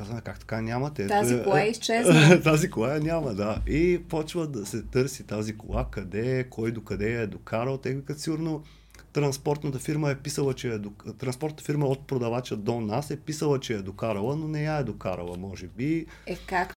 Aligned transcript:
казваме, 0.00 0.20
как 0.20 0.38
така 0.38 0.60
нямате? 0.60 1.06
Тази 1.06 1.42
кола 1.42 1.60
е 1.60 1.66
изчезна. 1.66 2.42
тази 2.44 2.70
кола 2.70 2.98
няма, 2.98 3.34
да. 3.34 3.62
И 3.66 4.02
почва 4.08 4.46
да 4.46 4.66
се 4.66 4.82
търси 4.82 5.26
тази 5.26 5.56
кола, 5.56 5.86
къде 5.90 6.38
е, 6.38 6.44
кой 6.44 6.72
до 6.72 6.84
къде 6.84 7.12
е 7.12 7.26
докарал. 7.26 7.78
Те 7.78 7.94
викат 7.94 8.20
сигурно 8.20 8.62
транспортната 9.12 9.78
фирма 9.78 10.10
е 10.10 10.14
писала, 10.14 10.54
че 10.54 10.68
е 10.68 10.78
транспортната 11.18 11.64
фирма 11.64 11.86
от 11.86 12.06
продавача 12.06 12.56
до 12.56 12.80
нас 12.80 13.10
е 13.10 13.20
писала, 13.20 13.60
че 13.60 13.74
е 13.74 13.82
докарала, 13.82 14.36
но 14.36 14.48
не 14.48 14.62
я 14.62 14.76
е 14.76 14.84
докарала, 14.84 15.36
може 15.36 15.66
би. 15.66 16.06
Е 16.26 16.36
как? 16.36 16.74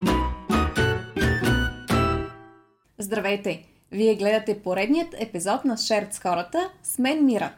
Здравейте! 2.97 3.63
Вие 3.91 4.15
гледате 4.15 4.59
поредният 4.59 5.15
епизод 5.19 5.65
на 5.65 5.77
Шерт 5.77 6.13
с 6.13 6.19
хората 6.19 6.69
с 6.83 6.99
мен 6.99 7.25
Мира. 7.25 7.53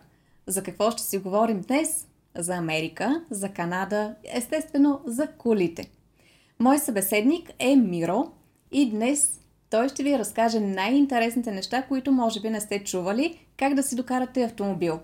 За 0.47 0.63
какво 0.63 0.91
ще 0.91 1.03
си 1.03 1.17
говорим 1.17 1.61
днес? 1.61 2.07
За 2.37 2.55
Америка, 2.55 3.23
за 3.29 3.49
Канада, 3.49 4.15
естествено 4.33 5.01
за 5.05 5.27
колите. 5.27 5.89
Мой 6.59 6.79
събеседник 6.79 7.49
е 7.59 7.75
Миро 7.75 8.31
и 8.71 8.89
днес 8.89 9.39
той 9.69 9.89
ще 9.89 10.03
ви 10.03 10.19
разкаже 10.19 10.59
най-интересните 10.59 11.51
неща, 11.51 11.83
които 11.87 12.11
може 12.11 12.41
би 12.41 12.49
не 12.49 12.61
сте 12.61 12.83
чували, 12.83 13.39
как 13.57 13.73
да 13.73 13.83
си 13.83 13.95
докарате 13.95 14.43
автомобил. 14.43 14.99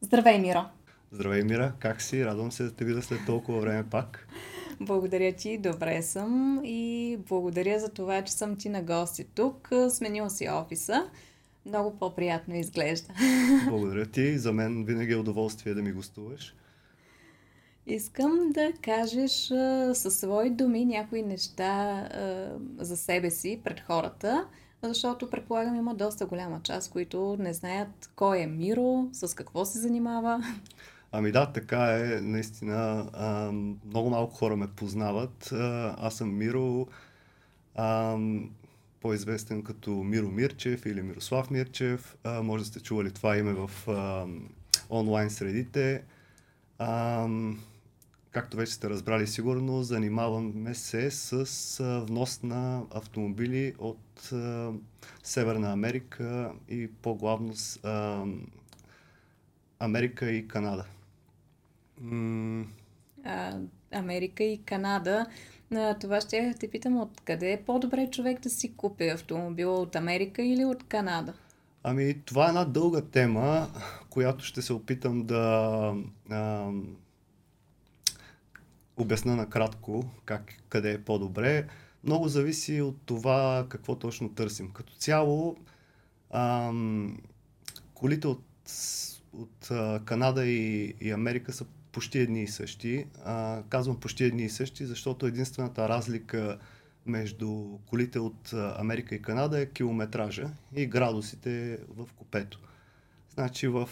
Здравей, 0.00 0.38
Миро! 0.38 0.64
Здравей, 1.12 1.42
Мира! 1.42 1.72
Как 1.78 2.02
си? 2.02 2.24
Радвам 2.24 2.52
се 2.52 2.62
да 2.62 2.70
те 2.70 2.84
видя 2.84 3.02
след 3.02 3.18
толкова 3.26 3.60
време 3.60 3.84
пак. 3.90 4.28
Благодаря 4.80 5.32
ти, 5.32 5.58
добре 5.58 6.02
съм 6.02 6.60
и 6.64 7.18
благодаря 7.28 7.78
за 7.78 7.88
това, 7.88 8.22
че 8.22 8.32
съм 8.32 8.56
ти 8.56 8.68
на 8.68 8.82
гости 8.82 9.24
тук. 9.34 9.70
Сменил 9.90 10.30
си 10.30 10.48
офиса. 10.48 11.10
Много 11.66 11.98
по-приятно 11.98 12.54
изглежда. 12.54 13.12
Благодаря 13.68 14.06
ти. 14.06 14.38
За 14.38 14.52
мен 14.52 14.84
винаги 14.84 15.12
е 15.12 15.16
удоволствие 15.16 15.74
да 15.74 15.82
ми 15.82 15.92
гостуваш. 15.92 16.54
Искам 17.86 18.50
да 18.50 18.72
кажеш 18.82 19.50
а, 19.50 19.94
със 19.94 20.18
свои 20.18 20.50
думи 20.50 20.84
някои 20.84 21.22
неща 21.22 21.64
а, 21.64 22.50
за 22.78 22.96
себе 22.96 23.30
си 23.30 23.60
пред 23.64 23.80
хората, 23.80 24.46
защото 24.82 25.30
предполагам 25.30 25.76
има 25.76 25.94
доста 25.94 26.26
голяма 26.26 26.60
част, 26.62 26.90
които 26.90 27.36
не 27.38 27.52
знаят 27.52 28.10
кой 28.16 28.40
е 28.40 28.46
Миро, 28.46 29.08
с 29.12 29.34
какво 29.34 29.64
се 29.64 29.78
занимава. 29.78 30.44
Ами 31.12 31.32
да, 31.32 31.52
така 31.52 31.84
е. 31.84 32.20
Наистина 32.20 33.10
а, 33.12 33.52
много 33.86 34.10
малко 34.10 34.34
хора 34.34 34.56
ме 34.56 34.66
познават. 34.66 35.52
А, 35.52 35.96
аз 35.98 36.14
съм 36.14 36.36
Миро, 36.38 36.86
по-известен 39.02 39.62
като 39.62 39.90
Миро 39.90 40.28
Мирчев 40.28 40.86
или 40.86 41.02
Мирослав 41.02 41.50
Мирчев. 41.50 42.16
А, 42.24 42.42
може 42.42 42.64
да 42.64 42.68
сте 42.68 42.80
чували 42.80 43.12
това 43.12 43.36
име 43.36 43.52
в 43.52 43.70
а, 43.88 44.26
онлайн 44.90 45.30
средите. 45.30 46.04
А, 46.78 47.28
както 48.30 48.56
вече 48.56 48.72
сте 48.72 48.90
разбрали 48.90 49.26
сигурно, 49.26 49.82
занимаваме 49.82 50.74
се 50.74 51.10
с 51.10 51.80
а, 51.80 52.00
внос 52.00 52.42
на 52.42 52.82
автомобили 52.90 53.74
от 53.78 54.32
а, 54.32 54.72
Северна 55.22 55.72
Америка 55.72 56.52
и 56.68 56.90
по-главно 57.02 57.54
с 57.54 57.84
а, 57.84 58.24
Америка 59.78 60.30
и 60.30 60.48
Канада. 60.48 60.84
А, 63.24 63.58
Америка 63.92 64.44
и 64.44 64.62
Канада. 64.64 65.26
На 65.72 65.98
това 65.98 66.20
ще 66.20 66.54
те 66.60 66.70
питам 66.70 67.00
откъде 67.00 67.52
е 67.52 67.62
по-добре 67.62 68.10
човек 68.10 68.40
да 68.40 68.50
си 68.50 68.76
купи 68.76 69.08
автомобила 69.08 69.80
от 69.80 69.96
Америка 69.96 70.42
или 70.42 70.64
от 70.64 70.82
Канада? 70.88 71.34
Ами, 71.82 72.22
това 72.24 72.44
е 72.44 72.48
една 72.48 72.64
дълга 72.64 73.00
тема, 73.00 73.68
която 74.10 74.44
ще 74.44 74.62
се 74.62 74.72
опитам 74.72 75.26
да 75.26 75.94
а, 76.30 76.70
обясна 78.96 79.36
накратко 79.36 80.04
как, 80.24 80.52
къде 80.68 80.92
е 80.92 81.02
по-добре. 81.02 81.66
Много 82.04 82.28
зависи 82.28 82.80
от 82.80 82.96
това 83.06 83.66
какво 83.68 83.96
точно 83.96 84.34
търсим. 84.34 84.70
Като 84.70 84.92
цяло, 84.94 85.56
а, 86.30 86.72
колите 87.94 88.26
от, 88.26 88.44
от 89.32 89.70
а, 89.70 90.00
Канада 90.04 90.46
и, 90.46 90.94
и 91.00 91.10
Америка 91.10 91.52
са 91.52 91.64
почти 91.92 92.18
едни 92.18 92.42
и 92.42 92.48
същи. 92.48 93.06
А, 93.24 93.62
казвам 93.68 94.00
почти 94.00 94.24
едни 94.24 94.42
и 94.42 94.48
същи, 94.48 94.86
защото 94.86 95.26
единствената 95.26 95.88
разлика 95.88 96.58
между 97.06 97.78
колите 97.86 98.18
от 98.18 98.52
Америка 98.52 99.14
и 99.14 99.22
Канада 99.22 99.60
е 99.60 99.66
километража 99.66 100.50
и 100.76 100.86
градусите 100.86 101.78
в 101.96 102.12
купето. 102.16 102.60
Значи 103.34 103.68
в 103.68 103.88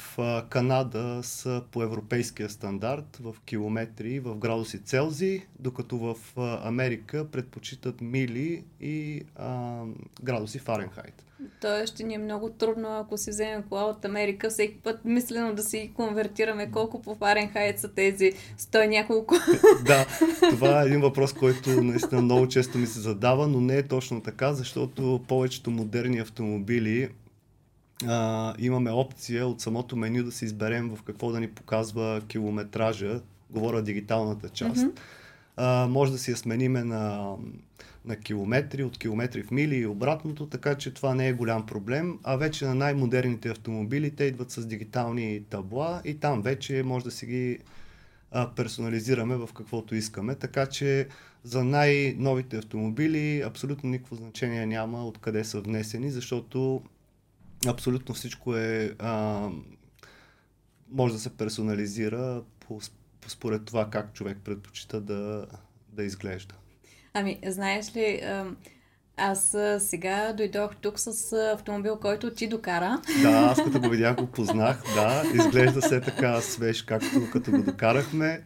Канада 0.49 1.21
са 1.23 1.63
по 1.71 1.83
европейския 1.83 2.51
стандарт 2.51 3.19
в 3.21 3.35
километри, 3.45 4.21
в 4.21 4.37
градуси 4.37 4.79
Целзий, 4.85 5.43
докато 5.59 5.99
в 5.99 6.17
Америка 6.65 7.27
предпочитат 7.31 8.01
мили 8.01 8.65
и 8.81 9.23
а, 9.37 9.83
градуси 10.23 10.59
Фаренхайт. 10.59 11.25
То 11.61 11.87
ще 11.87 12.03
ни 12.03 12.15
е 12.15 12.19
много 12.19 12.51
трудно, 12.51 12.99
ако 12.99 13.19
си 13.19 13.31
вземем 13.31 13.63
кола 13.69 13.85
от 13.85 14.05
Америка, 14.05 14.51
всеки 14.51 14.79
път 14.79 15.05
мислено 15.05 15.55
да 15.55 15.63
си 15.63 15.93
конвертираме 15.97 16.71
колко 16.71 17.03
по 17.03 17.15
Фаренхайт 17.15 17.79
са 17.79 17.95
тези 17.95 18.33
100 18.59 18.87
няколко. 18.87 19.35
да, 19.87 20.07
това 20.51 20.83
е 20.83 20.87
един 20.87 21.01
въпрос, 21.01 21.33
който 21.33 21.71
наистина 21.83 22.23
много 22.23 22.49
често 22.49 22.79
ми 22.79 22.87
се 22.87 23.01
задава, 23.01 23.49
но 23.49 23.61
не 23.61 23.77
е 23.77 23.83
точно 23.83 24.23
така, 24.23 24.53
защото 24.53 25.21
повечето 25.29 25.71
модерни 25.71 26.19
автомобили 26.19 27.09
а, 28.07 28.55
имаме 28.59 28.91
опция 28.91 29.47
от 29.47 29.61
самото 29.61 29.97
меню 29.97 30.23
да 30.23 30.33
си 30.33 30.45
изберем 30.45 30.89
в 30.97 31.03
какво 31.03 31.33
да 31.33 31.41
ни 31.41 31.51
показва 31.51 32.21
километража, 32.29 33.21
говоря 33.51 33.83
дигиталната 33.83 34.49
част. 34.49 34.77
Mm-hmm. 34.77 34.99
А, 35.57 35.87
може 35.91 36.13
да 36.13 36.19
си 36.19 36.31
я 36.31 36.37
смениме 36.37 36.85
на, 36.85 37.35
на 38.05 38.17
километри, 38.17 38.85
от 38.85 38.99
километри 38.99 39.43
в 39.43 39.51
мили 39.51 39.77
и 39.77 39.87
обратното, 39.87 40.47
така 40.47 40.75
че 40.75 40.95
това 40.95 41.15
не 41.15 41.29
е 41.29 41.33
голям 41.33 41.67
проблем. 41.67 42.19
А 42.23 42.37
вече 42.37 42.65
на 42.65 42.75
най-модерните 42.75 43.49
автомобили 43.49 44.11
те 44.11 44.25
идват 44.25 44.51
с 44.51 44.67
дигитални 44.67 45.43
табла 45.51 46.03
и 46.05 46.15
там 46.15 46.43
вече 46.43 46.83
може 46.83 47.05
да 47.05 47.11
си 47.11 47.27
ги 47.27 47.59
а, 48.31 48.51
персонализираме 48.51 49.37
в 49.37 49.49
каквото 49.55 49.95
искаме. 49.95 50.35
Така 50.35 50.67
че 50.67 51.09
за 51.45 51.65
най-новите 51.65 52.57
автомобили 52.57 53.41
абсолютно 53.41 53.91
никакво 53.91 54.17
значение 54.17 54.67
няма 54.67 55.07
откъде 55.07 55.45
са 55.45 55.61
внесени, 55.61 56.11
защото 56.11 56.83
абсолютно 57.67 58.15
всичко 58.15 58.57
е 58.57 58.95
а, 58.99 59.49
може 60.91 61.15
да 61.15 61.21
се 61.21 61.37
персонализира 61.37 62.43
по, 62.61 62.81
по, 63.21 63.31
според 63.31 63.65
това 63.65 63.91
как 63.91 64.13
човек 64.13 64.39
предпочита 64.45 65.01
да, 65.01 65.47
да 65.89 66.05
изглежда. 66.05 66.55
Ами, 67.15 67.41
знаеш 67.47 67.97
ли, 67.97 68.23
аз 69.17 69.57
сега 69.79 70.33
дойдох 70.33 70.77
тук 70.77 70.99
с 70.99 71.33
автомобил, 71.55 71.97
който 71.97 72.35
ти 72.35 72.49
докара. 72.49 73.03
Да, 73.23 73.29
аз 73.31 73.65
като 73.65 73.81
го 73.81 73.89
видях 73.89 74.17
го 74.17 74.27
познах, 74.27 74.83
да. 74.95 75.23
Изглежда 75.35 75.83
се 75.83 76.01
така 76.01 76.41
свеж, 76.41 76.83
както 76.83 77.31
като 77.33 77.51
го 77.51 77.63
докарахме. 77.63 78.43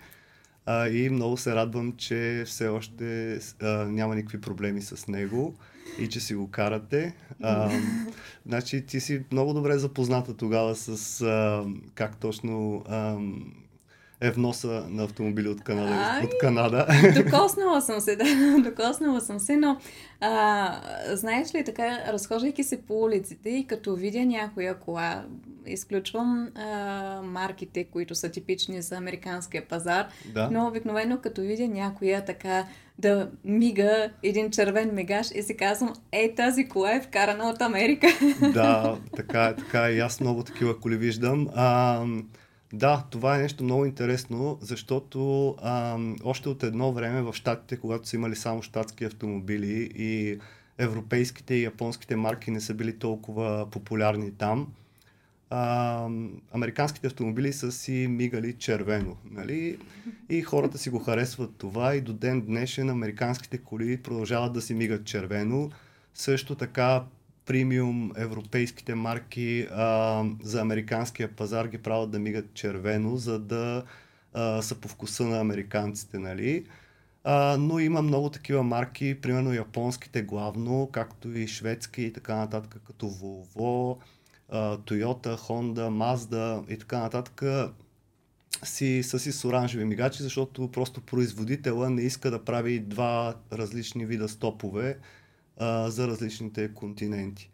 А, 0.66 0.88
и 0.88 1.10
много 1.10 1.36
се 1.36 1.54
радвам, 1.54 1.92
че 1.97 2.44
все 2.47 2.69
още 2.69 3.38
а, 3.62 3.69
няма 3.69 4.14
никакви 4.14 4.41
проблеми 4.41 4.82
с 4.82 5.08
него 5.08 5.54
и 5.98 6.08
че 6.08 6.20
си 6.20 6.34
го 6.34 6.50
карате. 6.50 7.14
А, 7.42 7.70
значи 8.47 8.86
ти 8.86 9.00
си 9.00 9.25
много 9.32 9.54
добре 9.54 9.78
запозната 9.78 10.36
тогава 10.36 10.75
с 10.75 11.20
а, 11.20 11.64
как 11.94 12.16
точно 12.16 12.84
а, 12.88 13.16
е 14.24 14.30
вноса 14.30 14.84
на 14.88 15.04
автомобили 15.04 15.48
от 15.48 15.60
Канада. 15.60 15.94
Ай, 15.94 16.24
от 16.24 16.38
Канада. 16.40 16.86
Докоснала 17.24 17.80
съм 17.80 18.00
се, 18.00 18.16
да, 18.16 18.24
докоснала 18.70 19.20
съм 19.20 19.40
се, 19.40 19.56
но 19.56 19.80
а, 20.20 20.80
знаеш 21.12 21.54
ли, 21.54 21.64
така, 21.64 22.12
разхождайки 22.12 22.64
се 22.64 22.82
по 22.82 23.02
улиците 23.02 23.50
и 23.50 23.66
като 23.66 23.96
видя 23.96 24.24
някоя 24.24 24.74
кола, 24.74 25.24
изключвам 25.66 26.48
а, 26.54 27.20
марките, 27.22 27.84
които 27.84 28.14
са 28.14 28.30
типични 28.30 28.82
за 28.82 28.96
американския 28.96 29.68
пазар, 29.68 30.06
да. 30.26 30.48
но 30.52 30.66
обикновено 30.66 31.18
като 31.18 31.40
видя 31.40 31.68
някоя 31.68 32.24
така 32.24 32.66
да 32.98 33.31
мига 33.44 34.10
един 34.22 34.50
червен 34.50 34.94
мигаш 34.94 35.26
и 35.34 35.43
си 35.43 35.56
казвам, 35.56 35.93
ей, 36.12 36.34
тази 36.34 36.69
кола 36.69 36.93
е 36.93 37.00
вкарана 37.00 37.44
от 37.44 37.62
Америка. 37.62 38.06
Да, 38.52 38.99
така 39.16 39.44
е, 39.44 39.56
така 39.56 39.87
е. 39.87 39.93
И 39.93 40.00
аз 40.00 40.20
много 40.20 40.43
такива 40.43 40.81
коли 40.81 40.96
виждам. 40.96 41.49
А, 41.54 42.04
да, 42.75 43.05
това 43.11 43.37
е 43.37 43.43
нещо 43.43 43.65
много 43.65 43.85
интересно, 43.85 44.59
защото 44.61 45.49
а, 45.62 45.99
още 46.25 46.49
от 46.49 46.62
едно 46.62 46.93
време 46.93 47.23
в 47.23 47.35
Штатите, 47.35 47.76
когато 47.76 48.09
са 48.09 48.17
имали 48.17 48.37
само 48.37 48.62
щатски 48.62 49.05
автомобили 49.05 49.91
и 49.94 50.38
европейските 50.79 51.55
и 51.55 51.62
японските 51.62 52.17
марки 52.17 52.50
не 52.50 52.61
са 52.61 52.75
били 52.75 52.99
толкова 52.99 53.67
популярни 53.71 54.32
там, 54.32 54.73
а, 55.50 56.09
американските 56.53 57.06
автомобили 57.06 57.53
са 57.53 57.73
си 57.73 58.06
мигали 58.11 58.53
червено. 58.53 59.17
Нали? 59.31 59.79
И 60.29 60.43
хората 60.43 60.79
си 60.79 60.91
го 60.91 60.99
харесват 60.99 61.56
това 61.59 61.94
и 61.94 62.00
до 62.00 62.12
ден 62.12 62.41
днешен 62.41 62.91
американските 62.91 63.59
коли 63.59 64.03
продължават 64.03 64.53
да 64.53 64.62
си 64.62 64.75
мигат 64.75 65.05
червено. 65.05 65.71
Също 66.15 66.55
така 66.55 67.05
премиум 67.46 68.12
европейските 68.17 68.94
марки 68.94 69.69
а, 69.70 70.25
за 70.43 70.61
американския 70.61 71.37
пазар 71.37 71.67
ги 71.67 71.79
правят 71.79 72.11
да 72.11 72.19
мигат 72.19 72.55
червено, 72.55 73.17
за 73.17 73.38
да 73.38 73.85
а, 74.32 74.62
са 74.62 74.75
по 74.75 74.88
вкуса 74.88 75.25
на 75.25 75.41
американците. 75.41 76.19
Нали? 76.19 76.67
А, 77.25 77.56
но 77.56 77.79
има 77.79 78.02
много 78.02 78.31
такива 78.31 78.62
марки, 78.62 79.20
примерно 79.20 79.55
японските 79.55 80.23
главно, 80.23 80.88
както 80.93 81.38
и 81.38 81.49
шведски 81.49 82.02
и 82.02 82.12
така 82.12 82.37
нататък, 82.37 82.81
като 82.87 83.06
Volvo, 83.06 83.99
Toyota, 84.52 85.37
Honda, 85.37 85.88
Mazda 85.88 86.75
и 86.75 86.79
така 86.79 86.99
нататък 86.99 87.43
си, 88.64 89.02
са 89.02 89.19
си 89.19 89.32
с 89.32 89.44
оранжеви 89.44 89.85
мигачи, 89.85 90.23
защото 90.23 90.70
просто 90.70 91.00
производителя 91.00 91.90
не 91.90 92.02
иска 92.02 92.31
да 92.31 92.44
прави 92.44 92.79
два 92.79 93.35
различни 93.52 94.06
вида 94.06 94.29
стопове 94.29 94.99
а, 95.56 95.90
за 95.90 96.08
различните 96.08 96.74
континенти. 96.74 97.50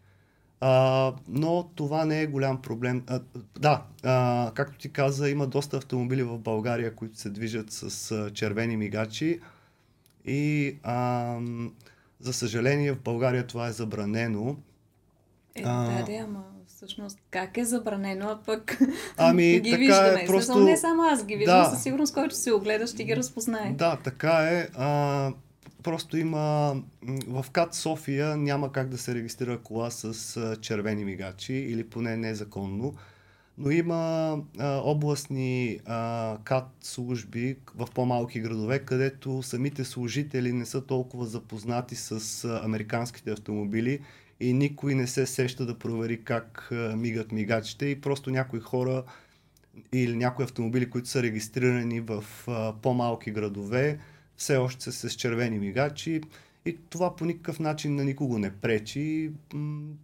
А, 0.61 1.13
но 1.29 1.71
това 1.75 2.05
не 2.05 2.23
е 2.23 2.27
голям 2.27 2.63
проблем. 2.63 3.03
А, 3.07 3.21
да, 3.59 3.83
а, 4.05 4.53
както 4.55 4.79
ти 4.79 4.93
каза, 4.93 5.31
има 5.31 5.47
доста 5.47 5.77
автомобили 5.77 6.23
в 6.23 6.39
България, 6.39 6.95
които 6.95 7.19
се 7.19 7.31
движат 7.31 7.71
с 7.71 8.11
а, 8.11 8.31
червени 8.31 8.77
мигачи 8.77 9.41
и 10.25 10.77
а, 10.83 11.37
за 12.21 12.33
съжаление 12.33 12.93
в 12.93 13.01
България 13.01 13.47
това 13.47 13.69
е 13.69 13.73
забранено. 13.73 14.57
Е, 15.55 15.63
да, 15.63 16.05
да, 16.07 16.13
ама 16.13 16.45
всъщност 16.67 17.19
как 17.31 17.57
е 17.57 17.65
забранено, 17.65 18.29
а 18.29 18.39
пък 18.47 18.79
ами, 19.17 19.61
ги 19.61 19.71
така 19.71 19.79
виждаме. 19.79 20.23
Е, 20.23 20.27
просто... 20.27 20.61
Не 20.61 20.77
само 20.77 21.03
аз 21.03 21.25
ги 21.25 21.37
виждам, 21.37 21.63
да. 21.63 21.71
със 21.71 21.83
сигурност 21.83 22.15
който 22.15 22.35
се 22.35 22.53
огледа 22.53 22.87
ще 22.87 23.05
ги 23.05 23.17
разпознае. 23.17 23.73
Да, 23.73 23.97
така 24.05 24.33
е. 24.33 24.69
А, 24.75 25.33
просто 25.83 26.17
има 26.17 26.77
в 27.29 27.47
КАТ 27.53 27.75
София 27.75 28.37
няма 28.37 28.73
как 28.73 28.89
да 28.89 28.99
се 28.99 29.15
регистрира 29.15 29.59
кола 29.59 29.91
с 29.91 30.57
червени 30.61 31.05
мигачи 31.05 31.53
или 31.53 31.85
поне 31.85 32.17
незаконно. 32.17 32.95
Но 33.59 33.71
има 33.71 34.33
а, 34.59 34.81
областни 34.85 35.81
а, 35.87 36.39
КАТ 36.45 36.69
служби 36.81 37.57
в 37.75 37.89
по-малки 37.95 38.41
градове, 38.41 38.79
където 38.79 39.43
самите 39.43 39.85
служители 39.85 40.53
не 40.53 40.67
са 40.67 40.87
толкова 40.87 41.27
запознати 41.27 41.97
с 41.97 42.45
а, 42.45 42.61
американските 42.65 43.31
автомобили 43.31 44.01
и 44.41 44.53
никой 44.53 44.95
не 44.95 45.07
се 45.07 45.27
сеща 45.27 45.67
да 45.67 45.79
провери 45.79 46.25
как 46.25 46.69
а, 46.73 46.97
мигат 46.97 47.33
мигачите 47.33 47.87
и 47.87 48.01
просто 48.01 48.31
някои 48.31 48.61
хора 48.61 49.03
или 49.93 50.17
някои 50.17 50.45
автомобили, 50.45 50.91
които 50.91 51.09
са 51.09 51.23
регистрирани 51.23 52.01
в 52.01 52.25
а, 52.49 52.73
по-малки 52.83 53.31
градове, 53.31 53.99
все 54.41 54.57
още 54.57 54.93
са 54.93 55.11
с 55.11 55.13
червени 55.13 55.59
мигачи 55.59 56.21
и 56.65 56.77
това 56.91 57.17
по 57.17 57.25
никакъв 57.25 57.61
начин 57.61 57.95
на 57.95 58.05
никого 58.05 58.39
не 58.39 58.51
пречи. 58.51 59.31
Ами... 59.55 59.95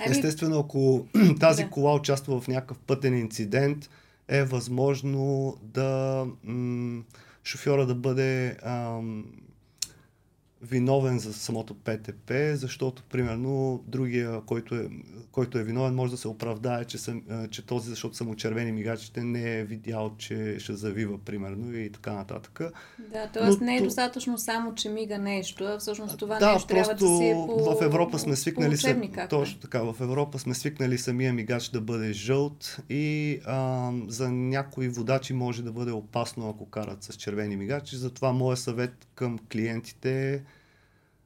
Естествено, 0.00 0.58
ако 0.58 1.06
тази 1.40 1.64
да. 1.64 1.70
кола 1.70 1.94
участва 1.94 2.40
в 2.40 2.48
някакъв 2.48 2.78
пътен 2.78 3.18
инцидент, 3.18 3.90
е 4.28 4.44
възможно 4.44 5.56
да 5.62 6.26
м- 6.44 7.02
шофьора 7.44 7.86
да 7.86 7.94
бъде 7.94 8.56
ам, 8.62 9.24
виновен 10.62 11.18
за 11.18 11.32
самото 11.32 11.74
ПТП, 11.74 12.32
защото, 12.54 13.02
примерно, 13.10 13.84
другия, 13.86 14.40
който 14.40 14.74
е, 14.74 14.88
който 15.32 15.58
е 15.58 15.62
виновен, 15.62 15.94
може 15.94 16.10
да 16.10 16.16
се 16.16 16.28
оправдае, 16.28 16.84
че, 16.84 16.98
съм, 16.98 17.22
че 17.50 17.66
този, 17.66 17.90
защото 17.90 18.16
са 18.16 18.24
му 18.24 18.34
червени 18.34 18.72
мигачите, 18.72 19.24
не 19.24 19.58
е 19.58 19.64
видял, 19.64 20.14
че 20.18 20.56
ще 20.58 20.72
завива, 20.72 21.18
примерно, 21.18 21.76
и 21.76 21.92
така 21.92 22.12
нататък. 22.12 22.60
Да, 23.12 23.26
т.е. 23.26 23.64
не 23.64 23.76
е 23.76 23.80
достатъчно 23.80 24.38
само, 24.38 24.74
че 24.74 24.88
мига 24.88 25.18
нещо, 25.18 25.64
а 25.64 25.78
всъщност 25.78 26.18
това 26.18 26.38
да, 26.38 26.52
нещо 26.52 26.68
трябва 26.68 26.94
да 26.94 27.06
си 27.06 27.28
е 27.28 27.32
по 27.32 27.74
в 27.76 27.82
Европа 27.82 28.18
сме 28.18 28.36
свикнали, 28.36 28.76
са, 28.76 28.90
е. 28.90 29.28
точно 29.28 29.60
така, 29.60 29.82
в 29.82 29.96
Европа 30.00 30.38
сме 30.38 30.54
свикнали 30.54 30.98
самия 30.98 31.32
мигач 31.32 31.68
да 31.68 31.80
бъде 31.80 32.12
жълт 32.12 32.76
и 32.90 33.38
а, 33.46 33.90
за 34.08 34.30
някои 34.30 34.88
водачи 34.88 35.32
може 35.32 35.62
да 35.62 35.72
бъде 35.72 35.92
опасно, 35.92 36.48
ако 36.48 36.70
карат 36.70 37.02
с 37.02 37.14
червени 37.14 37.56
мигачи. 37.56 37.96
Затова 37.96 38.32
моят 38.32 38.58
съвет 38.58 39.06
към 39.22 39.38
клиентите 39.52 40.42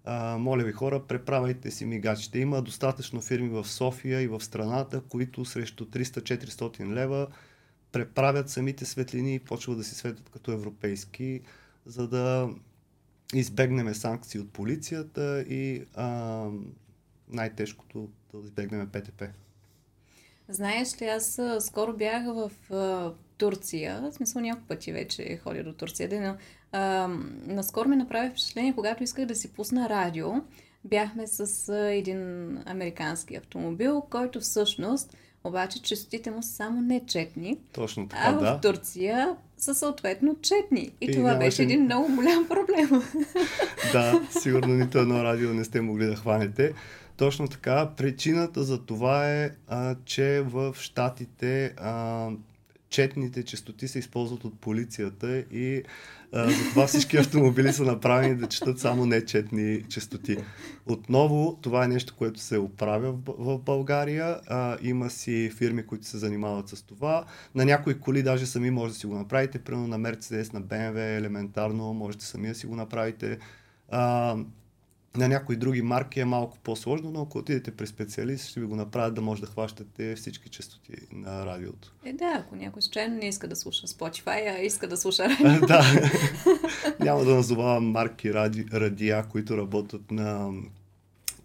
а, 0.05 0.39
моля 0.39 0.65
ви 0.65 0.73
хора, 0.73 1.07
преправяйте 1.07 1.71
си 1.71 1.85
мигачите. 1.85 2.39
Има 2.39 2.63
достатъчно 2.63 3.21
фирми 3.21 3.49
в 3.49 3.65
София 3.65 4.21
и 4.21 4.29
в 4.29 4.41
страната, 4.41 5.01
които 5.01 5.45
срещу 5.45 5.85
300-400 5.85 6.95
лева 6.95 7.27
преправят 7.93 8.51
самите 8.51 8.85
светлини 8.85 9.35
и 9.35 9.39
почват 9.39 9.79
да 9.79 9.85
си 9.85 9.95
светят 9.95 10.31
като 10.31 10.53
европейски, 10.53 11.41
за 11.87 12.09
да 12.09 12.49
избегнем 13.35 13.95
санкции 13.95 14.41
от 14.41 14.53
полицията 14.53 15.45
и 15.49 15.85
а, 15.95 16.49
най-тежкото 17.29 18.09
да 18.35 18.39
избегнем 18.45 18.89
ПТП. 18.93 19.25
Знаеш 20.49 21.03
ли, 21.03 21.07
аз 21.07 21.41
скоро 21.61 21.97
бях 21.97 22.25
в 22.25 22.73
а, 22.75 23.13
Турция, 23.39 24.01
в 24.01 24.13
смисъл 24.13 24.43
няколко 24.43 24.69
пъти 24.69 24.93
вече 24.93 25.41
ходя 25.43 25.65
до 25.65 25.73
Турция, 25.73 26.21
но 26.21 26.37
а, 26.77 27.09
наскоро 27.47 27.89
ми 27.89 27.97
направи 27.97 28.31
впечатление, 28.31 28.75
когато 28.75 29.03
исках 29.03 29.27
да 29.27 29.35
си 29.35 29.53
пусна 29.53 29.89
радио. 29.89 30.29
Бяхме 30.85 31.27
с 31.27 31.73
един 31.75 32.51
американски 32.67 33.37
автомобил, 33.37 34.03
който 34.11 34.41
всъщност 34.41 35.17
обаче 35.45 35.83
частотите 35.83 36.31
му 36.31 36.43
са 36.43 36.49
само 36.49 36.81
нечетни. 36.81 37.59
Точно 37.73 38.09
така, 38.09 38.23
а 38.25 38.33
да. 38.33 38.57
в 38.57 38.61
Турция 38.61 39.37
са 39.59 39.75
съответно 39.75 40.37
четни. 40.43 40.93
И, 41.01 41.07
и 41.07 41.13
това 41.13 41.35
беше 41.35 41.63
един 41.63 41.85
много 41.85 42.17
голям 42.17 42.49
проблем. 42.49 43.03
да, 43.93 44.23
сигурно 44.41 44.75
нито 44.75 44.99
едно 44.99 45.25
радио 45.25 45.55
не 45.55 45.65
сте 45.65 45.81
могли 45.81 46.07
да 46.07 46.17
хванете. 46.17 46.73
Точно 47.17 47.49
така. 47.49 47.91
Причината 47.97 48.63
за 48.63 48.85
това 48.85 49.31
е, 49.31 49.51
а, 49.69 49.95
че 50.05 50.43
в 50.47 50.77
Штатите 50.79 51.75
а, 51.77 52.29
четните 52.91 53.43
частоти 53.43 53.89
се 53.89 53.99
използват 53.99 54.45
от 54.45 54.61
полицията 54.61 55.39
и 55.39 55.83
а, 56.33 56.51
затова 56.51 56.87
всички 56.87 57.17
автомобили 57.19 57.73
са 57.73 57.85
направени 57.85 58.35
да 58.35 58.47
четат 58.47 58.79
само 58.79 59.07
нечетни 59.07 59.83
частоти. 59.89 60.37
Отново, 60.87 61.59
това 61.63 61.85
е 61.85 61.89
нещо, 61.89 62.15
което 62.19 62.41
се 62.41 62.59
оправя 62.59 63.13
в, 63.13 63.35
в 63.39 63.59
България. 63.59 64.41
А, 64.47 64.77
има 64.83 65.11
си 65.11 65.51
фирми, 65.57 65.87
които 65.87 66.07
се 66.07 66.19
занимават 66.19 66.69
с 66.69 66.83
това. 66.83 67.25
На 67.55 67.65
някои 67.65 68.01
коли 68.01 68.23
даже 68.23 68.47
сами 68.47 68.71
може 68.71 68.93
да 68.93 68.99
си 68.99 69.07
го 69.07 69.15
направите. 69.15 69.59
Примерно 69.59 69.89
на 69.89 70.01
Mercedes, 70.01 70.55
на 70.55 70.63
BMW, 70.63 71.17
елементарно, 71.17 71.95
можете 71.95 72.25
сами 72.25 72.49
да 72.49 72.55
си 72.55 72.67
го 72.67 72.77
направите. 72.77 73.39
А, 73.89 74.37
на 75.17 75.29
някои 75.29 75.57
други 75.57 75.83
марки 75.83 76.21
е 76.21 76.25
малко 76.25 76.59
по-сложно, 76.59 77.11
но 77.11 77.23
ако 77.23 77.39
отидете 77.39 77.71
при 77.71 77.87
специалист, 77.87 78.49
ще 78.49 78.61
ви 78.61 78.67
го 78.67 78.77
направят 78.77 79.15
да 79.15 79.21
може 79.21 79.41
да 79.41 79.47
хващате 79.47 80.15
всички 80.17 80.49
частоти 80.49 80.93
на 81.13 81.47
радиото. 81.47 81.93
Е, 82.05 82.13
да, 82.13 82.33
ако 82.39 82.57
някой 82.57 82.83
случайно 82.83 83.17
не 83.17 83.29
иска 83.29 83.49
да 83.49 83.57
слуша 83.57 83.87
Spotify, 83.87 84.57
а 84.57 84.59
иска 84.59 84.89
да 84.89 84.97
слуша 84.97 85.23
радио. 85.45 85.67
да. 85.67 85.83
Няма 87.01 87.25
да 87.25 87.35
назовавам 87.35 87.91
марки 87.91 88.35
ради, 88.35 88.67
радиа, 88.73 89.25
които 89.31 89.57
работят 89.57 90.11
на 90.11 90.53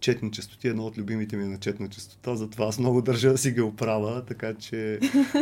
четни 0.02 0.30
частоти. 0.32 0.68
Едно 0.68 0.86
от 0.86 0.98
любимите 0.98 1.36
ми 1.36 1.44
е 1.44 1.46
на 1.46 1.58
четна 1.58 1.88
частота, 1.88 2.36
затова 2.36 2.66
аз 2.66 2.78
много 2.78 3.02
държа 3.02 3.30
да 3.30 3.38
си 3.38 3.52
ги 3.52 3.60
оправя, 3.60 4.24
така 4.24 4.54
че 4.54 4.98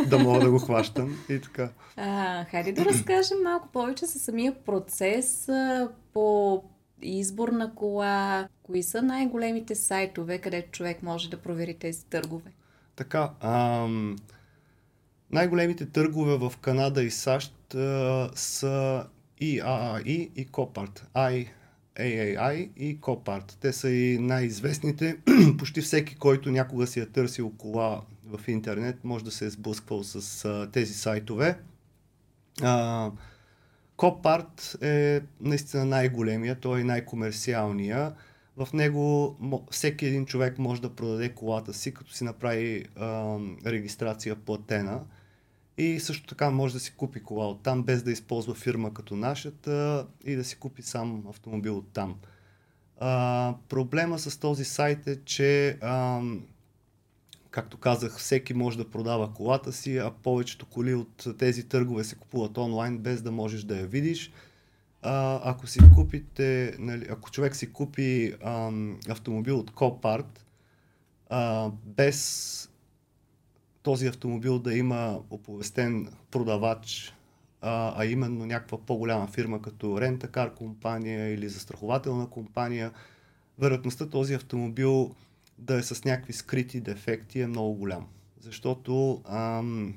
да 0.07 0.19
мога 0.19 0.39
да 0.39 0.51
го 0.51 0.59
хващам 0.59 1.17
и 1.29 1.41
така. 1.41 1.69
А, 1.95 2.45
хайде 2.45 2.71
да 2.71 2.85
разкажем 2.85 3.37
малко 3.43 3.67
повече 3.73 4.05
за 4.05 4.19
самия 4.19 4.55
процес 4.63 5.49
по 6.13 6.63
избор 7.01 7.49
на 7.49 7.75
кола, 7.75 8.47
кои 8.63 8.83
са 8.83 9.01
най-големите 9.01 9.75
сайтове, 9.75 10.37
където 10.37 10.71
човек 10.71 11.03
може 11.03 11.29
да 11.29 11.41
провери 11.41 11.73
тези 11.73 12.05
търгове? 12.05 12.51
Така, 12.95 13.31
ам, 13.39 14.15
най-големите 15.31 15.85
търгове 15.85 16.37
в 16.37 16.53
Канада 16.61 17.03
и 17.03 17.11
САЩ 17.11 17.75
а, 17.75 18.29
са 18.35 19.05
и 19.39 19.61
AAI 19.61 20.29
и 20.35 20.47
Copart. 20.47 21.01
I, 21.15 21.47
AAI 21.95 22.69
и 22.77 22.99
Copart. 22.99 23.53
Те 23.61 23.73
са 23.73 23.89
и 23.89 24.17
най-известните. 24.19 25.17
Почти 25.57 25.81
всеки, 25.81 26.15
който 26.15 26.51
някога 26.51 26.87
си 26.87 26.99
е 26.99 27.05
търсил 27.05 27.51
кола 27.57 28.01
в 28.25 28.47
интернет, 28.47 29.03
може 29.03 29.25
да 29.25 29.31
се 29.31 29.45
е 29.45 29.49
сблъсквал 29.49 30.03
с 30.03 30.45
а, 30.45 30.71
тези 30.71 30.93
сайтове. 30.93 31.59
А, 32.61 33.11
Копарт 34.01 34.77
е 34.81 35.21
наистина 35.41 35.85
най-големия, 35.85 36.59
той 36.59 36.81
е 36.81 36.83
най-комерциалния. 36.83 38.13
В 38.57 38.67
него 38.73 39.35
всеки 39.71 40.05
един 40.05 40.25
човек 40.25 40.59
може 40.59 40.81
да 40.81 40.95
продаде 40.95 41.29
колата 41.29 41.73
си, 41.73 41.93
като 41.93 42.13
си 42.13 42.23
направи 42.23 42.85
а, 42.95 43.37
регистрация 43.65 44.35
платена. 44.35 45.01
И 45.77 45.99
също 45.99 46.27
така 46.27 46.49
може 46.49 46.73
да 46.73 46.79
си 46.79 46.93
купи 46.97 47.23
кола 47.23 47.47
от 47.47 47.63
там, 47.63 47.83
без 47.83 48.03
да 48.03 48.11
използва 48.11 48.55
фирма 48.55 48.93
като 48.93 49.15
нашата 49.15 50.07
и 50.25 50.35
да 50.35 50.43
си 50.43 50.55
купи 50.55 50.81
сам 50.81 51.23
автомобил 51.29 51.77
от 51.77 51.93
там. 51.93 52.15
А, 52.99 53.55
проблема 53.69 54.19
с 54.19 54.37
този 54.37 54.65
сайт 54.65 55.07
е, 55.07 55.23
че 55.25 55.77
а, 55.81 56.21
Както 57.51 57.77
казах, 57.77 58.17
всеки 58.17 58.53
може 58.53 58.77
да 58.77 58.89
продава 58.89 59.33
колата 59.33 59.73
си, 59.73 59.97
а 59.97 60.11
повечето 60.23 60.65
коли 60.65 60.93
от 60.93 61.27
тези 61.37 61.67
търгове 61.67 62.03
се 62.03 62.15
купуват 62.15 62.57
онлайн, 62.57 62.97
без 62.97 63.21
да 63.21 63.31
можеш 63.31 63.63
да 63.63 63.79
я 63.79 63.87
видиш. 63.87 64.31
А, 65.01 65.41
ако 65.43 65.67
си 65.67 65.79
купите, 65.95 66.75
нали, 66.79 67.07
ако 67.09 67.31
човек 67.31 67.55
си 67.55 67.73
купи 67.73 68.35
ам, 68.43 68.99
автомобил 69.09 69.59
от 69.59 69.71
Copart, 69.71 70.39
без 71.85 72.69
този 73.83 74.07
автомобил 74.07 74.59
да 74.59 74.73
има 74.73 75.19
оповестен 75.29 76.07
продавач 76.31 77.13
а, 77.61 77.93
а 77.97 78.05
именно 78.05 78.45
някаква 78.45 78.77
по-голяма 78.77 79.27
фирма 79.27 79.61
като 79.61 80.01
рентакар 80.01 80.53
компания 80.53 81.33
или 81.33 81.49
застрахователна 81.49 82.29
компания, 82.29 82.91
вероятността 83.59 84.09
този 84.09 84.33
автомобил 84.33 85.15
да 85.61 85.75
е 85.75 85.83
с 85.83 86.03
някакви 86.03 86.33
скрити 86.33 86.81
дефекти 86.81 87.41
е 87.41 87.47
много 87.47 87.73
голям. 87.73 88.07
Защото 88.39 89.21
ам, 89.25 89.93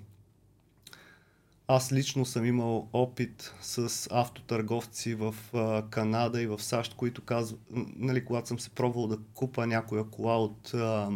аз 1.68 1.92
лично 1.92 2.24
съм 2.24 2.44
имал 2.44 2.88
опит 2.92 3.54
с 3.60 4.08
автотърговци 4.10 5.14
в 5.14 5.34
а, 5.54 5.82
Канада 5.90 6.42
и 6.42 6.46
в 6.46 6.62
САЩ, 6.62 6.94
които 6.94 7.22
казват, 7.22 7.60
нали, 7.96 8.24
когато 8.24 8.48
съм 8.48 8.58
се 8.58 8.70
пробвал 8.70 9.06
да 9.06 9.18
купа 9.34 9.66
някоя 9.66 10.04
кола 10.04 10.38
от, 10.38 10.74
а, 10.74 11.10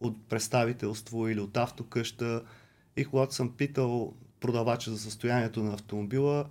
от 0.00 0.28
представителство 0.28 1.28
или 1.28 1.40
от 1.40 1.56
автокъща 1.56 2.42
и 2.96 3.04
когато 3.04 3.34
съм 3.34 3.52
питал 3.52 4.14
продавача 4.40 4.90
за 4.90 4.98
състоянието 4.98 5.62
на 5.62 5.74
автомобила, 5.74 6.46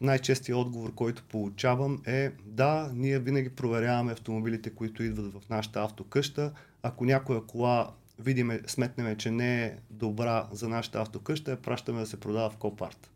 най-честият 0.00 0.58
отговор, 0.58 0.94
който 0.94 1.22
получавам 1.22 2.02
е 2.06 2.30
да, 2.46 2.90
ние 2.94 3.18
винаги 3.18 3.48
проверяваме 3.48 4.12
автомобилите, 4.12 4.70
които 4.70 5.02
идват 5.02 5.32
в 5.32 5.48
нашата 5.50 5.82
автокъща. 5.82 6.52
Ако 6.82 7.04
някоя 7.04 7.46
кола 7.46 7.90
видиме, 8.18 8.60
сметнеме, 8.66 9.16
че 9.16 9.30
не 9.30 9.64
е 9.64 9.74
добра 9.90 10.46
за 10.52 10.68
нашата 10.68 11.00
автокъща, 11.00 11.50
я 11.50 11.62
пращаме 11.62 12.00
да 12.00 12.06
се 12.06 12.20
продава 12.20 12.50
в 12.50 12.56
Копарт. 12.56 13.10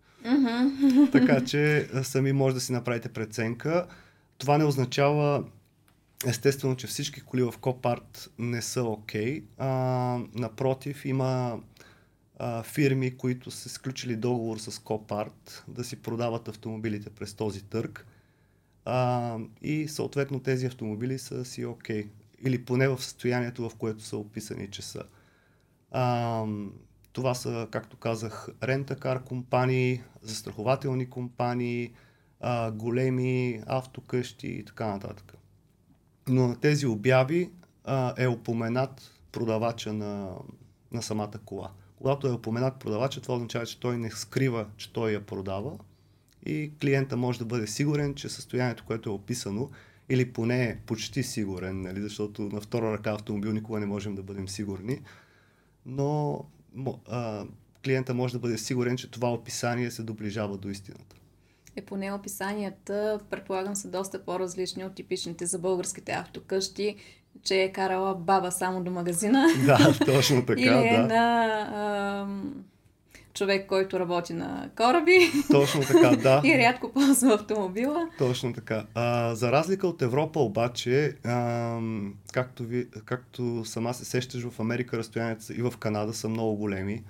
Така 1.13 1.45
че 1.47 1.89
сами 2.03 2.33
може 2.33 2.55
да 2.55 2.61
си 2.61 2.73
направите 2.73 3.09
преценка. 3.09 3.87
Това 4.39 4.59
не 4.59 4.65
означава 4.65 5.45
естествено, 6.27 6.77
че 6.77 6.87
всички 6.87 7.21
коли 7.21 7.43
в 7.43 7.55
Копарт 7.61 8.31
не 8.39 8.63
са 8.63 8.83
окей. 8.83 9.43
Okay. 9.43 10.39
напротив, 10.41 11.05
има 11.05 11.59
а, 12.39 12.63
фирми, 12.63 13.17
които 13.17 13.51
са 13.51 13.69
сключили 13.69 14.17
договор 14.17 14.59
с 14.59 14.79
Копарт 14.79 15.65
да 15.69 15.85
си 15.85 15.97
продават 15.97 16.49
автомобилите 16.49 17.11
през 17.11 17.35
този 17.35 17.65
търг. 17.65 18.07
А, 18.85 19.39
и 19.63 19.89
съответно 19.89 20.41
тези 20.41 20.67
автомобили 20.67 21.19
са 21.19 21.45
си 21.45 21.65
окей. 21.65 22.05
Okay 22.05 22.09
или 22.45 22.65
поне 22.65 22.89
в 22.89 23.03
състоянието, 23.03 23.69
в 23.69 23.75
което 23.75 24.03
са 24.03 24.17
описани, 24.17 24.71
че 24.71 24.83
са. 24.83 25.03
А, 25.91 26.45
това 27.13 27.35
са, 27.35 27.69
както 27.71 27.97
казах, 27.97 28.49
рентакар 28.63 29.25
компании, 29.25 30.03
застрахователни 30.23 31.11
компании, 31.11 31.93
а, 32.41 32.71
големи 32.71 33.63
автокъщи 33.67 34.47
и 34.47 34.65
така 34.65 34.87
нататък. 34.87 35.35
Но 36.29 36.49
на 36.49 36.61
тези 36.61 36.87
обяви 36.87 37.51
а, 37.85 38.15
е 38.17 38.29
упоменат 38.29 39.21
продавача 39.33 39.93
на, 39.93 40.37
на 40.93 41.03
самата 41.03 41.39
кола. 41.45 41.71
Когато 41.97 42.27
е 42.27 42.33
упоменат 42.33 42.79
продавача, 42.79 43.21
това 43.21 43.35
означава, 43.35 43.67
че 43.67 43.81
той 43.81 43.99
не 43.99 44.11
скрива, 44.11 44.67
че 44.77 44.93
той 44.93 45.11
я 45.11 45.27
продава 45.27 45.79
и 46.47 46.73
клиента 46.81 47.17
може 47.17 47.39
да 47.39 47.45
бъде 47.45 47.67
сигурен, 47.67 48.15
че 48.15 48.29
състоянието, 48.29 48.85
което 48.87 49.11
е 49.11 49.13
описано, 49.13 49.71
или 50.09 50.33
поне 50.33 50.81
почти 50.87 51.23
сигурен, 51.23 51.83
нали, 51.83 52.03
защото 52.03 52.43
на 52.43 52.61
втора 52.61 52.93
ръка 52.93 53.13
автомобил 53.13 53.53
никога 53.53 53.81
не 53.81 53.87
можем 53.87 54.15
да 54.15 54.23
бъдем 54.23 54.49
сигурни, 54.49 55.01
но 55.87 56.45
а, 57.09 57.45
клиента 57.85 58.15
може 58.15 58.33
да 58.33 58.39
бъде 58.39 58.59
сигурен, 58.59 58.97
че 58.97 59.11
това 59.11 59.33
описание 59.33 59.91
се 59.91 60.03
доближава 60.03 60.57
до 60.59 60.69
истината. 60.69 61.17
Е, 61.77 61.83
поне 61.83 62.13
описанията, 62.13 63.21
предполагам, 63.31 63.77
са 63.77 63.89
доста 63.89 64.25
по-различни 64.25 64.85
от 64.85 64.95
типичните 64.95 65.47
за 65.47 65.59
българските 65.59 66.13
автокъщи, 66.13 66.97
че 67.43 67.63
е 67.63 67.73
карала 67.73 68.15
баба 68.15 68.53
само 68.53 68.85
до 68.85 68.91
магазина. 68.91 69.47
Да, 69.67 69.95
точно 70.05 70.47
така, 70.47 70.61
Или 70.61 70.89
е 70.89 70.97
да. 70.97 71.07
на 71.07 71.45
а, 71.75 72.27
човек, 73.35 73.67
който 73.67 74.01
работи 74.01 74.33
на 74.33 74.71
кораби. 74.77 75.19
Точно 75.51 75.81
така, 75.81 76.17
да. 76.17 76.43
и 76.45 76.59
рядко 76.59 76.93
ползва 76.93 77.35
автомобила. 77.35 78.09
Точно 78.19 78.53
така. 78.53 78.87
А, 78.95 79.35
за 79.35 79.53
разлика 79.53 79.87
от 79.87 80.03
Европа 80.03 80.41
обаче, 80.41 81.17
а, 81.25 81.79
както, 82.33 82.65
ви, 82.65 82.89
както 83.05 83.65
сама 83.65 83.95
се 83.95 84.05
сещаш 84.05 84.45
в 84.45 84.61
Америка, 84.61 84.99
разстоянията 84.99 85.55
и 85.55 85.63
в 85.63 85.75
Канада 85.79 86.15
са 86.15 86.29
много 86.29 86.57
големи. 86.57 87.05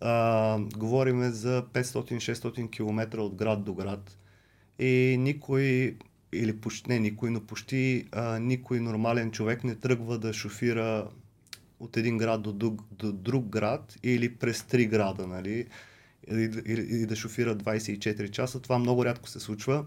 А, 0.00 0.58
говориме 0.76 1.30
за 1.30 1.62
500-600 1.72 2.70
км 2.70 3.18
от 3.18 3.34
град 3.34 3.64
до 3.64 3.74
град. 3.74 4.16
И 4.78 5.16
никой, 5.18 5.96
или 6.32 6.56
почти 6.56 6.90
не 6.90 6.98
никой, 6.98 7.30
но 7.30 7.40
почти 7.40 8.08
а, 8.12 8.38
никой 8.38 8.80
нормален 8.80 9.30
човек 9.30 9.64
не 9.64 9.74
тръгва 9.74 10.18
да 10.18 10.32
шофира 10.32 11.08
от 11.80 11.96
един 11.96 12.18
град 12.18 12.42
до 12.42 12.52
друг, 12.52 12.82
до 12.92 13.12
друг 13.12 13.46
град 13.46 13.96
или 14.02 14.34
през 14.34 14.62
три 14.62 14.86
града, 14.86 15.26
нали? 15.26 15.66
Или, 16.30 16.62
или, 16.66 16.80
или 16.80 17.06
да 17.06 17.16
шофира 17.16 17.56
24 17.56 18.30
часа. 18.30 18.60
Това 18.60 18.78
много 18.78 19.04
рядко 19.04 19.28
се 19.28 19.40
случва. 19.40 19.84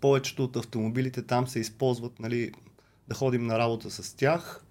Повечето 0.00 0.44
от 0.44 0.56
автомобилите 0.56 1.22
там 1.22 1.48
се 1.48 1.60
използват, 1.60 2.20
нали, 2.20 2.52
да 3.08 3.14
ходим 3.14 3.46
на 3.46 3.58
работа 3.58 3.90
с 3.90 4.16
тях, 4.16 4.64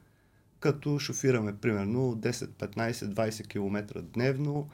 като 0.60 1.00
шофираме 1.00 1.58
примерно 1.58 2.16
10, 2.16 2.32
15, 2.32 2.92
20 2.92 3.48
км 3.48 4.02
дневно 4.02 4.70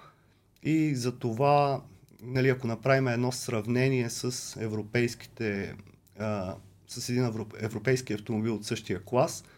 и 0.64 0.96
за 0.96 1.12
това, 1.12 1.82
нали, 2.24 2.50
ако 2.50 2.68
направим 2.68 3.08
едно 3.08 3.32
сравнение 3.32 4.10
с 4.10 4.56
европейските, 4.62 5.76
а, 6.20 6.56
с 6.88 7.10
един 7.10 7.24
европейски 7.60 8.14
автомобил 8.14 8.56
от 8.56 8.66
същия 8.66 9.04
клас– 9.04 9.44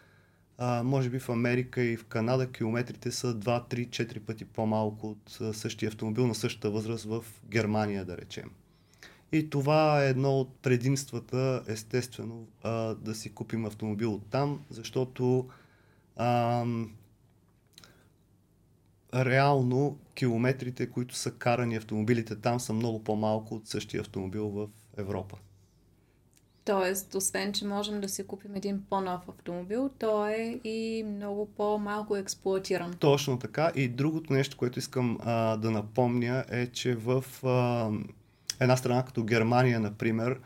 а, 0.62 0.82
може 0.82 1.10
би 1.10 1.18
в 1.18 1.28
Америка 1.28 1.82
и 1.82 1.96
в 1.96 2.04
Канада 2.04 2.52
километрите 2.52 3.10
са 3.10 3.34
2, 3.34 3.74
3, 3.74 3.88
4 3.88 4.20
пъти 4.20 4.44
по-малко 4.44 5.10
от 5.10 5.56
същия 5.56 5.88
автомобил 5.88 6.26
на 6.26 6.34
същата 6.34 6.70
възраст 6.70 7.04
в 7.04 7.24
Германия, 7.48 8.04
да 8.04 8.16
речем. 8.16 8.50
И 9.32 9.50
това 9.50 10.04
е 10.04 10.08
едно 10.08 10.40
от 10.40 10.54
предимствата, 10.54 11.62
естествено, 11.66 12.46
а, 12.62 12.94
да 12.94 13.14
си 13.14 13.34
купим 13.34 13.64
автомобил 13.64 14.14
от 14.14 14.26
там, 14.30 14.60
защото 14.70 15.48
а, 16.16 16.64
реално 19.14 19.98
километрите, 20.14 20.90
които 20.90 21.14
са 21.14 21.30
карани 21.30 21.76
автомобилите 21.76 22.36
там, 22.36 22.60
са 22.60 22.72
много 22.72 23.04
по-малко 23.04 23.54
от 23.54 23.68
същия 23.68 24.00
автомобил 24.00 24.48
в 24.48 24.68
Европа. 24.96 25.36
Тоест, 26.64 27.14
освен, 27.14 27.52
че 27.52 27.66
можем 27.66 28.00
да 28.00 28.08
си 28.08 28.26
купим 28.26 28.54
един 28.54 28.82
по-нов 28.90 29.28
автомобил, 29.28 29.90
той 29.98 30.32
е 30.32 30.60
и 30.64 31.04
много 31.06 31.46
по-малко 31.46 32.16
експлуатиран. 32.16 32.94
Точно 32.98 33.38
така. 33.38 33.72
И 33.74 33.88
другото 33.88 34.32
нещо, 34.32 34.56
което 34.56 34.78
искам 34.78 35.18
а, 35.20 35.56
да 35.56 35.70
напомня 35.70 36.44
е, 36.50 36.66
че 36.66 36.94
в 36.94 37.24
а, 37.44 37.90
една 38.60 38.76
страна 38.76 39.04
като 39.04 39.24
Германия, 39.24 39.80
например, 39.80 40.40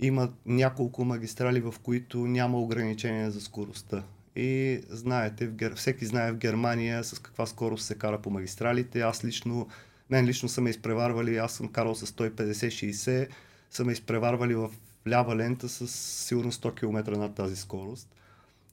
има 0.00 0.28
няколко 0.46 1.04
магистрали, 1.04 1.60
в 1.60 1.74
които 1.82 2.18
няма 2.18 2.60
ограничения 2.60 3.30
за 3.30 3.40
скоростта. 3.40 4.02
И 4.36 4.80
знаете, 4.88 5.46
в 5.46 5.52
Гер... 5.52 5.74
всеки 5.74 6.06
знае 6.06 6.32
в 6.32 6.36
Германия 6.36 7.04
с 7.04 7.18
каква 7.18 7.46
скорост 7.46 7.84
се 7.84 7.94
кара 7.94 8.18
по 8.18 8.30
магистралите. 8.30 9.00
Аз 9.00 9.24
лично, 9.24 9.68
мен 10.10 10.26
лично 10.26 10.48
са 10.48 10.60
ме 10.60 10.70
изпреварвали, 10.70 11.36
аз 11.36 11.52
съм 11.52 11.68
карал 11.68 11.94
с 11.94 12.06
150-60, 12.06 13.28
са 13.70 13.84
ме 13.84 13.92
изпреварвали 13.92 14.54
в 14.54 14.70
лява 15.08 15.36
лента 15.36 15.68
с 15.68 15.88
сигурно 16.26 16.52
100 16.52 16.74
км 16.74 17.18
над 17.18 17.34
тази 17.34 17.56
скорост. 17.56 18.08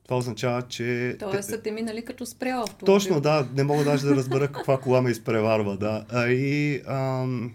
Това 0.03 0.17
означава, 0.17 0.61
че... 0.61 1.15
Тоест 1.19 1.49
са 1.49 1.61
те 1.61 1.71
минали 1.71 2.05
като 2.05 2.25
спрял 2.25 2.63
автомобил. 2.63 2.85
Точно, 2.85 3.21
да. 3.21 3.47
Не 3.55 3.63
мога 3.63 3.83
даже 3.83 4.07
да 4.07 4.15
разбера 4.15 4.51
каква 4.51 4.79
кола 4.79 5.01
ме 5.01 5.11
изпреварва, 5.11 5.77
да. 5.77 6.05
А, 6.09 6.27
и 6.27 6.81
ам, 6.87 7.53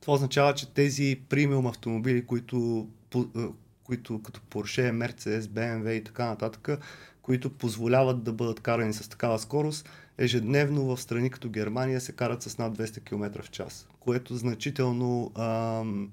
това 0.00 0.12
означава, 0.14 0.54
че 0.54 0.74
тези 0.74 1.20
премиум 1.28 1.66
автомобили, 1.66 2.26
които, 2.26 2.88
които 3.88 4.22
като 4.22 4.40
Porsche, 4.40 4.92
Mercedes, 4.92 5.40
BMW 5.40 5.90
и 5.90 6.04
така 6.04 6.26
нататък, 6.26 6.68
които 7.22 7.50
позволяват 7.50 8.22
да 8.22 8.32
бъдат 8.32 8.60
карани 8.60 8.92
с 8.92 9.08
такава 9.08 9.38
скорост, 9.38 9.88
ежедневно 10.18 10.84
в 10.84 11.00
страни 11.00 11.30
като 11.30 11.48
Германия 11.48 12.00
се 12.00 12.12
карат 12.12 12.42
с 12.42 12.58
над 12.58 12.78
200 12.78 13.04
км 13.04 13.42
в 13.42 13.50
час, 13.50 13.88
което 14.00 14.36
значително 14.36 15.32
ам, 15.34 16.12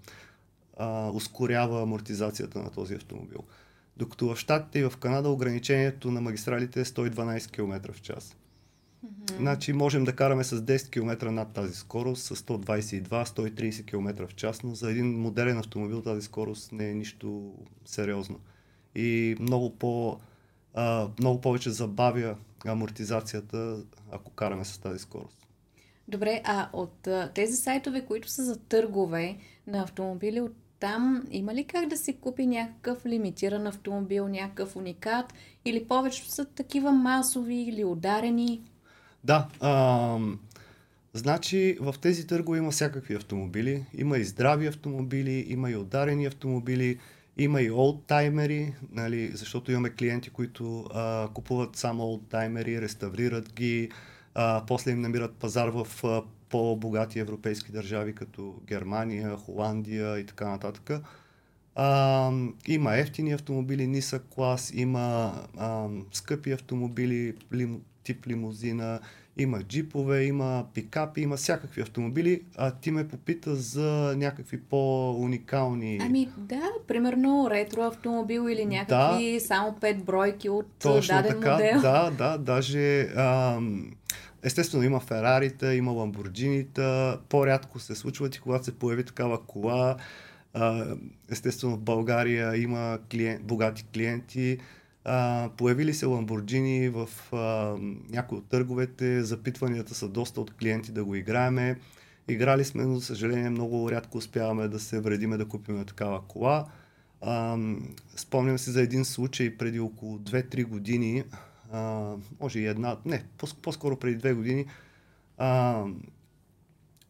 а, 0.78 1.10
ускорява 1.10 1.82
амортизацията 1.82 2.60
на 2.60 2.70
този 2.70 2.96
автомобил. 2.96 3.44
Докато 3.98 4.28
в 4.28 4.38
Штатите 4.38 4.80
и 4.80 4.84
в 4.84 4.98
Канада 4.98 5.30
ограничението 5.30 6.12
на 6.12 6.22
магистралите 6.22 6.82
е 6.82 6.86
112 6.86 7.52
км 7.52 7.94
в 7.94 8.02
час. 8.02 8.36
Mm-hmm. 9.06 9.38
Значи 9.38 9.74
можем 9.74 10.04
да 10.04 10.16
караме 10.16 10.44
с 10.44 10.62
10 10.62 10.90
км 10.90 11.32
над 11.32 11.54
тази 11.54 11.74
скорост, 11.74 12.24
с 12.24 12.36
122-130 12.36 13.86
км 13.86 14.28
в 14.28 14.36
час, 14.36 14.64
но 14.64 14.76
за 14.76 14.92
един 14.92 15.20
модерен 15.20 15.58
автомобил 15.58 16.02
тази 16.02 16.22
скорост 16.22 16.72
не 16.72 16.90
е 16.90 16.94
нищо 16.94 17.54
сериозно. 17.86 18.40
И 18.96 19.36
много, 19.40 19.76
по, 19.76 20.20
а, 20.74 21.08
много 21.20 21.42
повече 21.42 21.70
забавя 21.70 22.36
амортизацията, 22.66 23.84
ако 24.12 24.32
караме 24.32 24.66
с 24.66 24.78
тази 24.78 25.00
скорост. 25.00 25.48
Добре, 26.08 26.42
а 26.44 26.70
от 26.74 27.08
а, 27.08 27.32
тези 27.36 27.56
сайтове, 27.56 28.06
които 28.06 28.30
са 28.30 28.44
за 28.44 28.60
търгове 28.60 29.38
на 29.68 29.84
автомобили 29.84 30.42
от 30.42 30.56
там 30.80 31.28
има 31.32 31.54
ли 31.54 31.64
как 31.64 31.88
да 31.88 31.98
си 31.98 32.18
купи 32.18 32.46
някакъв 32.46 33.06
лимитиран 33.06 33.68
автомобил, 33.68 34.28
някакъв 34.28 34.76
уникат 34.76 35.34
или 35.66 35.88
повечето 35.88 36.30
са 36.30 36.46
такива 36.46 36.92
масови 36.92 37.56
или 37.56 37.86
ударени? 37.86 38.62
Да, 39.26 39.48
а, 39.60 40.20
Значи 41.14 41.78
в 41.82 41.96
тези 42.02 42.28
търгове 42.28 42.58
има 42.58 42.72
всякакви 42.72 43.16
автомобили. 43.16 43.86
Има 43.94 44.18
и 44.18 44.24
здрави 44.24 44.68
автомобили, 44.68 45.46
има 45.48 45.72
и 45.72 45.76
ударени 45.76 46.26
автомобили, 46.26 47.00
има 47.38 47.62
и 47.62 47.72
олдтаймери, 47.72 48.74
нали, 48.92 49.28
защото 49.28 49.72
имаме 49.72 49.90
клиенти, 49.90 50.30
които 50.30 50.86
а, 50.94 51.30
купуват 51.34 51.76
само 51.76 52.04
олдтаймери, 52.04 52.82
реставрират 52.82 53.54
ги, 53.54 53.90
а, 54.34 54.64
после 54.68 54.92
им 54.92 55.02
намират 55.02 55.36
пазар 55.36 55.68
в 55.68 55.88
а, 56.04 56.22
по-богати 56.50 57.20
европейски 57.20 57.72
държави, 57.72 58.16
като 58.16 58.56
Германия, 58.68 59.38
Холандия 59.38 60.20
и 60.20 60.26
така 60.26 60.50
нататък. 60.50 61.04
А, 61.76 62.32
има 62.68 62.98
ефтини 62.98 63.32
автомобили, 63.32 63.88
нисък 63.88 64.26
клас, 64.30 64.72
има 64.76 65.34
а, 65.58 65.88
скъпи 66.12 66.52
автомобили, 66.52 67.34
лим, 67.54 67.82
тип 68.06 68.28
лимузина, 68.28 69.00
има 69.38 69.64
джипове, 69.64 70.24
има 70.24 70.66
пикапи, 70.74 71.22
има 71.22 71.38
всякакви 71.38 71.82
автомобили, 71.82 72.42
а 72.58 72.72
ти 72.72 72.92
ме 72.92 73.08
попита 73.08 73.56
за 73.56 74.14
някакви 74.18 74.62
по-уникални... 74.62 76.00
Ами 76.02 76.30
да, 76.38 76.62
примерно 76.88 77.48
ретро 77.50 77.82
автомобил 77.82 78.50
или 78.50 78.66
някакви 78.66 79.34
да, 79.34 79.40
само 79.40 79.72
5 79.72 80.04
бройки 80.04 80.50
от 80.50 80.66
точно 80.80 81.16
даден 81.16 81.32
така, 81.32 81.52
модел. 81.52 81.82
Да, 81.82 82.12
да, 82.12 82.38
даже... 82.38 83.02
Ам, 83.16 83.92
естествено 84.44 84.84
има 84.84 85.00
Ферарита, 85.00 85.76
има 85.76 85.92
Ламборджинита, 85.92 87.20
по-рядко 87.30 87.80
се 87.80 87.96
случват 87.96 88.36
и 88.36 88.40
когато 88.40 88.66
се 88.66 88.80
появи 88.80 89.04
такава 89.04 89.46
кола, 89.46 89.96
естествено 91.32 91.76
в 91.76 91.80
България 91.80 92.58
има 92.58 93.00
клиент, 93.12 93.44
богати 93.44 93.86
клиенти, 93.94 94.58
а, 95.06 95.50
появили 95.58 95.94
се 95.94 96.06
ламборджини 96.06 96.90
в 96.90 97.10
а, 97.32 97.38
някои 98.10 98.38
от 98.38 98.50
търговете, 98.50 99.24
запитванията 99.24 99.96
са 99.96 100.08
доста 100.08 100.42
от 100.42 100.54
клиенти 100.54 100.92
да 100.92 101.04
го 101.04 101.16
играеме. 101.16 101.80
Играли 102.28 102.66
сме, 102.66 102.84
но 102.84 102.96
за 102.96 103.06
съжаление 103.06 103.50
много 103.50 103.92
рядко 103.92 104.18
успяваме 104.18 104.68
да 104.68 104.80
се 104.80 105.00
вредиме 105.00 105.38
да 105.38 105.48
купим 105.48 105.86
такава 105.86 106.22
кола. 106.22 106.66
А, 107.22 107.58
спомням 108.16 108.58
си 108.58 108.70
за 108.70 108.82
един 108.82 109.06
случай 109.06 109.58
преди 109.58 109.80
около 109.80 110.18
2-3 110.18 110.66
години, 110.66 111.24
а, 111.72 112.12
може 112.40 112.60
и 112.60 112.66
една, 112.66 112.98
не, 113.06 113.26
по-скоро 113.62 114.00
преди 114.00 114.18
2 114.18 114.34
години, 114.34 114.66
а, 115.38 115.84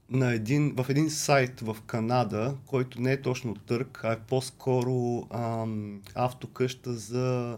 на 0.10 0.34
един, 0.34 0.74
в 0.78 0.86
един 0.90 1.10
сайт 1.10 1.60
в 1.60 1.78
Канада, 1.86 2.56
който 2.66 3.02
не 3.02 3.12
е 3.12 3.22
точно 3.22 3.56
търг, 3.56 4.02
а 4.04 4.14
е 4.14 4.20
по-скоро 4.20 5.28
ам, 5.34 6.02
автокъща 6.16 6.94
за 6.94 7.58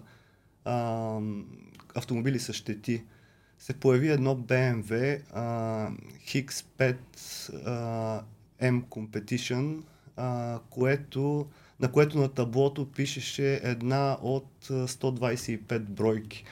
ам, 0.68 1.46
автомобили 1.96 2.40
с 2.40 2.54
щети, 2.54 3.04
се 3.60 3.74
появи 3.74 4.10
едно 4.10 4.36
BMW 4.36 5.22
а, 5.34 5.90
X5 6.28 6.96
а, 7.66 8.22
M 8.62 8.84
Competition, 8.84 9.82
а, 10.18 10.60
което, 10.70 11.48
на 11.80 11.92
което 11.92 12.18
на 12.18 12.30
таблото 12.30 12.92
пишеше 12.92 13.62
една 13.64 14.18
от 14.22 14.52
125 14.70 15.80
бройки 15.80 16.44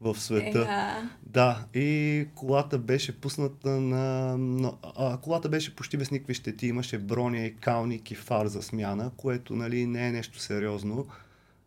в 0.00 0.20
света. 0.20 0.60
Еха. 0.60 1.10
Да, 1.26 1.64
и 1.74 2.26
колата 2.34 2.78
беше 2.78 3.20
пусната 3.20 3.70
на... 3.70 4.36
на 4.38 4.72
а, 4.96 5.18
колата 5.18 5.48
беше 5.48 5.76
почти 5.76 5.96
без 5.96 6.10
никакви 6.10 6.34
щети. 6.34 6.66
Имаше 6.66 6.98
броня 6.98 7.38
и 7.38 7.56
калник 7.56 8.10
и 8.10 8.14
фар 8.14 8.46
за 8.46 8.62
смяна, 8.62 9.10
което 9.16 9.56
нали, 9.56 9.86
не 9.86 10.08
е 10.08 10.12
нещо 10.12 10.38
сериозно. 10.38 11.06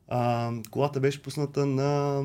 А, 0.08 0.52
колата 0.72 1.00
беше 1.00 1.22
пусната 1.22 1.66
на 1.66 2.24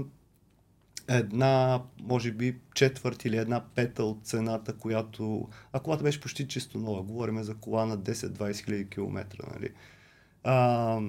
една, 1.08 1.82
може 2.00 2.32
би, 2.32 2.56
четвърт 2.74 3.24
или 3.24 3.36
една 3.36 3.64
пета 3.74 4.04
от 4.04 4.18
цената, 4.24 4.72
която... 4.72 5.48
А 5.72 5.80
колата 5.80 6.02
беше 6.02 6.20
почти 6.20 6.48
чисто 6.48 6.78
нова. 6.78 7.02
Говорим 7.02 7.42
за 7.42 7.54
кола 7.54 7.86
на 7.86 7.98
10-20 7.98 8.64
хиляди 8.64 8.88
километра, 8.88 9.46
нали. 9.54 9.70
А, 10.44 11.00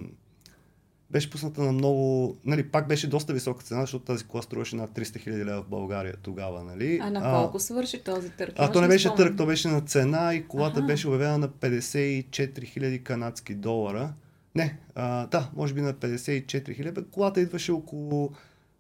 беше 1.12 1.30
пусната 1.30 1.62
на 1.62 1.72
много, 1.72 2.38
нали, 2.46 2.70
пак 2.70 2.88
беше 2.88 3.10
доста 3.10 3.34
висока 3.34 3.64
цена, 3.64 3.82
защото 3.82 4.06
тази 4.06 4.24
кола 4.24 4.44
струваше 4.44 4.76
над 4.76 4.92
300 4.92 5.20
хиляди 5.20 5.46
лева 5.46 5.62
в 5.62 5.68
България 5.68 6.16
тогава, 6.22 6.64
нали. 6.64 7.00
А 7.02 7.10
на 7.10 7.22
колко 7.22 7.58
а, 7.58 7.60
свърши 7.60 8.04
този 8.04 8.30
търг? 8.30 8.54
А 8.58 8.72
то 8.72 8.82
не 8.82 8.88
беше 8.88 9.16
търг, 9.16 9.38
то 9.38 9.46
беше 9.46 9.68
на 9.68 9.82
цена 9.82 10.36
и 10.36 10.48
колата 10.48 10.80
ага. 10.80 10.88
беше 10.88 11.08
обявена 11.08 11.38
на 11.38 11.50
54 11.50 12.64
хиляди 12.64 13.04
канадски 13.04 13.56
долара. 13.56 14.14
Не, 14.56 14.78
а, 14.96 15.28
да, 15.28 15.50
може 15.56 15.74
би 15.74 15.82
на 15.82 15.94
54 15.94 16.76
хиляди. 16.76 17.02
Колата 17.12 17.42
идваше 17.42 17.72
около 17.72 18.32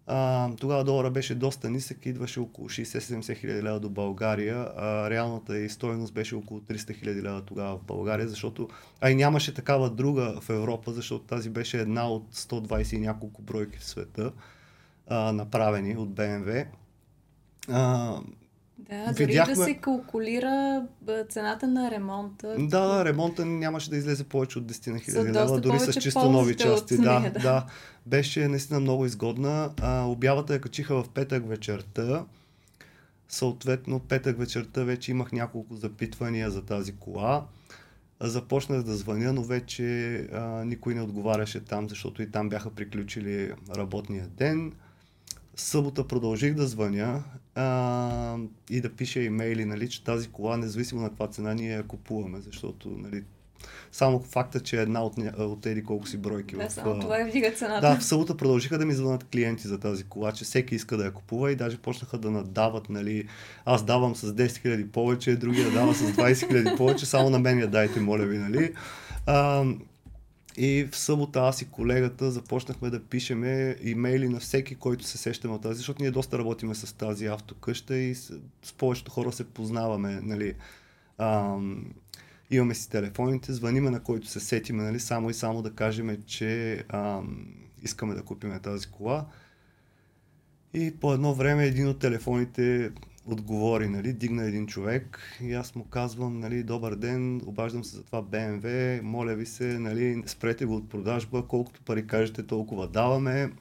а, 0.08 0.50
тогава 0.56 0.84
долара 0.84 1.12
беше 1.12 1.36
доста 1.36 1.70
нисък, 1.70 2.06
идваше 2.06 2.40
около 2.40 2.70
60-70 2.70 3.38
хиляди 3.38 3.64
лева 3.64 3.80
до 3.80 3.90
България, 3.90 4.68
а 4.78 5.10
реалната 5.10 5.60
и 5.60 5.70
стоеност 5.70 6.14
беше 6.14 6.36
около 6.36 6.60
300 6.60 7.00
хиляди 7.00 7.22
лева 7.22 7.42
тогава 7.42 7.78
в 7.78 7.84
България, 7.84 8.28
защото 8.28 8.70
а 9.02 9.12
и 9.12 9.16
нямаше 9.16 9.54
такава 9.54 9.90
друга 9.90 10.42
в 10.42 10.50
Европа, 10.50 10.92
защото 10.92 11.26
тази 11.26 11.50
беше 11.50 11.80
една 11.80 12.10
от 12.10 12.34
120 12.34 12.96
и 12.96 13.00
няколко 13.00 13.42
бройки 13.42 13.78
в 13.78 13.86
света, 13.86 14.32
а, 15.08 15.34
направени 15.34 15.98
от 15.98 16.10
BMW. 16.10 16.66
А, 17.70 18.16
да, 18.90 19.12
дори 19.12 19.26
Видяхме... 19.26 19.56
да 19.56 19.64
се 19.64 19.74
калкулира 19.74 20.86
цената 21.30 21.68
на 21.68 21.92
ремонта. 21.92 22.56
Да, 22.60 23.06
ремонта 23.06 23.46
нямаше 23.46 23.90
да 23.90 23.98
излезе 23.98 24.24
повече 24.24 24.60
от 24.60 24.72
10 24.72 24.92
на 24.92 25.00
хиляди 25.00 25.32
лева, 25.32 25.62
дори 25.62 25.80
с 25.80 25.94
чисто 25.94 26.32
нови 26.32 26.58
части. 26.58 26.98
Да, 26.98 27.20
да, 27.20 27.40
да. 27.40 27.66
Беше 28.06 28.48
наистина 28.48 28.80
много 28.80 29.06
изгодна. 29.06 29.72
А, 29.82 30.04
обявата 30.04 30.54
я 30.54 30.62
качиха 30.62 31.04
в 31.04 31.10
петък 31.10 31.48
вечерта. 31.48 32.26
Съответно, 33.30 34.00
петък 34.00 34.38
вечерта 34.38 34.84
вече 34.84 35.12
имах 35.12 35.32
няколко 35.32 35.76
запитвания 35.76 36.52
за 36.52 36.66
тази 36.66 36.96
кола. 36.96 37.46
Започнах 38.20 38.84
да 38.84 38.98
звъня, 38.98 39.34
но 39.34 39.44
вече 39.44 40.16
а, 40.34 40.40
никой 40.66 40.96
не 40.96 41.02
отговаряше 41.02 41.60
там, 41.60 41.90
защото 41.90 42.22
и 42.22 42.32
там 42.32 42.50
бяха 42.50 42.70
приключили 42.70 43.54
работния 43.76 44.28
ден 44.28 44.72
събота 45.56 46.08
продължих 46.08 46.54
да 46.54 46.68
звъня 46.68 47.24
а, 47.56 48.38
и 48.70 48.82
да 48.82 48.90
пиша 48.90 49.20
имейли, 49.20 49.66
нали, 49.66 49.90
че 49.90 50.04
тази 50.04 50.30
кола, 50.30 50.58
независимо 50.58 51.02
на 51.02 51.10
каква 51.10 51.28
цена, 51.28 51.54
ние 51.54 51.72
я 51.72 51.84
купуваме, 51.84 52.42
защото 52.42 52.90
нали, 52.90 53.24
само 53.92 54.20
факта, 54.20 54.60
че 54.60 54.78
е 54.78 54.82
една 54.82 55.04
от, 55.04 55.14
от 55.38 55.66
еди 55.66 55.84
колко 55.84 56.08
си 56.08 56.18
бройки. 56.18 56.56
Да, 56.56 56.70
в, 56.70 56.72
само 56.72 57.00
това 57.00 57.20
е 57.20 57.26
вдига 57.26 57.52
цената. 57.52 57.88
Да, 57.88 58.00
в 58.00 58.04
събота 58.04 58.38
продължиха 58.38 58.78
да 58.78 58.86
ми 58.86 58.94
звънат 58.94 59.24
клиенти 59.24 59.68
за 59.68 59.80
тази 59.80 60.04
кола, 60.04 60.32
че 60.32 60.44
всеки 60.44 60.76
иска 60.76 60.98
да 60.98 61.06
я 61.06 61.12
купува 61.12 61.52
и 61.52 61.56
даже 61.56 61.78
почнаха 61.78 62.18
да 62.18 62.32
надават, 62.32 62.90
нали, 62.90 63.28
аз 63.66 63.86
давам 63.86 64.16
с 64.16 64.34
10 64.34 64.48
000 64.48 64.88
повече, 64.88 65.36
другия 65.36 65.72
дава 65.72 65.94
с 65.94 66.02
20 66.02 66.34
000 66.34 66.78
повече, 66.78 67.06
само 67.06 67.30
на 67.30 67.40
мен 67.40 67.60
я 67.60 67.68
дайте, 67.68 68.00
моля 68.00 68.26
ви, 68.26 68.38
нали. 68.38 68.74
А, 69.26 69.66
и 70.58 70.88
в 70.92 70.98
събота 70.98 71.40
аз 71.40 71.62
и 71.62 71.70
колегата 71.70 72.32
започнахме 72.32 72.90
да 72.90 73.04
пишеме 73.04 73.76
имейли 73.84 74.30
на 74.30 74.40
всеки, 74.40 74.76
който 74.76 75.04
се 75.04 75.18
сещаме 75.18 75.54
от 75.54 75.62
тази, 75.62 75.78
защото 75.78 76.02
ние 76.02 76.12
доста 76.12 76.40
работиме 76.40 76.76
с 76.76 76.98
тази 76.98 77.26
автокъща 77.26 77.98
и 77.98 78.16
с, 78.16 78.34
с 78.64 78.74
повечето 78.74 79.12
хора 79.12 79.32
се 79.32 79.50
познаваме, 79.50 80.20
нали. 80.22 80.56
Ам, 81.18 81.86
имаме 82.52 82.76
си 82.76 82.90
телефоните, 82.90 83.54
звъниме 83.54 83.90
на 83.90 84.04
който 84.04 84.28
се 84.28 84.40
сетиме, 84.40 84.84
нали, 84.84 85.00
само 85.00 85.30
и 85.30 85.34
само 85.34 85.62
да 85.62 85.74
кажем, 85.74 86.18
че 86.26 86.84
ам, 86.90 87.48
искаме 87.84 88.14
да 88.14 88.24
купиме 88.24 88.60
тази 88.60 88.88
кола. 88.88 89.26
И 90.74 90.96
по 91.00 91.14
едно 91.14 91.34
време 91.34 91.66
един 91.66 91.88
от 91.88 92.00
телефоните 92.00 92.92
отговори, 93.26 93.88
нали, 93.88 94.14
дигна 94.14 94.44
един 94.44 94.68
човек 94.68 95.20
и 95.42 95.54
аз 95.54 95.76
му 95.76 95.84
казвам, 95.84 96.40
нали, 96.40 96.64
добър 96.64 96.96
ден, 96.96 97.42
обаждам 97.46 97.84
се 97.84 97.96
за 97.96 98.04
това 98.04 98.24
BMW, 98.24 99.02
моля 99.02 99.36
ви 99.36 99.46
се, 99.46 99.80
нали, 99.80 100.24
спрете 100.26 100.66
го 100.66 100.76
от 100.76 100.90
продажба, 100.90 101.48
колкото 101.48 101.82
пари 101.82 102.08
кажете, 102.08 102.48
толкова 102.48 102.88
даваме. 102.88 103.52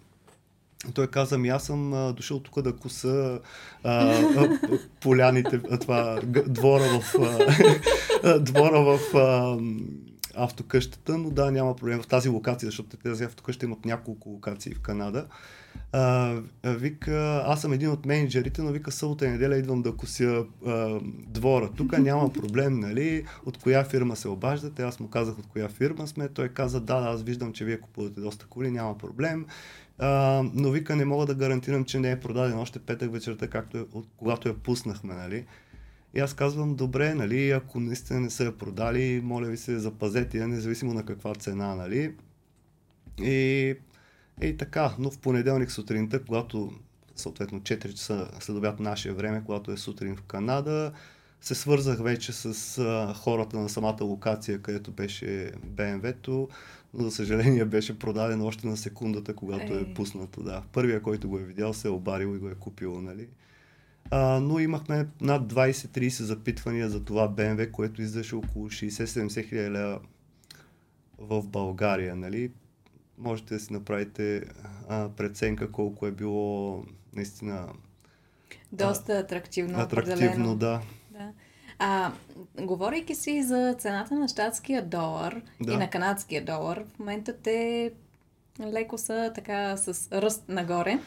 Той 0.94 1.06
каза 1.06 1.38
ми, 1.38 1.48
аз 1.48 1.64
съм 1.64 1.94
а, 1.94 2.12
дошъл 2.12 2.40
тук 2.40 2.62
да 2.62 2.76
куса 2.76 3.40
а, 3.84 4.12
а, 4.12 4.58
поляните, 5.00 5.60
а, 5.70 5.78
това, 5.78 6.20
двора 6.46 7.00
в, 7.00 7.14
а, 8.24 8.38
двора 8.40 8.80
в 8.80 9.16
а, 9.16 9.58
автокъщата, 10.36 11.18
но 11.18 11.30
да, 11.30 11.50
няма 11.50 11.76
проблем 11.76 12.02
в 12.02 12.06
тази 12.06 12.28
локация, 12.28 12.66
защото 12.66 12.96
тези 12.96 13.24
автокъщи 13.24 13.64
имат 13.64 13.84
няколко 13.84 14.28
локации 14.28 14.74
в 14.74 14.80
Канада. 14.80 15.26
А, 15.92 16.36
вика, 16.64 17.44
аз 17.46 17.60
съм 17.60 17.72
един 17.72 17.90
от 17.90 18.06
менеджерите, 18.06 18.62
но 18.62 18.72
вика 18.72 18.92
събота 18.92 19.26
и 19.26 19.30
неделя 19.30 19.56
идвам 19.56 19.82
да 19.82 19.96
кося 19.96 20.44
а, 20.66 21.00
двора. 21.26 21.70
Тук 21.76 21.98
няма 21.98 22.32
проблем, 22.32 22.80
нали? 22.80 23.24
От 23.46 23.58
коя 23.58 23.84
фирма 23.84 24.16
се 24.16 24.28
обаждате? 24.28 24.82
Аз 24.82 25.00
му 25.00 25.08
казах 25.08 25.38
от 25.38 25.46
коя 25.46 25.68
фирма 25.68 26.06
сме. 26.06 26.28
Той 26.28 26.48
каза, 26.48 26.80
да, 26.80 27.00
да, 27.00 27.08
аз 27.08 27.22
виждам, 27.22 27.52
че 27.52 27.64
вие 27.64 27.80
купувате 27.80 28.20
доста 28.20 28.46
коли, 28.46 28.70
няма 28.70 28.98
проблем. 28.98 29.46
А, 29.98 30.42
но 30.54 30.70
вика, 30.70 30.96
не 30.96 31.04
мога 31.04 31.26
да 31.26 31.34
гарантирам, 31.34 31.84
че 31.84 31.98
не 32.00 32.10
е 32.10 32.20
продаден 32.20 32.58
още 32.58 32.78
петък 32.78 33.12
вечерта, 33.12 33.48
както 33.48 33.78
е, 33.78 33.84
от, 33.92 34.06
когато 34.16 34.48
я 34.48 34.54
пуснахме, 34.54 35.14
нали? 35.14 35.46
И 36.14 36.20
аз 36.20 36.34
казвам, 36.34 36.74
добре, 36.74 37.14
нали, 37.14 37.50
ако 37.50 37.80
наистина 37.80 38.20
не 38.20 38.30
са 38.30 38.44
я 38.44 38.58
продали, 38.58 39.20
моля 39.24 39.46
ви 39.46 39.56
се, 39.56 39.78
запазете 39.78 40.38
я, 40.38 40.48
независимо 40.48 40.94
на 40.94 41.04
каква 41.04 41.34
цена, 41.34 41.74
нали. 41.74 42.14
И, 43.22 43.74
и 44.42 44.56
така, 44.56 44.94
но 44.98 45.10
в 45.10 45.18
понеделник 45.18 45.70
сутринта, 45.70 46.24
когато 46.24 46.72
съответно 47.16 47.60
4 47.60 47.90
часа 47.90 48.30
след 48.40 48.56
обяд 48.56 48.80
наше 48.80 49.12
време, 49.12 49.42
когато 49.46 49.72
е 49.72 49.76
сутрин 49.76 50.16
в 50.16 50.22
Канада, 50.22 50.92
се 51.40 51.54
свързах 51.54 52.02
вече 52.02 52.32
с 52.32 52.78
а, 52.78 53.14
хората 53.14 53.58
на 53.58 53.68
самата 53.68 54.04
локация, 54.04 54.62
където 54.62 54.90
беше 54.90 55.52
БМВ-то, 55.64 56.48
но 56.94 57.04
за 57.04 57.10
съжаление 57.10 57.64
беше 57.64 57.98
продадено 57.98 58.46
още 58.46 58.66
на 58.66 58.76
секундата, 58.76 59.34
когато 59.34 59.74
е, 59.74 59.80
е 59.80 59.94
пуснато. 59.94 60.42
Да. 60.42 60.62
Първия, 60.72 61.02
който 61.02 61.28
го 61.28 61.38
е 61.38 61.44
видял, 61.44 61.72
се 61.74 61.88
е 61.88 61.90
обарил 61.90 62.36
и 62.36 62.38
го 62.38 62.48
е 62.48 62.54
купил. 62.54 63.00
Нали? 63.00 63.28
А, 64.10 64.40
но 64.40 64.58
имахме 64.58 65.06
над 65.20 65.52
20-30 65.52 66.08
запитвания 66.08 66.88
за 66.88 67.04
това 67.04 67.28
BMW, 67.28 67.70
което 67.70 68.02
издаше 68.02 68.34
около 68.34 68.68
60-70 68.68 69.48
хиляди 69.48 69.70
лева 69.70 70.00
в 71.18 71.42
България. 71.46 72.16
Нали? 72.16 72.50
Можете 73.18 73.54
да 73.54 73.60
си 73.60 73.72
направите 73.72 74.42
а, 74.88 75.08
преценка 75.08 75.72
колко 75.72 76.06
е 76.06 76.10
било 76.10 76.84
наистина 77.12 77.68
доста 78.72 79.12
атрактивно. 79.12 79.78
Атрактивно, 79.78 80.14
определено. 80.14 80.56
да. 80.56 80.80
да. 81.10 81.32
А, 81.78 82.12
говорейки 82.60 83.14
си 83.14 83.42
за 83.42 83.74
цената 83.78 84.14
на 84.14 84.28
щатския 84.28 84.86
долар 84.86 85.40
да. 85.60 85.72
и 85.72 85.76
на 85.76 85.90
канадския 85.90 86.44
долар, 86.44 86.84
в 86.94 86.98
момента 86.98 87.36
те 87.42 87.92
леко 88.60 88.98
са 88.98 89.32
така 89.34 89.76
с 89.76 90.12
ръст 90.12 90.44
нагоре. 90.48 90.98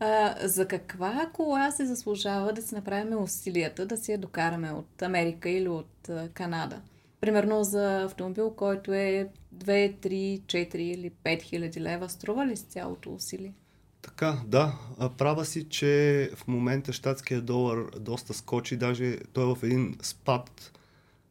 А, 0.00 0.48
за 0.48 0.68
каква 0.68 1.30
кола 1.32 1.70
се 1.70 1.86
заслужава 1.86 2.52
да 2.52 2.62
си 2.62 2.74
направим 2.74 3.22
усилията 3.22 3.86
да 3.86 3.96
си 3.96 4.12
я 4.12 4.18
докараме 4.18 4.72
от 4.72 5.02
Америка 5.02 5.50
или 5.50 5.68
от 5.68 6.10
Канада? 6.34 6.80
Примерно 7.20 7.64
за 7.64 8.02
автомобил, 8.02 8.50
който 8.50 8.92
е 8.92 9.28
2, 9.56 9.96
3, 9.96 10.40
4 10.40 10.76
или 10.76 11.10
5 11.24 11.42
хиляди 11.42 11.80
лева, 11.80 12.08
струва 12.08 12.46
ли 12.46 12.56
с 12.56 12.62
цялото 12.62 13.14
усилие? 13.14 13.52
Така, 14.02 14.40
да. 14.46 14.74
Права 15.18 15.44
си, 15.44 15.68
че 15.68 16.30
в 16.36 16.48
момента 16.48 16.92
щатския 16.92 17.40
долар 17.40 17.90
доста 18.00 18.34
скочи, 18.34 18.76
даже 18.76 19.18
той 19.32 19.50
е 19.50 19.54
в 19.54 19.62
един 19.62 19.96
спад, 20.02 20.72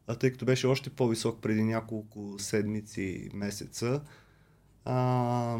а 0.06 0.14
тъй 0.14 0.30
като 0.30 0.44
беше 0.44 0.66
още 0.66 0.90
по-висок 0.90 1.40
преди 1.42 1.64
няколко 1.64 2.34
седмици, 2.38 3.30
месеца. 3.34 4.02
А, 4.84 5.58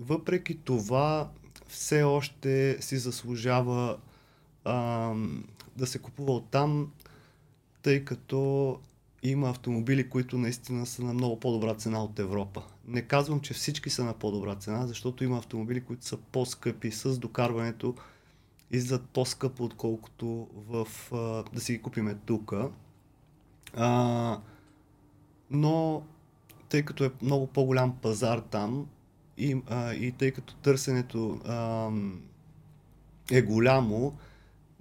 въпреки 0.00 0.58
това, 0.58 1.30
все 1.70 2.02
още 2.02 2.76
си 2.80 2.98
заслужава 2.98 3.98
а, 4.64 5.14
да 5.76 5.86
се 5.86 5.98
купува 5.98 6.32
оттам, 6.32 6.92
тъй 7.82 8.04
като 8.04 8.78
има 9.22 9.50
автомобили, 9.50 10.08
които 10.08 10.38
наистина 10.38 10.86
са 10.86 11.02
на 11.04 11.14
много 11.14 11.40
по-добра 11.40 11.74
цена 11.74 12.04
от 12.04 12.18
Европа. 12.18 12.62
Не 12.86 13.02
казвам, 13.02 13.40
че 13.40 13.54
всички 13.54 13.90
са 13.90 14.04
на 14.04 14.14
по-добра 14.14 14.54
цена, 14.54 14.86
защото 14.86 15.24
има 15.24 15.38
автомобили, 15.38 15.84
които 15.84 16.04
са 16.04 16.16
по-скъпи 16.16 16.90
с 16.90 17.18
докарването 17.18 17.94
излизат 18.70 19.08
по-скъпо, 19.08 19.64
отколкото 19.64 20.48
в, 20.54 20.88
а, 21.12 21.16
да 21.52 21.60
си 21.60 21.72
ги 21.72 21.82
купиме 21.82 22.14
тук. 22.26 22.54
но 25.50 26.02
тъй 26.68 26.82
като 26.82 27.04
е 27.04 27.10
много 27.22 27.46
по-голям 27.46 27.96
пазар 27.96 28.38
там 28.38 28.86
и, 29.40 29.56
а, 29.68 29.94
и 29.94 30.12
тъй 30.12 30.30
като 30.30 30.54
търсенето 30.54 31.40
а, 31.44 31.90
е 33.30 33.42
голямо, 33.42 34.18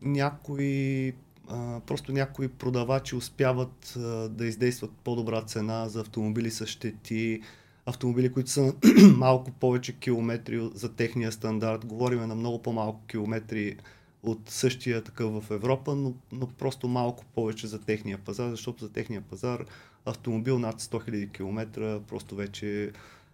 някои 0.02 1.14
а, 1.50 1.80
просто 1.80 2.12
някои 2.12 2.48
продавачи 2.48 3.16
успяват 3.16 3.96
а, 3.98 4.00
да 4.30 4.46
издействат 4.46 4.92
по-добра 5.04 5.42
цена 5.42 5.90
за 5.90 6.02
автомобили 6.02 6.52
с 6.52 6.68
щети, 6.68 7.42
автомобили, 7.86 8.34
които 8.34 8.50
са 8.50 8.74
малко 9.16 9.52
повече 9.52 9.94
километри 9.94 10.70
за 10.74 10.94
техния 10.94 11.32
стандарт. 11.32 11.86
Говориме 11.86 12.28
на 12.28 12.36
много 12.36 12.62
по-малко 12.62 13.02
километри 13.08 13.78
от 14.24 14.40
същия 14.50 15.04
такъв 15.04 15.44
в 15.44 15.52
Европа, 15.52 15.96
но, 15.96 16.14
но 16.32 16.48
просто 16.48 16.88
малко 16.88 17.26
повече 17.36 17.68
за 17.68 17.82
техния 17.82 18.18
пазар, 18.18 18.50
защото 18.50 18.86
за 18.86 18.92
техния 18.92 19.22
пазар 19.22 19.66
автомобил 20.06 20.60
над 20.60 20.82
100 20.82 21.10
000 21.10 21.32
км 21.32 22.00
просто 22.08 22.36
вече 22.36 22.92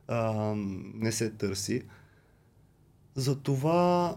а, 0.08 0.54
не 0.94 1.12
се 1.12 1.30
търси. 1.30 1.84
Затова 3.16 4.16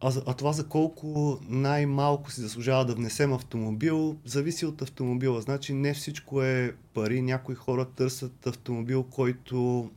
а, 0.00 0.12
а 0.26 0.34
това 0.34 0.52
за 0.52 0.68
колко 0.68 1.38
най-малко 1.48 2.30
си 2.30 2.40
заслужава 2.40 2.84
да 2.84 2.94
внесем 2.94 3.32
автомобил, 3.32 4.16
зависи 4.24 4.66
от 4.66 4.82
автомобила. 4.82 5.40
Значи 5.40 5.74
не 5.74 5.94
всичко 5.94 6.42
е 6.42 6.74
пари. 6.94 7.22
Някои 7.22 7.54
хора 7.54 7.84
търсят 7.84 8.46
автомобил, 8.46 9.02
който 9.02 9.90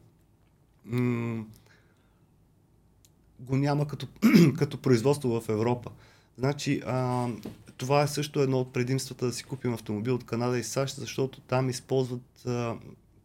м- 0.85 1.45
го 3.39 3.57
няма 3.57 3.87
като, 3.87 4.07
като 4.57 4.81
производство 4.81 5.41
в 5.41 5.49
Европа. 5.49 5.91
Значи 6.37 6.81
а, 6.85 7.27
това 7.77 8.01
е 8.01 8.07
също 8.07 8.41
едно 8.41 8.59
от 8.59 8.73
предимствата 8.73 9.25
да 9.25 9.33
си 9.33 9.43
купим 9.43 9.73
автомобил 9.73 10.15
от 10.15 10.25
Канада 10.25 10.59
и 10.59 10.63
САЩ, 10.63 10.95
защото 10.95 11.41
там 11.41 11.69
използват 11.69 12.45
а, 12.45 12.75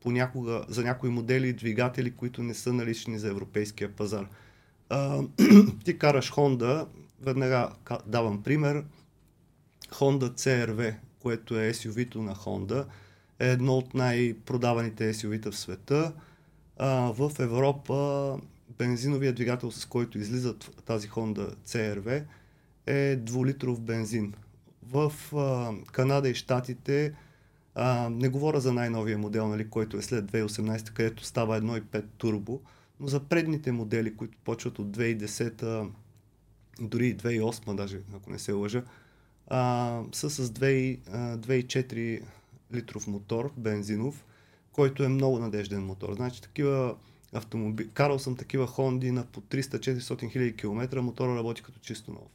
понякога 0.03 0.65
за 0.69 0.83
някои 0.83 1.11
модели 1.11 1.53
двигатели, 1.53 2.11
които 2.11 2.43
не 2.43 2.55
са 2.55 2.73
налични 2.73 3.19
за 3.19 3.29
европейския 3.29 3.93
пазар. 3.93 4.29
А, 4.89 5.23
ти 5.85 5.99
караш 5.99 6.33
Honda, 6.33 6.87
веднага 7.21 7.71
давам 8.07 8.43
пример, 8.43 8.85
Honda 9.91 10.31
CRV, 10.31 10.95
което 11.19 11.59
е 11.61 11.73
SUV-то 11.73 12.23
на 12.23 12.35
Honda, 12.35 12.87
е 13.39 13.49
едно 13.49 13.77
от 13.77 13.95
най-продаваните 13.95 15.15
SUV-та 15.15 15.51
в 15.51 15.57
света. 15.57 16.13
А, 16.79 17.13
в 17.13 17.33
Европа 17.39 18.39
бензиновия 18.79 19.33
двигател, 19.33 19.71
с 19.71 19.85
който 19.85 20.19
излизат 20.19 20.83
тази 20.85 21.09
Honda 21.09 21.55
CRV, 21.67 22.25
е 22.87 23.19
2-литров 23.19 23.81
бензин. 23.81 24.35
В 24.83 25.13
а, 25.37 25.73
Канада 25.93 26.29
и 26.29 26.35
Штатите, 26.35 27.13
а, 27.75 28.09
не 28.11 28.29
говоря 28.29 28.61
за 28.61 28.73
най-новия 28.73 29.19
модел, 29.19 29.49
нали, 29.49 29.71
който 29.71 29.97
е 29.97 30.03
след 30.03 30.33
2018, 30.33 30.93
където 30.93 31.25
става 31.25 31.61
1.5 31.61 32.05
турбо, 32.19 32.61
но 33.01 33.07
за 33.07 33.21
предните 33.21 33.73
модели, 33.73 34.17
които 34.17 34.39
почват 34.45 34.79
от 34.79 34.97
2010, 34.97 35.89
дори 36.81 37.17
2008 37.17 37.75
даже, 37.75 38.01
ако 38.17 38.31
не 38.31 38.39
се 38.39 38.53
лъжа, 38.53 38.83
а, 39.49 40.01
са 40.13 40.31
с 40.31 40.49
2,4 40.49 42.23
литров 42.75 43.07
мотор, 43.07 43.53
бензинов, 43.57 44.25
който 44.73 45.05
е 45.05 45.09
много 45.09 45.39
надежден 45.39 45.85
мотор. 45.87 46.15
Значи 46.15 46.43
такива 46.43 46.95
автомобили, 47.33 47.89
карал 47.89 48.19
съм 48.19 48.37
такива 48.37 48.67
Хонди 48.67 49.11
на 49.11 49.25
по 49.25 49.41
300-400 49.41 50.33
хиляди 50.33 50.57
км, 50.57 51.03
мотора 51.03 51.37
работи 51.37 51.63
като 51.63 51.79
чисто 51.81 52.11
нов. 52.11 52.29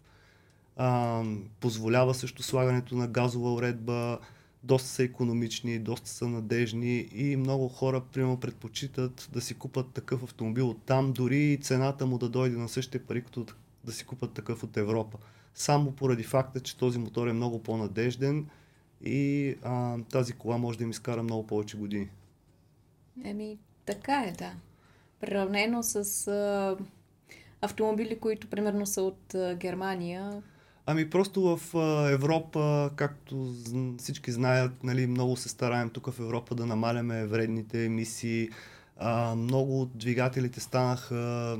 А, 0.76 1.23
позволява 1.60 2.13
също 2.13 2.43
слагането 2.43 2.95
на 2.95 3.08
газова 3.08 3.54
уредба, 3.54 4.19
доста 4.63 4.89
са 4.89 5.04
економични, 5.04 5.80
доста 5.80 6.10
са 6.10 6.28
надежни 6.28 7.10
и 7.12 7.36
много 7.36 7.67
хора, 7.67 8.02
примерно, 8.13 8.39
предпочитат 8.39 9.30
да 9.34 9.41
си 9.41 9.54
купат 9.54 9.91
такъв 9.93 10.24
автомобил 10.24 10.70
от 10.70 10.84
там, 10.84 11.13
дори 11.13 11.38
и 11.38 11.58
цената 11.58 12.06
му 12.06 12.17
да 12.17 12.30
дойде 12.30 12.58
на 12.58 12.70
същите 12.70 13.00
пари, 13.00 13.24
като 13.24 13.46
да 13.84 13.91
си 13.91 14.06
купат 14.06 14.34
такъв 14.34 14.63
от 14.63 14.78
Европа. 14.78 15.17
Само 15.56 15.91
поради 15.91 16.24
факта, 16.24 16.60
че 16.60 16.78
този 16.78 17.00
мотор 17.00 17.28
е 17.28 17.34
много 17.34 17.63
по-надежден 17.63 18.48
и 19.06 19.56
а, 19.63 19.98
тази 20.12 20.34
кола 20.34 20.58
може 20.58 20.78
да 20.78 20.84
им 20.84 20.89
изкара 20.89 21.24
много 21.24 21.48
повече 21.48 21.78
години. 21.78 22.10
Еми, 23.24 23.58
така 23.86 24.24
е, 24.24 24.32
да. 24.32 24.54
Приравнено 25.20 25.84
с 25.84 26.28
а, 26.28 26.78
автомобили, 27.62 28.20
които 28.20 28.50
примерно 28.50 28.86
са 28.86 29.02
от 29.02 29.36
а, 29.36 29.56
Германия, 29.56 30.43
Ами 30.89 31.10
просто 31.10 31.41
в 31.41 31.76
Европа, 32.12 32.91
както 32.95 33.54
всички 33.97 34.32
знаят, 34.32 34.84
нали, 34.84 35.08
много 35.08 35.38
се 35.38 35.50
стараем 35.50 35.89
тук 35.89 36.10
в 36.12 36.19
Европа 36.19 36.56
да 36.56 36.65
намаляме 36.65 37.26
вредните 37.26 37.86
емисии. 37.86 38.50
А, 38.97 39.36
много 39.36 39.82
от 39.82 39.97
двигателите 39.97 40.60
станаха 40.60 41.58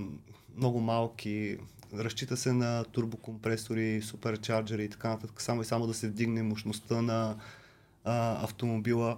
много 0.58 0.80
малки. 0.80 1.58
Разчита 1.94 2.38
се 2.38 2.54
на 2.54 2.84
турбокомпресори, 2.84 4.02
суперчарджери 4.02 4.84
и 4.84 4.90
така 4.90 5.10
нататък, 5.10 5.42
само 5.42 5.62
и 5.62 5.66
само 5.66 5.88
да 5.88 5.94
се 5.94 6.08
вдигне 6.08 6.44
мощността 6.44 7.02
на 7.02 7.36
а, 8.04 8.44
автомобила. 8.44 9.18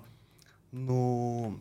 Но 0.74 1.54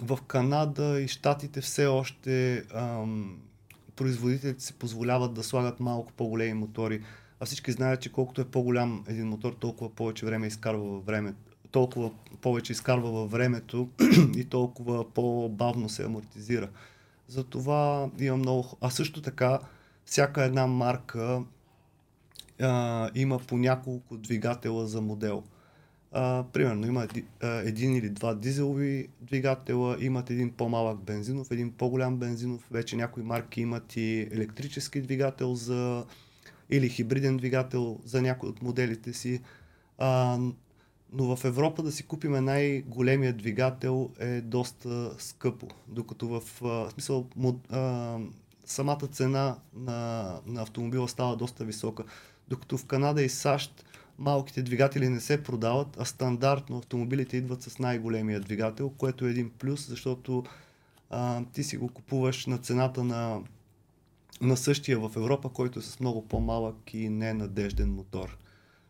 в 0.00 0.18
Канада 0.26 1.00
и 1.00 1.08
Штатите 1.08 1.60
все 1.60 1.86
още 1.86 2.64
ам, 2.74 3.40
производителите 3.96 4.64
се 4.64 4.72
позволяват 4.72 5.34
да 5.34 5.42
слагат 5.42 5.80
малко 5.80 6.12
по-големи 6.12 6.54
мотори 6.54 7.02
а 7.40 7.46
всички 7.46 7.72
знаят, 7.72 8.00
че 8.00 8.12
колкото 8.12 8.40
е 8.40 8.44
по-голям 8.44 9.04
един 9.08 9.28
мотор, 9.28 9.52
толкова 9.52 9.90
повече 9.90 10.26
време 10.26 10.46
изкарва 10.46 10.84
във 10.84 11.06
времето 11.06 11.46
толкова 11.76 12.10
повече 12.40 12.72
изкарва 12.72 13.10
във 13.10 13.30
времето 13.30 13.88
и 14.36 14.44
толкова 14.44 15.10
по-бавно 15.10 15.88
се 15.88 16.04
амортизира. 16.04 16.68
Затова 17.28 18.10
има 18.18 18.36
много... 18.36 18.76
А 18.80 18.90
също 18.90 19.22
така, 19.22 19.58
всяка 20.04 20.42
една 20.42 20.66
марка 20.66 21.42
а, 22.60 23.10
има 23.14 23.38
по 23.38 23.58
няколко 23.58 24.16
двигателя 24.16 24.86
за 24.86 25.00
модел. 25.00 25.42
А, 26.12 26.44
примерно 26.52 26.86
има 26.86 27.08
един 27.42 27.96
или 27.96 28.10
два 28.10 28.34
дизелови 28.34 29.08
двигателя, 29.20 29.96
имат 30.00 30.30
един 30.30 30.52
по-малък 30.52 31.02
бензинов, 31.02 31.50
един 31.50 31.72
по-голям 31.72 32.16
бензинов. 32.16 32.68
Вече 32.70 32.96
някои 32.96 33.22
марки 33.22 33.60
имат 33.60 33.96
и 33.96 34.28
електрически 34.32 35.00
двигател 35.00 35.54
за 35.54 36.04
или 36.70 36.88
хибриден 36.88 37.36
двигател 37.36 38.00
за 38.04 38.22
някой 38.22 38.48
от 38.48 38.62
моделите 38.62 39.12
си. 39.12 39.40
А, 39.98 40.38
но 41.12 41.36
в 41.36 41.44
Европа 41.44 41.82
да 41.82 41.92
си 41.92 42.02
купим 42.02 42.44
най-големия 42.44 43.32
двигател 43.32 44.10
е 44.18 44.40
доста 44.40 45.10
скъпо, 45.18 45.66
докато 45.88 46.28
в 46.28 46.64
а, 46.64 46.90
смисъл 46.90 47.26
мод, 47.36 47.72
а, 47.72 48.18
самата 48.64 49.06
цена 49.12 49.56
на, 49.74 50.32
на 50.46 50.62
автомобила 50.62 51.08
става 51.08 51.36
доста 51.36 51.64
висока. 51.64 52.04
Докато 52.48 52.78
в 52.78 52.86
Канада 52.86 53.22
и 53.22 53.28
САЩ 53.28 53.84
малките 54.18 54.62
двигатели 54.62 55.08
не 55.08 55.20
се 55.20 55.42
продават, 55.42 55.96
а 56.00 56.04
стандартно 56.04 56.78
автомобилите 56.78 57.36
идват 57.36 57.62
с 57.62 57.78
най-големия 57.78 58.40
двигател, 58.40 58.90
което 58.90 59.26
е 59.26 59.30
един 59.30 59.50
плюс, 59.50 59.88
защото 59.88 60.44
а, 61.10 61.42
ти 61.52 61.64
си 61.64 61.76
го 61.76 61.88
купуваш 61.88 62.46
на 62.46 62.58
цената 62.58 63.04
на, 63.04 63.40
на 64.40 64.56
същия 64.56 64.98
в 64.98 65.10
Европа, 65.16 65.48
който 65.48 65.78
е 65.78 65.82
с 65.82 66.00
много 66.00 66.28
по-малък 66.28 66.94
и 66.94 67.08
ненадежден 67.08 67.94
мотор. 67.94 68.38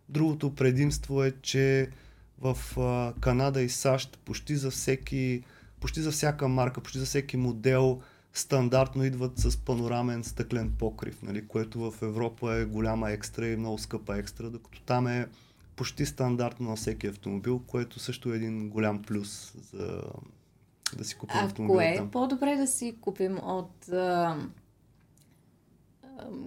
Другото 0.08 0.54
предимство 0.54 1.24
е, 1.24 1.32
че 1.42 1.90
в 2.38 2.56
а, 2.78 3.14
Канада 3.20 3.62
и 3.62 3.68
САЩ 3.68 4.18
почти 4.24 4.56
за 4.56 4.70
всеки, 4.70 5.42
почти 5.80 6.00
за 6.00 6.10
всяка 6.10 6.48
марка, 6.48 6.80
почти 6.80 6.98
за 6.98 7.06
всеки 7.06 7.36
модел 7.36 8.00
стандартно 8.32 9.04
идват 9.04 9.38
с 9.38 9.56
панорамен 9.56 10.24
стъклен 10.24 10.72
покрив, 10.78 11.22
нали, 11.22 11.46
което 11.46 11.90
в 11.90 12.02
Европа 12.02 12.54
е 12.54 12.64
голяма 12.64 13.10
екстра 13.10 13.46
и 13.46 13.56
много 13.56 13.78
скъпа 13.78 14.16
екстра, 14.16 14.50
докато 14.50 14.80
там 14.80 15.06
е 15.06 15.26
почти 15.76 16.06
стандартно 16.06 16.70
на 16.70 16.76
всеки 16.76 17.06
автомобил, 17.06 17.58
което 17.58 17.98
също 17.98 18.32
е 18.32 18.36
един 18.36 18.68
голям 18.68 19.02
плюс 19.02 19.54
за 19.72 20.02
да 20.96 21.04
си 21.04 21.14
купим 21.14 21.36
а 21.40 21.44
автомобил. 21.44 21.74
кое 21.74 21.86
е 21.86 21.96
там. 21.96 22.10
по-добре 22.10 22.56
да 22.56 22.66
си 22.66 22.96
купим 23.00 23.38
от 23.42 23.88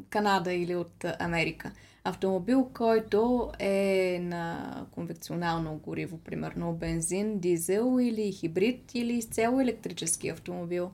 Канада 0.10 0.54
или 0.54 0.76
от 0.76 1.06
Америка? 1.20 1.72
Автомобил, 2.04 2.70
който 2.74 3.52
е 3.60 4.20
на 4.22 4.86
конвекционално 4.92 5.76
гориво, 5.76 6.18
примерно 6.18 6.74
бензин, 6.74 7.40
дизел 7.40 7.98
или 8.02 8.32
хибрид 8.32 8.92
или 8.94 9.14
изцяло 9.14 9.62
електрически 9.62 10.30
автомобил? 10.30 10.92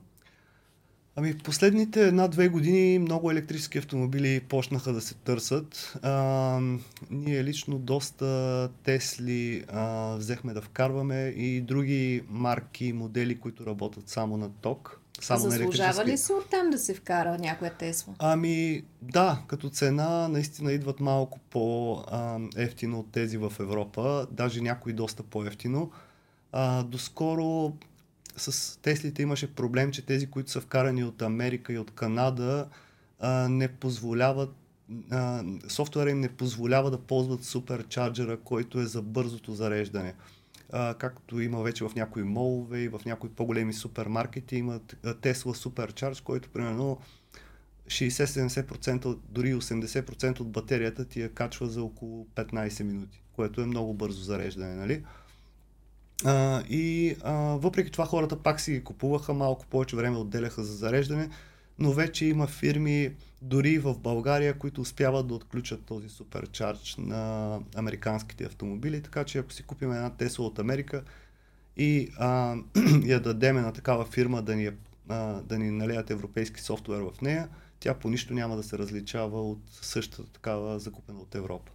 Ами 1.18 1.32
в 1.32 1.42
последните 1.42 2.06
една-две 2.06 2.48
години 2.48 2.98
много 2.98 3.30
електрически 3.30 3.78
автомобили 3.78 4.40
почнаха 4.40 4.92
да 4.92 5.00
се 5.00 5.14
търсят. 5.14 5.98
А, 6.02 6.60
ние 7.10 7.44
лично 7.44 7.78
доста 7.78 8.70
Тесли 8.84 9.64
а, 9.68 10.14
взехме 10.16 10.54
да 10.54 10.62
вкарваме 10.62 11.34
и 11.36 11.60
други 11.60 12.22
марки, 12.28 12.92
модели, 12.92 13.40
които 13.40 13.66
работят 13.66 14.08
само 14.08 14.36
на 14.36 14.48
ток. 14.48 15.00
Само 15.20 15.50
Заслужава 15.50 16.04
ли 16.04 16.18
се 16.18 16.32
оттам 16.32 16.70
да 16.70 16.78
се 16.78 16.94
вкара 16.94 17.38
някоя 17.38 17.74
Тесла? 17.74 18.14
Ами 18.18 18.82
да, 19.02 19.42
като 19.46 19.70
цена 19.70 20.28
наистина 20.28 20.72
идват 20.72 21.00
малко 21.00 21.38
по-ефтино 21.50 22.98
от 23.00 23.12
тези 23.12 23.36
в 23.36 23.52
Европа, 23.60 24.26
даже 24.30 24.60
някои 24.60 24.92
доста 24.92 25.22
по-ефтино. 25.22 25.90
А, 26.52 26.82
доскоро 26.82 27.72
с 28.36 28.78
Теслите 28.82 29.22
имаше 29.22 29.54
проблем, 29.54 29.92
че 29.92 30.06
тези, 30.06 30.30
които 30.30 30.50
са 30.50 30.60
вкарани 30.60 31.04
от 31.04 31.22
Америка 31.22 31.72
и 31.72 31.78
от 31.78 31.90
Канада, 31.90 32.68
а, 33.20 33.48
не 33.48 33.68
позволяват 33.68 34.54
а, 35.10 35.44
софтуера 35.68 36.10
им 36.10 36.20
не 36.20 36.28
позволява 36.28 36.90
да 36.90 36.98
ползват 36.98 37.44
суперчарджера, 37.44 38.36
който 38.36 38.80
е 38.80 38.86
за 38.86 39.02
бързото 39.02 39.52
зареждане. 39.52 40.14
Както 40.98 41.40
има 41.40 41.62
вече 41.62 41.84
в 41.84 41.94
някои 41.96 42.22
молове 42.22 42.78
и 42.80 42.88
в 42.88 43.00
някои 43.06 43.30
по-големи 43.30 43.72
супермаркети, 43.72 44.56
имат 44.56 44.96
а, 45.04 45.14
Tesla 45.14 45.34
Supercharge, 45.34 46.22
който 46.22 46.50
примерно 46.50 46.98
60-70%, 47.88 49.18
дори 49.28 49.54
80% 49.54 50.40
от 50.40 50.50
батерията 50.50 51.04
ти 51.04 51.20
я 51.20 51.32
качва 51.32 51.66
за 51.66 51.82
около 51.82 52.26
15 52.34 52.82
минути, 52.82 53.22
което 53.32 53.60
е 53.60 53.66
много 53.66 53.94
бързо 53.94 54.22
зареждане, 54.22 54.74
нали? 54.74 55.04
А, 56.24 56.62
и 56.68 57.16
а, 57.24 57.32
въпреки 57.34 57.90
това 57.90 58.06
хората 58.06 58.42
пак 58.42 58.60
си 58.60 58.84
купуваха, 58.84 59.34
малко 59.34 59.66
повече 59.66 59.96
време 59.96 60.16
отделяха 60.16 60.64
за 60.64 60.76
зареждане, 60.76 61.30
но 61.78 61.92
вече 61.92 62.26
има 62.26 62.46
фирми, 62.46 63.14
дори 63.42 63.78
в 63.78 63.98
България, 63.98 64.58
които 64.58 64.80
успяват 64.80 65.26
да 65.26 65.34
отключат 65.34 65.84
този 65.84 66.08
суперчардж 66.08 66.96
на 66.98 67.60
американските 67.76 68.44
автомобили, 68.44 69.02
така 69.02 69.24
че 69.24 69.38
ако 69.38 69.52
си 69.52 69.62
купим 69.62 69.92
една 69.92 70.10
Тесла 70.10 70.46
от 70.46 70.58
Америка 70.58 71.02
и 71.76 72.08
а, 72.18 72.56
я 73.04 73.20
дадеме 73.20 73.60
на 73.60 73.72
такава 73.72 74.04
фирма 74.04 74.42
да 74.42 74.56
ни, 74.56 74.70
а, 75.08 75.16
да 75.42 75.58
ни 75.58 75.70
налеят 75.70 76.10
европейски 76.10 76.60
софтуер 76.60 77.00
в 77.00 77.20
нея, 77.22 77.48
тя 77.80 77.94
по 77.94 78.10
нищо 78.10 78.34
няма 78.34 78.56
да 78.56 78.62
се 78.62 78.78
различава 78.78 79.50
от 79.50 79.60
същата 79.70 80.24
такава 80.32 80.78
закупена 80.78 81.18
от 81.18 81.34
Европа. 81.34 81.72